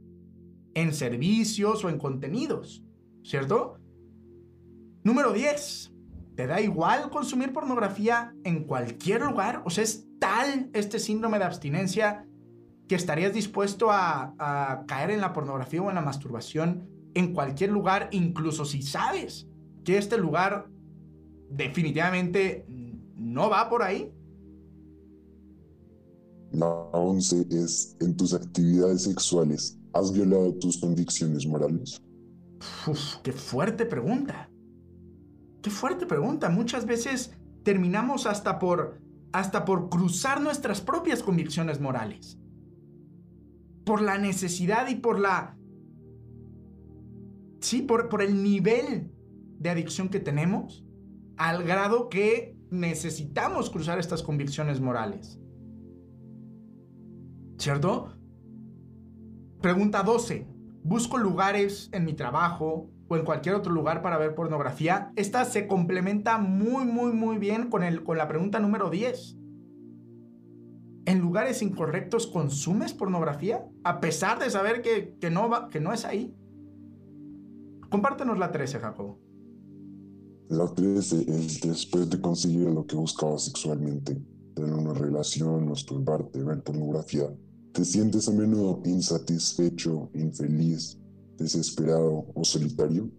en 0.75 0.93
servicios 0.93 1.83
o 1.83 1.89
en 1.89 1.97
contenidos, 1.97 2.85
¿cierto? 3.23 3.79
Número 5.05 5.33
10. 5.33 5.95
¿Te 6.37 6.47
da 6.47 6.61
igual 6.61 7.09
consumir 7.09 7.55
pornografía 7.55 8.35
en 8.45 8.65
cualquier 8.65 9.23
lugar? 9.23 9.63
O 9.65 9.71
sea, 9.71 9.85
es 9.85 10.07
tal 10.19 10.69
este 10.75 10.99
síndrome 10.99 11.39
de 11.39 11.47
abstinencia 11.47 12.27
que 12.87 12.95
estarías 12.95 13.33
dispuesto 13.33 13.91
a, 13.91 14.35
a 14.39 14.85
caer 14.87 15.13
en 15.13 15.23
la 15.23 15.33
pornografía 15.33 15.81
o 15.81 15.89
en 15.89 15.95
la 15.95 16.03
masturbación 16.03 16.91
en 17.15 17.33
cualquier 17.33 17.71
lugar, 17.71 18.11
incluso 18.13 18.67
si 18.67 18.83
sabes 18.83 19.49
que 19.83 19.97
este 19.97 20.19
lugar 20.19 20.67
definitivamente 21.49 22.67
no 23.17 23.49
va 23.49 23.71
por 23.71 23.83
ahí. 23.83 24.13
La 26.53 26.67
11 26.67 27.47
es, 27.51 27.97
en 28.01 28.17
tus 28.17 28.35
actividades 28.35 29.05
sexuales, 29.05 29.79
¿has 29.93 30.13
violado 30.13 30.53
tus 30.55 30.79
convicciones 30.79 31.47
morales? 31.47 32.01
Uf, 32.87 33.17
qué 33.23 33.33
fuerte 33.33 33.87
pregunta. 33.87 34.51
Qué 35.63 35.71
fuerte 35.71 36.07
pregunta. 36.07 36.49
Muchas 36.49 36.87
veces 36.87 37.33
terminamos 37.63 38.27
hasta 38.27 38.59
por, 38.59 39.01
hasta 39.33 39.65
por 39.65 39.89
cruzar 39.91 40.41
nuestras 40.41 40.81
propias 40.81 41.23
convicciones 41.23 41.81
morales. 41.81 42.39
Por 43.85 44.03
la 44.03 44.19
necesidad 44.19 44.89
y 44.89 44.97
por 44.97 45.21
la... 45.21 45.57
Sí, 47.61 47.83
por, 47.83 48.09
por 48.09 48.23
el 48.23 48.43
nivel 48.43 49.13
de 49.59 49.71
adicción 49.71 50.09
que 50.09 50.19
tenemos, 50.19 50.85
al 51.37 51.63
grado 51.63 52.09
que 52.09 52.57
necesitamos 52.71 53.71
cruzar 53.71 53.99
estas 53.99 54.23
convicciones 54.23 54.81
morales. 54.81 55.39
¿Cierto? 57.61 58.15
Pregunta 59.61 60.03
12. 60.03 60.47
Busco 60.83 61.19
lugares 61.19 61.91
en 61.93 62.07
mi 62.07 62.15
trabajo 62.15 62.89
o 63.07 63.17
en 63.17 63.25
cualquier 63.27 63.55
otro 63.55 63.71
lugar 63.71 64.01
para 64.01 64.17
ver 64.17 64.35
pornografía. 64.35 65.13
Esta 65.15 65.45
se 65.45 65.67
complementa 65.67 66.39
muy, 66.39 66.87
muy, 66.87 67.13
muy 67.13 67.37
bien 67.37 67.69
con, 67.69 67.83
el, 67.83 68.03
con 68.03 68.17
la 68.17 68.29
pregunta 68.29 68.61
número 68.61 68.89
10. 68.89 69.37
¿En 71.05 71.19
lugares 71.19 71.61
incorrectos 71.61 72.27
consumes 72.27 72.95
pornografía? 72.95 73.69
A 73.85 74.01
pesar 74.01 74.39
de 74.39 74.49
saber 74.49 74.81
que, 74.81 75.19
que, 75.21 75.29
no, 75.29 75.51
va, 75.51 75.69
que 75.69 75.81
no 75.81 75.93
es 75.93 76.07
ahí. 76.07 76.35
Compártenos 77.91 78.39
la 78.39 78.53
13, 78.53 78.79
Jacobo. 78.79 79.21
La 80.49 80.67
13 80.67 81.27
es 81.29 81.61
después 81.61 82.09
de 82.09 82.19
conseguir 82.23 82.71
lo 82.71 82.87
que 82.87 82.97
buscabas 82.97 83.45
sexualmente, 83.45 84.17
tener 84.55 84.73
una 84.73 84.95
relación, 84.95 85.69
masturbarte, 85.69 86.43
ver 86.43 86.63
pornografía. 86.63 87.31
¿Te 87.73 87.85
sientes 87.85 88.29
a 88.29 88.33
menudo 88.33 88.83
insatisfecho, 88.85 90.11
infeliz, 90.15 90.99
desesperado 91.37 92.27
o 92.35 92.45
solitario? 92.45 93.11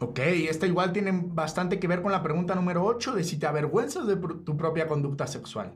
Ok, 0.00 0.18
esta 0.18 0.66
igual 0.66 0.92
tiene 0.92 1.12
bastante 1.12 1.78
que 1.78 1.86
ver 1.86 2.02
con 2.02 2.10
la 2.10 2.22
pregunta 2.22 2.54
número 2.54 2.84
8 2.84 3.14
de 3.14 3.22
si 3.22 3.36
te 3.36 3.46
avergüenzas 3.46 4.06
de 4.06 4.16
tu 4.16 4.56
propia 4.56 4.88
conducta 4.88 5.26
sexual. 5.26 5.74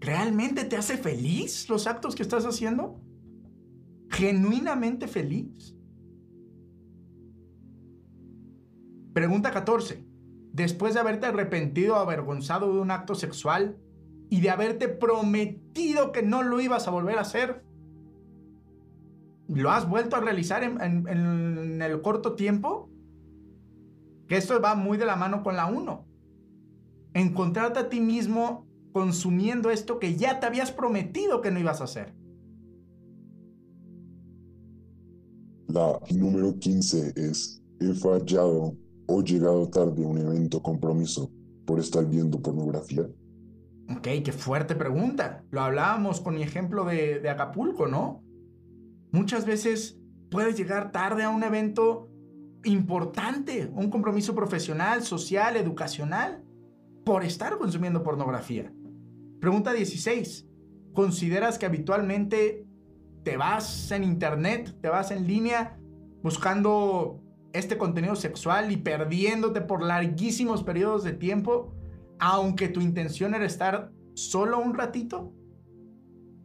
¿Realmente 0.00 0.64
te 0.64 0.76
hace 0.76 0.98
feliz 0.98 1.68
los 1.68 1.86
actos 1.86 2.16
que 2.16 2.24
estás 2.24 2.44
haciendo? 2.44 3.00
¿Genuinamente 4.10 5.06
feliz? 5.06 5.76
Pregunta 9.12 9.52
14. 9.52 10.04
Después 10.52 10.94
de 10.94 11.00
haberte 11.00 11.26
arrepentido 11.26 11.94
o 11.94 11.98
avergonzado 11.98 12.74
de 12.74 12.80
un 12.80 12.90
acto 12.90 13.14
sexual 13.14 13.78
y 14.32 14.40
de 14.40 14.48
haberte 14.48 14.88
prometido 14.88 16.10
que 16.10 16.22
no 16.22 16.42
lo 16.42 16.58
ibas 16.58 16.88
a 16.88 16.90
volver 16.90 17.18
a 17.18 17.20
hacer, 17.20 17.62
¿lo 19.46 19.70
has 19.70 19.86
vuelto 19.86 20.16
a 20.16 20.20
realizar 20.20 20.64
en, 20.64 21.82
el 21.82 22.00
corto 22.00 22.34
tiempo? 22.34 22.88
Que 24.28 24.38
esto 24.38 24.58
va 24.58 24.74
muy 24.74 24.96
de 24.96 25.04
la 25.04 25.16
mano 25.16 25.42
con 25.42 25.54
la 25.54 25.66
1. 25.66 26.06
Encontrarte 27.12 27.80
a 27.80 27.90
ti 27.90 28.00
mismo 28.00 28.66
consumiendo 28.94 29.70
esto 29.70 29.98
que 29.98 30.16
ya 30.16 30.40
te 30.40 30.46
habías 30.46 30.72
prometido 30.72 31.42
que 31.42 31.50
no 31.50 31.60
ibas 31.60 31.82
a 31.82 31.84
hacer. 31.84 32.14
La 35.68 36.00
número 36.10 36.58
15 36.58 37.12
es, 37.16 37.62
he 37.80 37.92
fallado 37.92 38.78
o 39.08 39.22
llegado 39.22 39.68
tarde 39.68 40.02
a 40.02 40.08
un 40.08 40.16
evento 40.16 40.62
compromiso 40.62 41.30
por 41.66 41.78
estar 41.78 42.08
viendo 42.08 42.40
pornografía. 42.40 43.06
Ok, 43.90 44.08
qué 44.24 44.32
fuerte 44.32 44.74
pregunta. 44.74 45.44
Lo 45.50 45.62
hablábamos 45.62 46.20
con 46.20 46.34
mi 46.34 46.42
ejemplo 46.42 46.84
de, 46.84 47.20
de 47.20 47.30
Acapulco, 47.30 47.86
¿no? 47.86 48.22
Muchas 49.10 49.44
veces 49.44 49.98
puedes 50.30 50.56
llegar 50.56 50.92
tarde 50.92 51.24
a 51.24 51.30
un 51.30 51.42
evento 51.42 52.08
importante, 52.64 53.70
un 53.74 53.90
compromiso 53.90 54.34
profesional, 54.34 55.02
social, 55.02 55.56
educacional, 55.56 56.42
por 57.04 57.24
estar 57.24 57.58
consumiendo 57.58 58.02
pornografía. 58.02 58.72
Pregunta 59.40 59.72
16. 59.72 60.46
¿Consideras 60.94 61.58
que 61.58 61.66
habitualmente 61.66 62.64
te 63.24 63.36
vas 63.36 63.90
en 63.90 64.04
internet, 64.04 64.76
te 64.80 64.88
vas 64.88 65.10
en 65.10 65.26
línea 65.26 65.78
buscando 66.22 67.20
este 67.52 67.76
contenido 67.76 68.16
sexual 68.16 68.70
y 68.72 68.76
perdiéndote 68.76 69.60
por 69.60 69.82
larguísimos 69.82 70.62
periodos 70.62 71.04
de 71.04 71.12
tiempo, 71.12 71.74
aunque 72.22 72.68
tu 72.68 72.80
intención 72.80 73.34
era 73.34 73.44
estar 73.44 73.90
solo 74.14 74.60
un 74.60 74.74
ratito? 74.74 75.32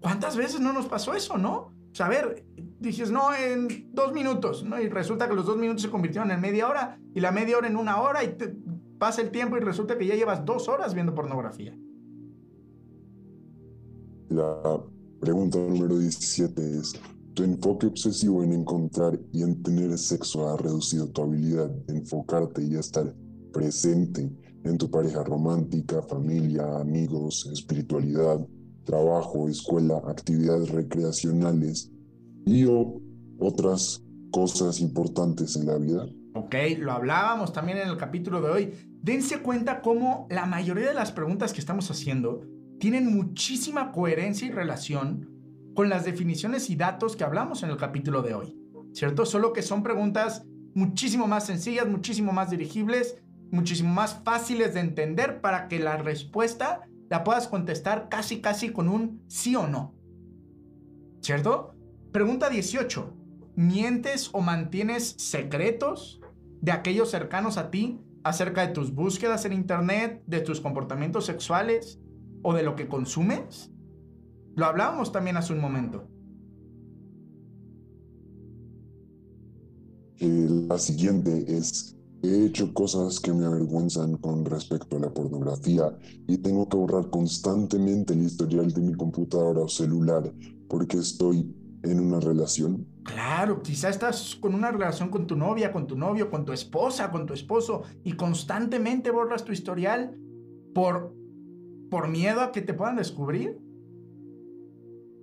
¿Cuántas 0.01 0.35
veces 0.35 0.59
no 0.59 0.73
nos 0.73 0.87
pasó 0.87 1.13
eso, 1.13 1.37
no? 1.37 1.71
O 1.91 1.93
sea, 1.93 2.07
a 2.07 2.09
ver, 2.09 2.43
dices, 2.79 3.11
no, 3.11 3.31
en 3.35 3.93
dos 3.93 4.11
minutos, 4.11 4.63
¿no? 4.63 4.81
Y 4.81 4.89
resulta 4.89 5.29
que 5.29 5.35
los 5.35 5.45
dos 5.45 5.55
minutos 5.57 5.83
se 5.83 5.91
convirtieron 5.91 6.31
en 6.31 6.41
media 6.41 6.67
hora 6.67 6.99
y 7.13 7.19
la 7.19 7.31
media 7.31 7.57
hora 7.57 7.67
en 7.67 7.77
una 7.77 8.01
hora 8.01 8.23
y 8.23 8.35
pasa 8.97 9.21
el 9.21 9.29
tiempo 9.29 9.55
y 9.55 9.59
resulta 9.59 9.99
que 9.99 10.07
ya 10.07 10.15
llevas 10.15 10.43
dos 10.45 10.67
horas 10.67 10.95
viendo 10.95 11.13
pornografía. 11.13 11.77
La 14.29 14.81
pregunta 15.21 15.59
número 15.59 15.99
17 15.99 16.79
es, 16.79 16.99
¿tu 17.35 17.43
enfoque 17.43 17.85
obsesivo 17.85 18.43
en 18.43 18.53
encontrar 18.53 19.19
y 19.31 19.43
en 19.43 19.61
tener 19.61 19.95
sexo 19.99 20.49
ha 20.49 20.57
reducido 20.57 21.07
tu 21.09 21.21
habilidad 21.21 21.69
de 21.69 21.97
enfocarte 21.97 22.63
y 22.63 22.75
estar 22.75 23.13
presente 23.53 24.31
en 24.69 24.77
tu 24.77 24.89
pareja 24.89 25.23
romántica, 25.23 26.01
familia, 26.01 26.79
amigos, 26.79 27.49
espiritualidad, 27.51 28.39
trabajo, 28.83 29.47
escuela, 29.49 30.01
actividades 30.07 30.69
recreacionales 30.69 31.91
y 32.45 32.65
otras 33.39 34.03
cosas 34.31 34.79
importantes 34.79 35.55
en 35.55 35.67
la 35.67 35.77
vida? 35.77 36.05
Ok, 36.33 36.55
lo 36.79 36.91
hablábamos 36.91 37.51
también 37.51 37.79
en 37.79 37.89
el 37.89 37.97
capítulo 37.97 38.41
de 38.41 38.49
hoy. 38.49 38.73
Dense 39.01 39.41
cuenta 39.41 39.81
cómo 39.81 40.27
la 40.29 40.45
mayoría 40.45 40.87
de 40.87 40.93
las 40.93 41.11
preguntas 41.11 41.53
que 41.53 41.59
estamos 41.59 41.89
haciendo 41.89 42.41
tienen 42.79 43.13
muchísima 43.13 43.91
coherencia 43.91 44.47
y 44.47 44.51
relación 44.51 45.29
con 45.73 45.89
las 45.89 46.05
definiciones 46.05 46.69
y 46.69 46.75
datos 46.75 47.15
que 47.15 47.23
hablamos 47.23 47.63
en 47.63 47.69
el 47.69 47.77
capítulo 47.77 48.21
de 48.21 48.33
hoy, 48.33 48.57
¿cierto? 48.93 49.25
Solo 49.25 49.53
que 49.53 49.61
son 49.61 49.83
preguntas 49.83 50.43
muchísimo 50.73 51.27
más 51.27 51.45
sencillas, 51.45 51.87
muchísimo 51.87 52.31
más 52.31 52.51
dirigibles 52.51 53.17
muchísimo 53.51 53.93
más 53.93 54.21
fáciles 54.23 54.73
de 54.73 54.81
entender 54.81 55.41
para 55.41 55.67
que 55.67 55.79
la 55.79 55.97
respuesta 55.97 56.87
la 57.09 57.23
puedas 57.23 57.47
contestar 57.47 58.09
casi 58.09 58.41
casi 58.41 58.71
con 58.71 58.89
un 58.89 59.23
sí 59.27 59.55
o 59.55 59.67
no. 59.67 59.95
¿Cierto? 61.21 61.75
Pregunta 62.11 62.49
18. 62.49 63.13
¿Mientes 63.55 64.29
o 64.33 64.41
mantienes 64.41 65.15
secretos 65.17 66.21
de 66.61 66.71
aquellos 66.71 67.09
cercanos 67.09 67.57
a 67.57 67.71
ti 67.71 67.99
acerca 68.23 68.65
de 68.65 68.73
tus 68.73 68.93
búsquedas 68.93 69.45
en 69.45 69.53
Internet, 69.53 70.23
de 70.27 70.41
tus 70.41 70.61
comportamientos 70.61 71.25
sexuales 71.25 71.99
o 72.43 72.53
de 72.53 72.63
lo 72.63 72.75
que 72.75 72.87
consumes? 72.87 73.71
Lo 74.55 74.65
hablábamos 74.65 75.11
también 75.11 75.37
hace 75.37 75.53
un 75.53 75.59
momento. 75.59 76.07
La 80.19 80.79
siguiente 80.79 81.45
es, 81.47 81.96
he 82.23 82.45
hecho 82.45 82.73
cosas 82.73 83.19
que 83.19 83.33
me 83.33 83.45
avergüenzan 83.45 84.17
con 84.17 84.45
respecto 84.45 84.97
a 84.97 84.99
la 84.99 85.13
pornografía 85.13 85.97
y 86.27 86.37
tengo 86.37 86.67
que 86.67 86.77
borrar 86.77 87.09
constantemente 87.09 88.13
el 88.13 88.23
historial 88.23 88.71
de 88.71 88.81
mi 88.81 88.93
computadora 88.93 89.61
o 89.61 89.67
celular 89.67 90.33
porque 90.67 90.97
estoy 90.97 91.53
en 91.83 91.99
una 91.99 92.19
relación. 92.19 92.85
Claro, 93.03 93.61
quizá 93.61 93.89
estás 93.89 94.35
con 94.35 94.53
una 94.53 94.71
relación 94.71 95.09
con 95.09 95.27
tu 95.27 95.35
novia, 95.35 95.71
con 95.71 95.87
tu 95.87 95.95
novio, 95.95 96.29
con 96.29 96.43
tu 96.43 96.51
esposa, 96.51 97.09
con 97.11 97.25
tu 97.25 97.33
esposo 97.33 97.83
y 98.03 98.13
constantemente 98.13 99.11
borras 99.11 99.45
tu 99.45 99.51
historial 99.51 100.17
por, 100.73 101.15
por 101.89 102.09
miedo 102.09 102.41
a 102.41 102.51
que 102.51 102.61
te 102.61 102.73
puedan 102.73 102.97
descubrir. 102.97 103.59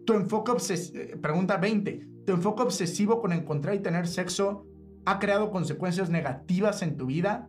Tu 0.06 0.12
enfoque 0.14 0.52
obsesivo, 0.52 0.98
eh, 0.98 1.16
pregunta 1.16 1.56
20, 1.56 2.08
tu 2.26 2.32
enfoque 2.32 2.62
obsesivo 2.62 3.20
con 3.20 3.32
encontrar 3.32 3.74
y 3.74 3.80
tener 3.80 4.06
sexo 4.06 4.66
ha 5.06 5.18
creado 5.18 5.50
consecuencias 5.50 6.10
negativas 6.10 6.82
en 6.82 6.96
tu 6.96 7.06
vida? 7.06 7.48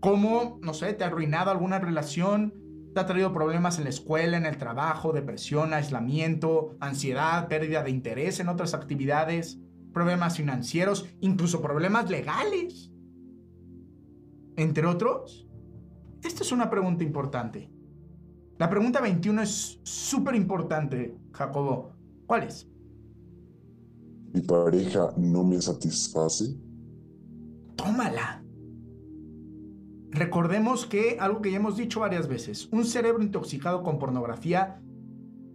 ¿Cómo, 0.00 0.58
no 0.62 0.74
sé, 0.74 0.92
te 0.92 1.04
ha 1.04 1.08
arruinado 1.08 1.50
alguna 1.50 1.78
relación? 1.78 2.54
¿Te 2.94 3.00
ha 3.00 3.06
traído 3.06 3.32
problemas 3.32 3.78
en 3.78 3.84
la 3.84 3.90
escuela, 3.90 4.36
en 4.36 4.46
el 4.46 4.56
trabajo, 4.56 5.12
depresión, 5.12 5.74
aislamiento, 5.74 6.76
ansiedad, 6.80 7.48
pérdida 7.48 7.82
de 7.82 7.90
interés 7.90 8.40
en 8.40 8.48
otras 8.48 8.74
actividades, 8.74 9.58
problemas 9.92 10.36
financieros, 10.36 11.08
incluso 11.20 11.60
problemas 11.60 12.10
legales? 12.10 12.92
Entre 14.56 14.86
otros. 14.86 15.46
Esta 16.22 16.42
es 16.42 16.52
una 16.52 16.70
pregunta 16.70 17.04
importante. 17.04 17.70
La 18.58 18.68
pregunta 18.68 19.00
21 19.00 19.42
es 19.42 19.80
súper 19.84 20.34
importante, 20.34 21.16
Jacobo. 21.32 21.92
¿Cuál 22.26 22.42
es? 22.44 22.68
Mi 24.32 24.40
pareja 24.42 25.12
no 25.16 25.44
me 25.44 25.60
satisface? 25.60 26.56
Tómala. 27.76 28.44
Recordemos 30.10 30.86
que, 30.86 31.16
algo 31.20 31.42
que 31.42 31.50
ya 31.50 31.58
hemos 31.58 31.76
dicho 31.76 32.00
varias 32.00 32.28
veces, 32.28 32.68
un 32.72 32.84
cerebro 32.84 33.22
intoxicado 33.22 33.82
con 33.82 33.98
pornografía 33.98 34.80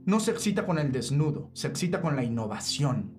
no 0.06 0.20
se 0.20 0.32
excita 0.32 0.66
con 0.66 0.80
el 0.80 0.92
desnudo, 0.92 1.50
se 1.54 1.68
excita 1.68 2.02
con 2.02 2.16
la 2.16 2.24
innovación. 2.24 3.14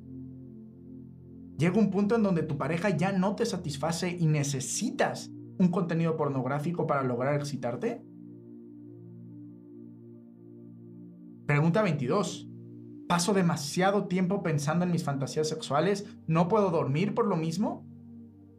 Llega 1.58 1.78
un 1.78 1.90
punto 1.90 2.16
en 2.16 2.22
donde 2.22 2.42
tu 2.42 2.58
pareja 2.58 2.90
ya 2.90 3.12
no 3.12 3.36
te 3.36 3.46
satisface 3.46 4.10
y 4.10 4.26
necesitas 4.26 5.30
un 5.58 5.68
contenido 5.68 6.16
pornográfico 6.16 6.86
para 6.86 7.02
lograr 7.02 7.34
excitarte. 7.36 8.04
Pregunta 11.46 11.82
22. 11.82 12.48
Paso 13.14 13.32
demasiado 13.32 14.08
tiempo 14.08 14.42
pensando 14.42 14.84
en 14.84 14.90
mis 14.90 15.04
fantasías 15.04 15.48
sexuales. 15.48 16.04
¿No 16.26 16.48
puedo 16.48 16.72
dormir 16.72 17.14
por 17.14 17.26
lo 17.26 17.36
mismo? 17.36 17.86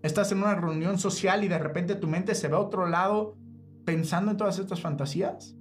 Estás 0.02 0.32
en 0.32 0.38
una 0.38 0.56
reunión 0.56 0.98
social 0.98 1.44
y 1.44 1.50
de 1.50 1.60
repente 1.60 1.96
tu 1.96 2.08
mente 2.08 2.34
se 2.36 2.48
va 2.48 2.56
a 2.56 2.62
otro 2.62 2.88
lado 2.88 3.36
pensando 3.84 4.32
en 4.32 4.38
todas 4.38 4.58
estas 4.58 4.80
fantasías. 4.80 5.58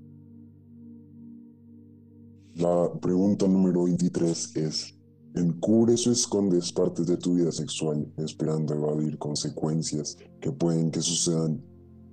La 2.55 2.89
pregunta 3.03 3.49
número 3.49 3.83
23 3.83 4.55
es, 4.59 4.97
¿encubres 5.35 6.07
o 6.07 6.13
escondes 6.13 6.73
partes 6.73 7.05
de 7.09 7.17
tu 7.17 7.35
vida 7.35 7.51
sexual 7.51 8.07
esperando 8.19 8.75
evadir 8.75 9.19
consecuencias 9.19 10.17
que 10.41 10.53
pueden 10.53 10.93
que 10.93 11.01
sucedan 11.01 11.61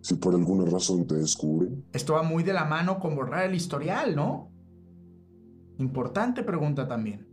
si 0.02 0.16
por 0.16 0.34
alguna 0.34 0.66
razón 0.66 1.06
te 1.06 1.14
descubren? 1.14 1.86
Esto 1.94 2.14
va 2.14 2.24
muy 2.24 2.42
de 2.42 2.54
la 2.54 2.66
mano 2.66 3.00
con 3.00 3.16
borrar 3.16 3.46
el 3.46 3.54
historial, 3.54 4.16
¿no? 4.16 4.51
Importante 5.78 6.43
pregunta 6.43 6.88
también. 6.88 7.28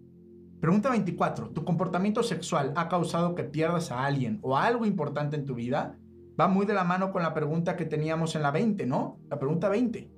Pregunta 0.61 0.91
24. 0.91 1.51
¿Tu 1.51 1.65
comportamiento 1.65 2.23
sexual 2.23 2.73
ha 2.77 2.89
causado 2.89 3.35
que 3.35 3.45
pierdas 3.45 3.93
a 3.93 4.05
alguien 4.05 4.41
o 4.43 4.57
algo 4.57 4.87
importante 4.87 5.37
en 5.37 5.45
tu 5.45 5.55
vida? 5.55 5.97
Va 6.39 6.49
muy 6.49 6.67
de 6.67 6.75
la 6.75 6.85
mano 6.85 7.13
con 7.13 7.23
la 7.23 7.35
pregunta 7.35 7.77
que 7.77 7.85
teníamos 7.85 8.35
en 8.35 8.43
la 8.43 8.51
20, 8.51 8.87
¿no? 8.87 9.21
La 9.29 9.39
pregunta 9.39 9.69
20. 9.69 10.11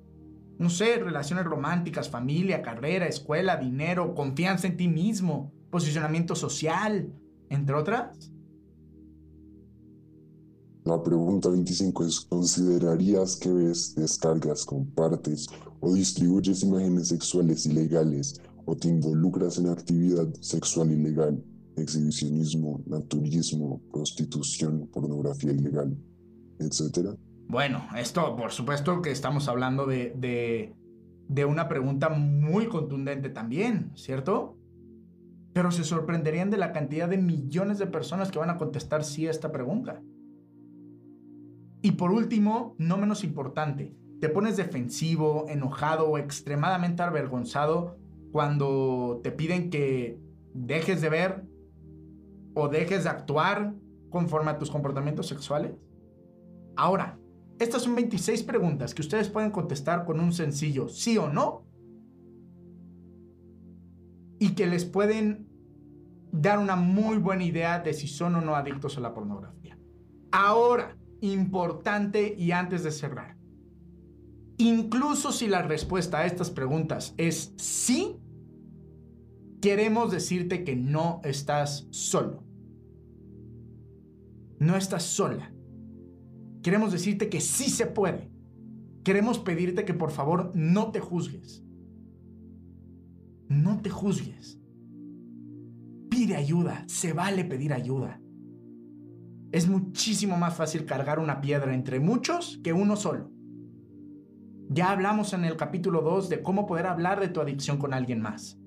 No 0.57 0.69
sé, 0.69 0.97
relaciones 0.97 1.45
románticas, 1.45 2.09
familia, 2.09 2.61
carrera, 2.61 3.07
escuela, 3.07 3.57
dinero, 3.57 4.13
confianza 4.13 4.67
en 4.67 4.77
ti 4.77 4.87
mismo, 4.87 5.51
posicionamiento 5.71 6.35
social, 6.35 7.11
entre 7.49 7.75
otras. 7.75 8.31
La 10.83 11.01
pregunta 11.01 11.49
25 11.49 12.05
es, 12.05 12.21
¿considerarías 12.21 13.35
que 13.35 13.51
ves, 13.51 13.93
descargas, 13.95 14.65
compartes 14.65 15.47
o 15.81 15.93
distribuyes 15.93 16.63
imágenes 16.63 17.09
sexuales 17.09 17.65
ilegales 17.65 18.39
o 18.65 18.75
te 18.75 18.87
involucras 18.87 19.57
en 19.57 19.67
actividad 19.67 20.31
sexual 20.39 20.91
ilegal, 20.91 21.43
exhibicionismo, 21.75 22.81
naturismo, 22.85 23.81
prostitución, 23.91 24.87
pornografía 24.87 25.51
ilegal, 25.51 25.97
etcétera? 26.59 27.15
Bueno, 27.47 27.85
esto 27.97 28.35
por 28.37 28.51
supuesto 28.51 29.01
que 29.01 29.11
estamos 29.11 29.49
hablando 29.49 29.85
de, 29.85 30.13
de, 30.15 30.73
de 31.27 31.45
una 31.45 31.67
pregunta 31.67 32.09
muy 32.09 32.67
contundente 32.67 33.29
también, 33.29 33.91
¿cierto? 33.95 34.57
Pero 35.53 35.71
se 35.71 35.83
sorprenderían 35.83 36.51
de 36.51 36.57
la 36.57 36.71
cantidad 36.71 37.09
de 37.09 37.17
millones 37.17 37.79
de 37.79 37.87
personas 37.87 38.31
que 38.31 38.39
van 38.39 38.51
a 38.51 38.57
contestar 38.57 39.03
sí 39.03 39.27
a 39.27 39.31
esta 39.31 39.51
pregunta. 39.51 40.01
Y 41.81 41.93
por 41.93 42.11
último, 42.11 42.75
no 42.77 42.97
menos 42.97 43.23
importante, 43.23 43.95
te 44.21 44.29
pones 44.29 44.55
defensivo, 44.55 45.47
enojado 45.49 46.07
o 46.07 46.17
extremadamente 46.19 47.01
avergonzado 47.01 47.97
cuando 48.31 49.19
te 49.23 49.31
piden 49.31 49.71
que 49.71 50.19
dejes 50.53 51.01
de 51.01 51.09
ver 51.09 51.43
o 52.53 52.67
dejes 52.67 53.03
de 53.03 53.09
actuar 53.09 53.73
conforme 54.11 54.51
a 54.51 54.59
tus 54.59 54.69
comportamientos 54.69 55.27
sexuales. 55.27 55.71
Ahora, 56.75 57.17
estas 57.57 57.81
son 57.81 57.95
26 57.95 58.43
preguntas 58.43 58.93
que 58.93 59.01
ustedes 59.01 59.27
pueden 59.27 59.49
contestar 59.49 60.05
con 60.05 60.19
un 60.19 60.33
sencillo 60.33 60.87
sí 60.87 61.17
o 61.17 61.27
no 61.27 61.65
y 64.37 64.53
que 64.53 64.67
les 64.67 64.85
pueden 64.85 65.47
dar 66.31 66.59
una 66.59 66.75
muy 66.75 67.17
buena 67.17 67.43
idea 67.43 67.79
de 67.79 67.93
si 67.93 68.07
son 68.07 68.35
o 68.35 68.41
no 68.41 68.55
adictos 68.55 68.97
a 68.97 69.01
la 69.01 69.15
pornografía. 69.15 69.79
Ahora, 70.31 70.95
importante 71.21 72.35
y 72.37 72.51
antes 72.51 72.83
de 72.83 72.91
cerrar. 72.91 73.40
Incluso 74.61 75.31
si 75.31 75.47
la 75.47 75.63
respuesta 75.63 76.19
a 76.19 76.27
estas 76.27 76.51
preguntas 76.51 77.15
es 77.17 77.51
sí, 77.57 78.17
queremos 79.59 80.11
decirte 80.11 80.63
que 80.63 80.75
no 80.75 81.19
estás 81.23 81.87
solo. 81.89 82.43
No 84.59 84.75
estás 84.75 85.01
sola. 85.01 85.51
Queremos 86.61 86.91
decirte 86.91 87.27
que 87.27 87.41
sí 87.41 87.71
se 87.71 87.87
puede. 87.87 88.29
Queremos 89.03 89.39
pedirte 89.39 89.83
que 89.83 89.95
por 89.95 90.11
favor 90.11 90.51
no 90.53 90.91
te 90.91 90.99
juzgues. 90.99 91.63
No 93.47 93.81
te 93.81 93.89
juzgues. 93.89 94.59
Pide 96.11 96.35
ayuda. 96.35 96.83
Se 96.87 97.13
vale 97.13 97.45
pedir 97.45 97.73
ayuda. 97.73 98.21
Es 99.51 99.67
muchísimo 99.67 100.37
más 100.37 100.55
fácil 100.55 100.85
cargar 100.85 101.17
una 101.17 101.41
piedra 101.41 101.73
entre 101.73 101.99
muchos 101.99 102.59
que 102.63 102.73
uno 102.73 102.95
solo. 102.95 103.30
Ya 104.73 104.89
hablamos 104.89 105.33
en 105.33 105.43
el 105.43 105.57
capítulo 105.57 105.99
2 105.99 106.29
de 106.29 106.41
cómo 106.41 106.65
poder 106.65 106.87
hablar 106.87 107.19
de 107.19 107.27
tu 107.27 107.41
adicción 107.41 107.77
con 107.77 107.93
alguien 107.93 108.21
más. 108.21 108.57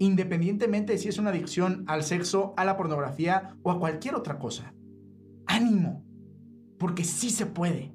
Independientemente 0.00 0.94
de 0.94 0.98
si 0.98 1.08
es 1.08 1.18
una 1.18 1.30
adicción 1.30 1.84
al 1.86 2.02
sexo, 2.02 2.54
a 2.56 2.64
la 2.64 2.76
pornografía 2.76 3.56
o 3.62 3.70
a 3.70 3.78
cualquier 3.78 4.16
otra 4.16 4.40
cosa. 4.40 4.74
Ánimo, 5.46 6.04
porque 6.76 7.04
sí 7.04 7.30
se 7.30 7.46
puede. 7.46 7.94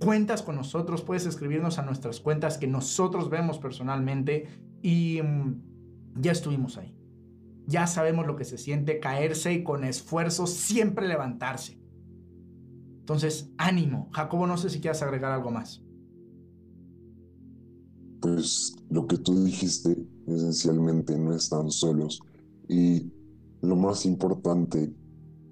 Cuentas 0.00 0.42
con 0.42 0.56
nosotros, 0.56 1.02
puedes 1.02 1.24
escribirnos 1.24 1.78
a 1.78 1.82
nuestras 1.82 2.18
cuentas 2.18 2.58
que 2.58 2.66
nosotros 2.66 3.30
vemos 3.30 3.60
personalmente 3.60 4.48
y 4.82 5.20
mm, 5.22 6.20
ya 6.20 6.32
estuvimos 6.32 6.78
ahí. 6.78 6.98
Ya 7.68 7.86
sabemos 7.86 8.26
lo 8.26 8.34
que 8.34 8.44
se 8.44 8.58
siente 8.58 8.98
caerse 8.98 9.52
y 9.52 9.62
con 9.62 9.84
esfuerzo 9.84 10.48
siempre 10.48 11.06
levantarse. 11.06 11.81
Entonces, 13.02 13.50
ánimo. 13.58 14.08
Jacobo, 14.12 14.46
no 14.46 14.56
sé 14.56 14.70
si 14.70 14.80
quieres 14.80 15.02
agregar 15.02 15.32
algo 15.32 15.50
más. 15.50 15.82
Pues 18.20 18.76
lo 18.90 19.08
que 19.08 19.18
tú 19.18 19.42
dijiste, 19.42 20.06
esencialmente 20.28 21.18
no 21.18 21.34
están 21.34 21.70
solos. 21.72 22.22
Y 22.68 23.10
lo 23.60 23.74
más 23.74 24.06
importante, 24.06 24.94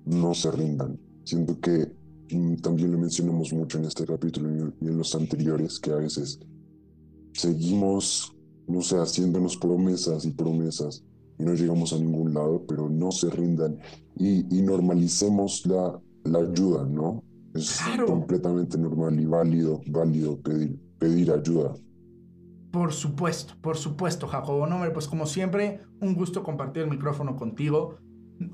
no 0.05 0.33
se 0.33 0.53
rindan. 0.53 0.97
Siento 1.25 1.59
que 1.61 1.93
mm, 2.31 2.57
también 2.57 2.93
lo 2.93 2.99
mencionamos 2.99 3.53
mucho 3.53 3.79
en 3.79 3.87
este 3.87 4.07
capítulo 4.07 4.73
y 4.81 4.87
en 4.87 4.97
los 4.97 5.15
anteriores, 5.17 5.81
que 5.81 5.91
a 5.91 5.97
veces 5.97 6.39
seguimos, 7.33 8.33
no 8.69 8.81
sé, 8.81 8.97
haciéndonos 8.97 9.57
promesas 9.57 10.25
y 10.25 10.31
promesas 10.31 11.03
y 11.39 11.43
no 11.43 11.55
llegamos 11.55 11.93
a 11.93 11.99
ningún 11.99 12.35
lado, 12.35 12.65
pero 12.69 12.89
no 12.89 13.11
se 13.11 13.31
rindan 13.31 13.79
y, 14.17 14.43
normalicemos 14.63 15.65
la, 15.67 15.99
la 16.25 16.39
ayuda, 16.41 16.85
¿no? 16.85 17.25
Es 17.55 17.83
completamente 18.07 18.79
normal 18.79 19.19
y 19.19 19.27
válido, 19.27 19.81
válido 19.87 20.41
pedir, 20.41 20.79
pedir 20.99 21.33
ayuda. 21.33 21.75
Por 22.71 22.93
supuesto, 22.93 23.55
por 23.61 23.77
supuesto, 23.77 24.29
Jacobo. 24.29 24.67
No, 24.67 24.77
hombre, 24.77 24.91
pues 24.91 25.09
como 25.09 25.27
siempre, 25.27 25.81
un 26.01 26.15
gusto 26.15 26.45
compartir 26.45 26.85
el 26.85 26.91
micrófono 26.91 27.35
contigo. 27.35 27.97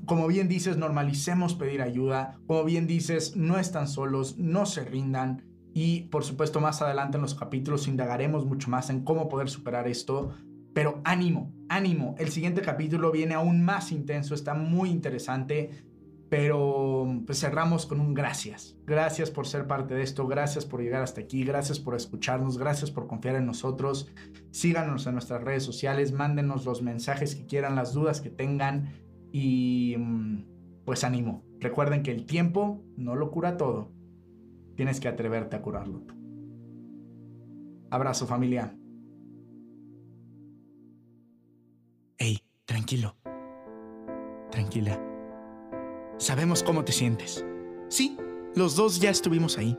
Como 0.05 0.27
bien 0.27 0.47
dices, 0.47 0.77
normalicemos 0.77 1.53
pedir 1.53 1.81
ayuda. 1.81 2.39
Como 2.47 2.63
bien 2.63 2.87
dices, 2.87 3.35
no 3.35 3.59
están 3.59 3.87
solos, 3.87 4.37
no 4.37 4.65
se 4.65 4.83
rindan. 4.83 5.43
Y 5.73 6.03
por 6.09 6.23
supuesto, 6.23 6.59
más 6.59 6.81
adelante 6.81 7.17
en 7.17 7.21
los 7.21 7.35
capítulos 7.35 7.87
indagaremos 7.87 8.45
mucho 8.45 8.71
más 8.71 8.89
en 8.89 9.03
cómo 9.03 9.29
poder 9.29 9.49
superar 9.49 9.87
esto. 9.87 10.31
Pero 10.73 11.01
ánimo, 11.03 11.53
ánimo. 11.69 12.15
El 12.17 12.29
siguiente 12.29 12.61
capítulo 12.61 13.11
viene 13.11 13.35
aún 13.35 13.63
más 13.63 13.91
intenso, 13.91 14.33
está 14.33 14.55
muy 14.55 14.89
interesante. 14.89 15.86
Pero 16.29 17.07
pues 17.25 17.39
cerramos 17.39 17.85
con 17.85 18.01
un 18.01 18.13
gracias. 18.13 18.77
Gracias 18.85 19.31
por 19.31 19.47
ser 19.47 19.65
parte 19.65 19.95
de 19.95 20.03
esto, 20.03 20.27
gracias 20.27 20.65
por 20.65 20.81
llegar 20.81 21.01
hasta 21.01 21.21
aquí, 21.21 21.43
gracias 21.43 21.79
por 21.79 21.95
escucharnos, 21.95 22.57
gracias 22.57 22.91
por 22.91 23.07
confiar 23.07 23.35
en 23.35 23.45
nosotros. 23.45 24.11
Síganos 24.51 25.07
en 25.07 25.13
nuestras 25.13 25.43
redes 25.43 25.63
sociales, 25.63 26.11
mándenos 26.11 26.65
los 26.65 26.81
mensajes 26.81 27.35
que 27.35 27.45
quieran, 27.45 27.75
las 27.75 27.93
dudas 27.93 28.19
que 28.19 28.29
tengan 28.29 28.93
y 29.31 29.95
pues 30.85 31.03
ánimo. 31.03 31.43
Recuerden 31.59 32.03
que 32.03 32.11
el 32.11 32.25
tiempo 32.25 32.83
no 32.97 33.15
lo 33.15 33.31
cura 33.31 33.57
todo. 33.57 33.91
Tienes 34.75 34.99
que 34.99 35.07
atreverte 35.07 35.55
a 35.55 35.61
curarlo. 35.61 36.03
Abrazo 37.89 38.27
familia. 38.27 38.77
Hey, 42.17 42.39
tranquilo. 42.65 43.15
Tranquila. 44.51 45.06
Sabemos 46.17 46.63
cómo 46.63 46.83
te 46.83 46.91
sientes. 46.91 47.45
Sí, 47.89 48.17
los 48.55 48.75
dos 48.75 48.99
ya 48.99 49.11
estuvimos 49.11 49.57
ahí. 49.57 49.77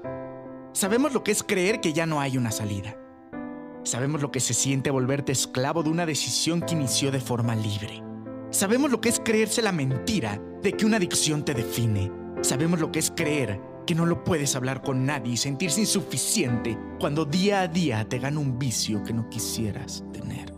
Sabemos 0.72 1.12
lo 1.12 1.24
que 1.24 1.32
es 1.32 1.42
creer 1.42 1.80
que 1.80 1.92
ya 1.92 2.06
no 2.06 2.20
hay 2.20 2.38
una 2.38 2.52
salida. 2.52 2.96
Sabemos 3.82 4.22
lo 4.22 4.30
que 4.30 4.38
se 4.38 4.54
siente 4.54 4.90
volverte 4.90 5.32
esclavo 5.32 5.82
de 5.82 5.90
una 5.90 6.06
decisión 6.06 6.60
que 6.60 6.74
inició 6.74 7.10
de 7.10 7.20
forma 7.20 7.56
libre. 7.56 8.02
Sabemos 8.50 8.90
lo 8.90 9.00
que 9.00 9.08
es 9.08 9.18
creerse 9.18 9.62
la 9.62 9.72
mentira 9.72 10.40
de 10.62 10.72
que 10.72 10.86
una 10.86 10.98
adicción 10.98 11.44
te 11.44 11.54
define. 11.54 12.12
Sabemos 12.42 12.78
lo 12.78 12.92
que 12.92 13.00
es 13.00 13.10
creer 13.10 13.60
que 13.84 13.94
no 13.94 14.06
lo 14.06 14.22
puedes 14.22 14.54
hablar 14.54 14.82
con 14.82 15.06
nadie 15.06 15.32
y 15.32 15.36
sentirse 15.36 15.80
insuficiente 15.80 16.78
cuando 17.00 17.24
día 17.24 17.62
a 17.62 17.68
día 17.68 18.08
te 18.08 18.18
gana 18.18 18.38
un 18.38 18.58
vicio 18.58 19.02
que 19.02 19.12
no 19.12 19.28
quisieras 19.28 20.04
tener. 20.12 20.57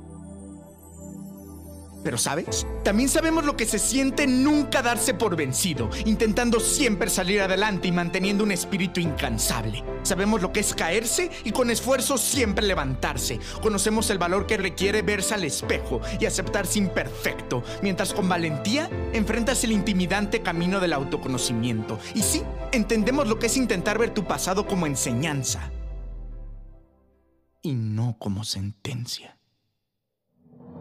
Pero 2.03 2.18
¿sabes? 2.18 2.66
También 2.84 3.09
sabemos 3.09 3.44
lo 3.44 3.57
que 3.57 3.66
se 3.66 3.78
siente 3.78 4.26
nunca 4.26 4.82
darse 4.82 5.14
por 5.14 5.36
vencido, 5.36 5.90
intentando 6.07 6.61
siempre 6.61 7.11
salir 7.11 7.40
adelante 7.40 7.88
y 7.88 7.92
manteniendo 7.92 8.44
un 8.44 8.53
espíritu 8.53 9.01
incansable. 9.01 9.84
Sabemos 10.03 10.40
lo 10.40 10.53
que 10.53 10.61
es 10.61 10.74
caerse 10.74 11.30
y 11.44 11.53
con 11.53 11.70
esfuerzo 11.70 12.16
siempre 12.18 12.66
levantarse. 12.66 13.38
Conocemos 13.61 14.11
el 14.11 14.18
valor 14.18 14.46
que 14.46 14.57
requiere 14.57 15.03
verse 15.03 15.34
al 15.34 15.44
espejo 15.44 16.01
y 16.18 16.26
aceptarse 16.26 16.78
imperfecto, 16.78 17.62
mientras 17.82 18.12
con 18.12 18.28
valentía 18.28 18.88
enfrentas 19.12 19.62
el 19.64 19.72
intimidante 19.72 20.42
camino 20.42 20.80
del 20.80 20.92
autoconocimiento. 20.92 21.98
Y 22.14 22.22
sí, 22.22 22.42
entendemos 22.72 23.28
lo 23.28 23.38
que 23.38 23.46
es 23.46 23.57
intentar 23.57 23.98
ver 23.98 24.14
tu 24.14 24.24
pasado 24.24 24.66
como 24.66 24.86
enseñanza 24.86 25.70
y 27.62 27.74
no 27.74 28.16
como 28.18 28.44
sentencia. 28.44 29.39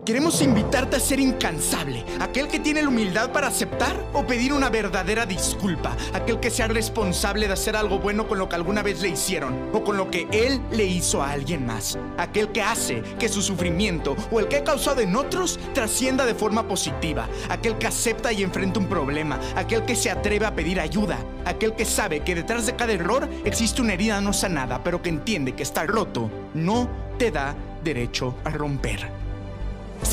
Queremos 0.06 0.42
invitarte 0.42 0.96
a 0.96 1.00
ser 1.00 1.20
incansable, 1.20 2.04
aquel 2.20 2.48
que 2.48 2.60
tiene 2.60 2.82
la 2.82 2.88
humildad 2.88 3.32
para 3.32 3.48
aceptar 3.48 3.96
o 4.14 4.26
pedir 4.26 4.54
una 4.54 4.70
verdadera 4.70 5.26
disculpa, 5.26 5.96
aquel 6.14 6.40
que 6.40 6.50
sea 6.50 6.68
responsable 6.68 7.46
de 7.48 7.54
hacer 7.54 7.76
algo 7.76 8.00
bueno 8.00 8.28
con 8.28 8.40
lo 8.40 8.50
que 8.50 8.56
alguna 8.56 8.82
vez 8.82 9.02
le 9.02 9.10
hicieron 9.10 9.70
o 9.72 9.84
con 9.84 9.98
lo 9.98 10.10
que 10.10 10.28
él 10.32 10.62
le 10.72 10.86
hizo 10.86 11.22
a 11.22 11.32
alguien 11.32 11.66
más, 11.66 12.00
aquel 12.18 12.52
que 12.52 12.62
hace 12.62 13.04
que 13.20 13.30
su 13.30 13.42
sufrimiento 13.42 14.16
o 14.32 14.40
el 14.40 14.48
que 14.48 14.58
ha 14.58 14.64
causado 14.64 15.02
en 15.02 15.16
otros 15.16 15.60
trascienda 15.74 16.26
de 16.26 16.34
forma 16.34 16.68
positiva, 16.68 17.28
aquel 17.50 17.78
que 17.78 17.88
acepta 17.88 18.32
y 18.32 18.42
enfrenta 18.42 18.80
un 18.80 18.88
problema, 18.88 19.40
aquel 19.56 19.84
que 19.84 19.96
se 19.96 20.10
atreve 20.10 20.46
a 20.46 20.56
pedir 20.56 20.80
ayuda, 20.80 21.20
aquel 21.46 21.76
que 21.76 21.86
sabe 21.86 22.22
que 22.22 22.36
detrás 22.36 22.66
de 22.66 22.76
cada 22.76 22.94
error 22.94 23.30
existe 23.44 23.82
una 23.82 23.94
herida 23.94 24.22
no 24.22 24.34
sanada, 24.34 24.84
pero 24.84 25.02
que 25.02 25.10
entiende 25.10 25.54
que 25.54 25.64
estar 25.64 25.88
roto 25.88 26.32
no 26.56 26.90
te 27.20 27.30
da 27.32 27.54
derecho 27.84 28.36
a 28.44 28.50
romper. 28.50 29.29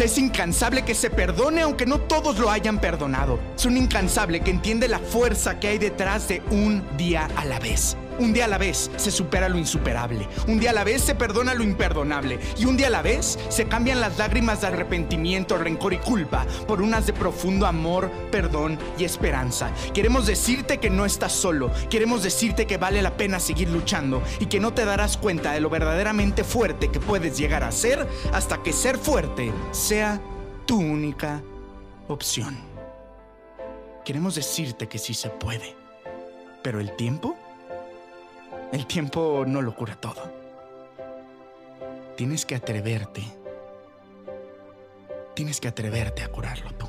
Es 0.07 0.19
incansable 0.19 0.85
que 0.85 0.95
se 0.95 1.11
perdone 1.11 1.63
aunque 1.63 1.85
no 1.85 1.99
todos 1.99 2.39
lo 2.39 2.49
hayan 2.49 2.81
perdonado. 2.81 3.41
Es 3.57 3.67
un 3.67 3.77
incansable 3.77 4.41
que 4.41 4.53
entiende 4.53 4.87
la 4.87 5.01
fuerza 5.01 5.59
que 5.59 5.67
hay 5.67 5.79
detrás 5.79 6.29
de 6.29 6.43
un 6.51 6.87
día 6.97 7.29
a 7.35 7.45
la 7.45 7.59
vez. 7.59 7.97
Un 8.19 8.33
día 8.33 8.47
a 8.47 8.49
la 8.49 8.59
vez 8.59 8.91
se 8.97 9.11
supera 9.11 9.49
lo 9.49 9.59
insuperable. 9.59 10.27
Un 10.49 10.59
día 10.59 10.71
a 10.71 10.73
la 10.73 10.85
vez 10.85 11.03
se 11.03 11.15
perdona 11.15 11.55
lo 11.55 11.63
imperdonable. 11.63 12.39
Y 12.59 12.65
un 12.65 12.77
día 12.77 12.87
a 12.87 12.91
la 12.91 13.03
vez 13.03 13.39
se 13.49 13.67
cambian 13.67 14.01
las 14.01 14.17
lágrimas 14.17 14.61
de 14.61 14.69
arrepentimiento, 14.69 15.59
rencor 15.59 15.93
y 15.93 15.99
culpa 15.99 16.47
por 16.67 16.81
unas 16.81 17.07
de 17.07 17.13
profundo 17.13 17.67
amor, 17.67 18.11
perdón 18.31 18.79
y 18.99 19.05
esperanza. 19.05 19.71
Queremos 19.93 20.27
decirte 20.27 20.79
que 20.79 20.89
no 20.89 21.05
estás 21.05 21.33
solo. 21.33 21.71
Queremos 21.91 22.23
decirte 22.23 22.67
que 22.67 22.79
vale 22.79 23.03
la 23.03 23.17
pena 23.17 23.39
seguir 23.39 23.69
luchando 23.69 24.23
y 24.41 24.47
que 24.47 24.61
no 24.61 24.73
te 24.73 24.85
darás 24.85 25.17
cuenta 25.17 25.53
de 25.53 25.61
lo 25.61 25.69
verdaderamente 25.69 26.45
fuerte 26.45 26.91
que 26.91 27.01
puedes 27.01 27.37
llegar 27.37 27.65
a 27.65 27.73
ser 27.73 28.07
hasta 28.33 28.63
que 28.63 28.73
ser 28.73 28.97
fuerte 28.97 29.53
sea 29.73 30.21
tu 30.65 30.79
única 30.79 31.43
opción. 32.09 32.57
Queremos 34.05 34.37
decirte 34.37 34.89
que 34.89 34.99
sí 34.99 35.15
se 35.15 35.29
puede. 35.29 35.75
Pero 36.63 36.81
el 36.81 36.97
tiempo 36.97 37.37
el 38.73 38.87
tiempo 38.87 39.45
no 39.47 39.63
lo 39.63 39.75
cura 39.75 39.97
todo. 39.97 40.31
Tienes 42.17 42.47
que 42.47 42.55
atreverte. 42.55 43.23
Tienes 45.35 45.61
que 45.61 45.69
atreverte 45.69 46.23
a 46.23 46.29
curarlo 46.29 46.73
tú. 46.73 46.86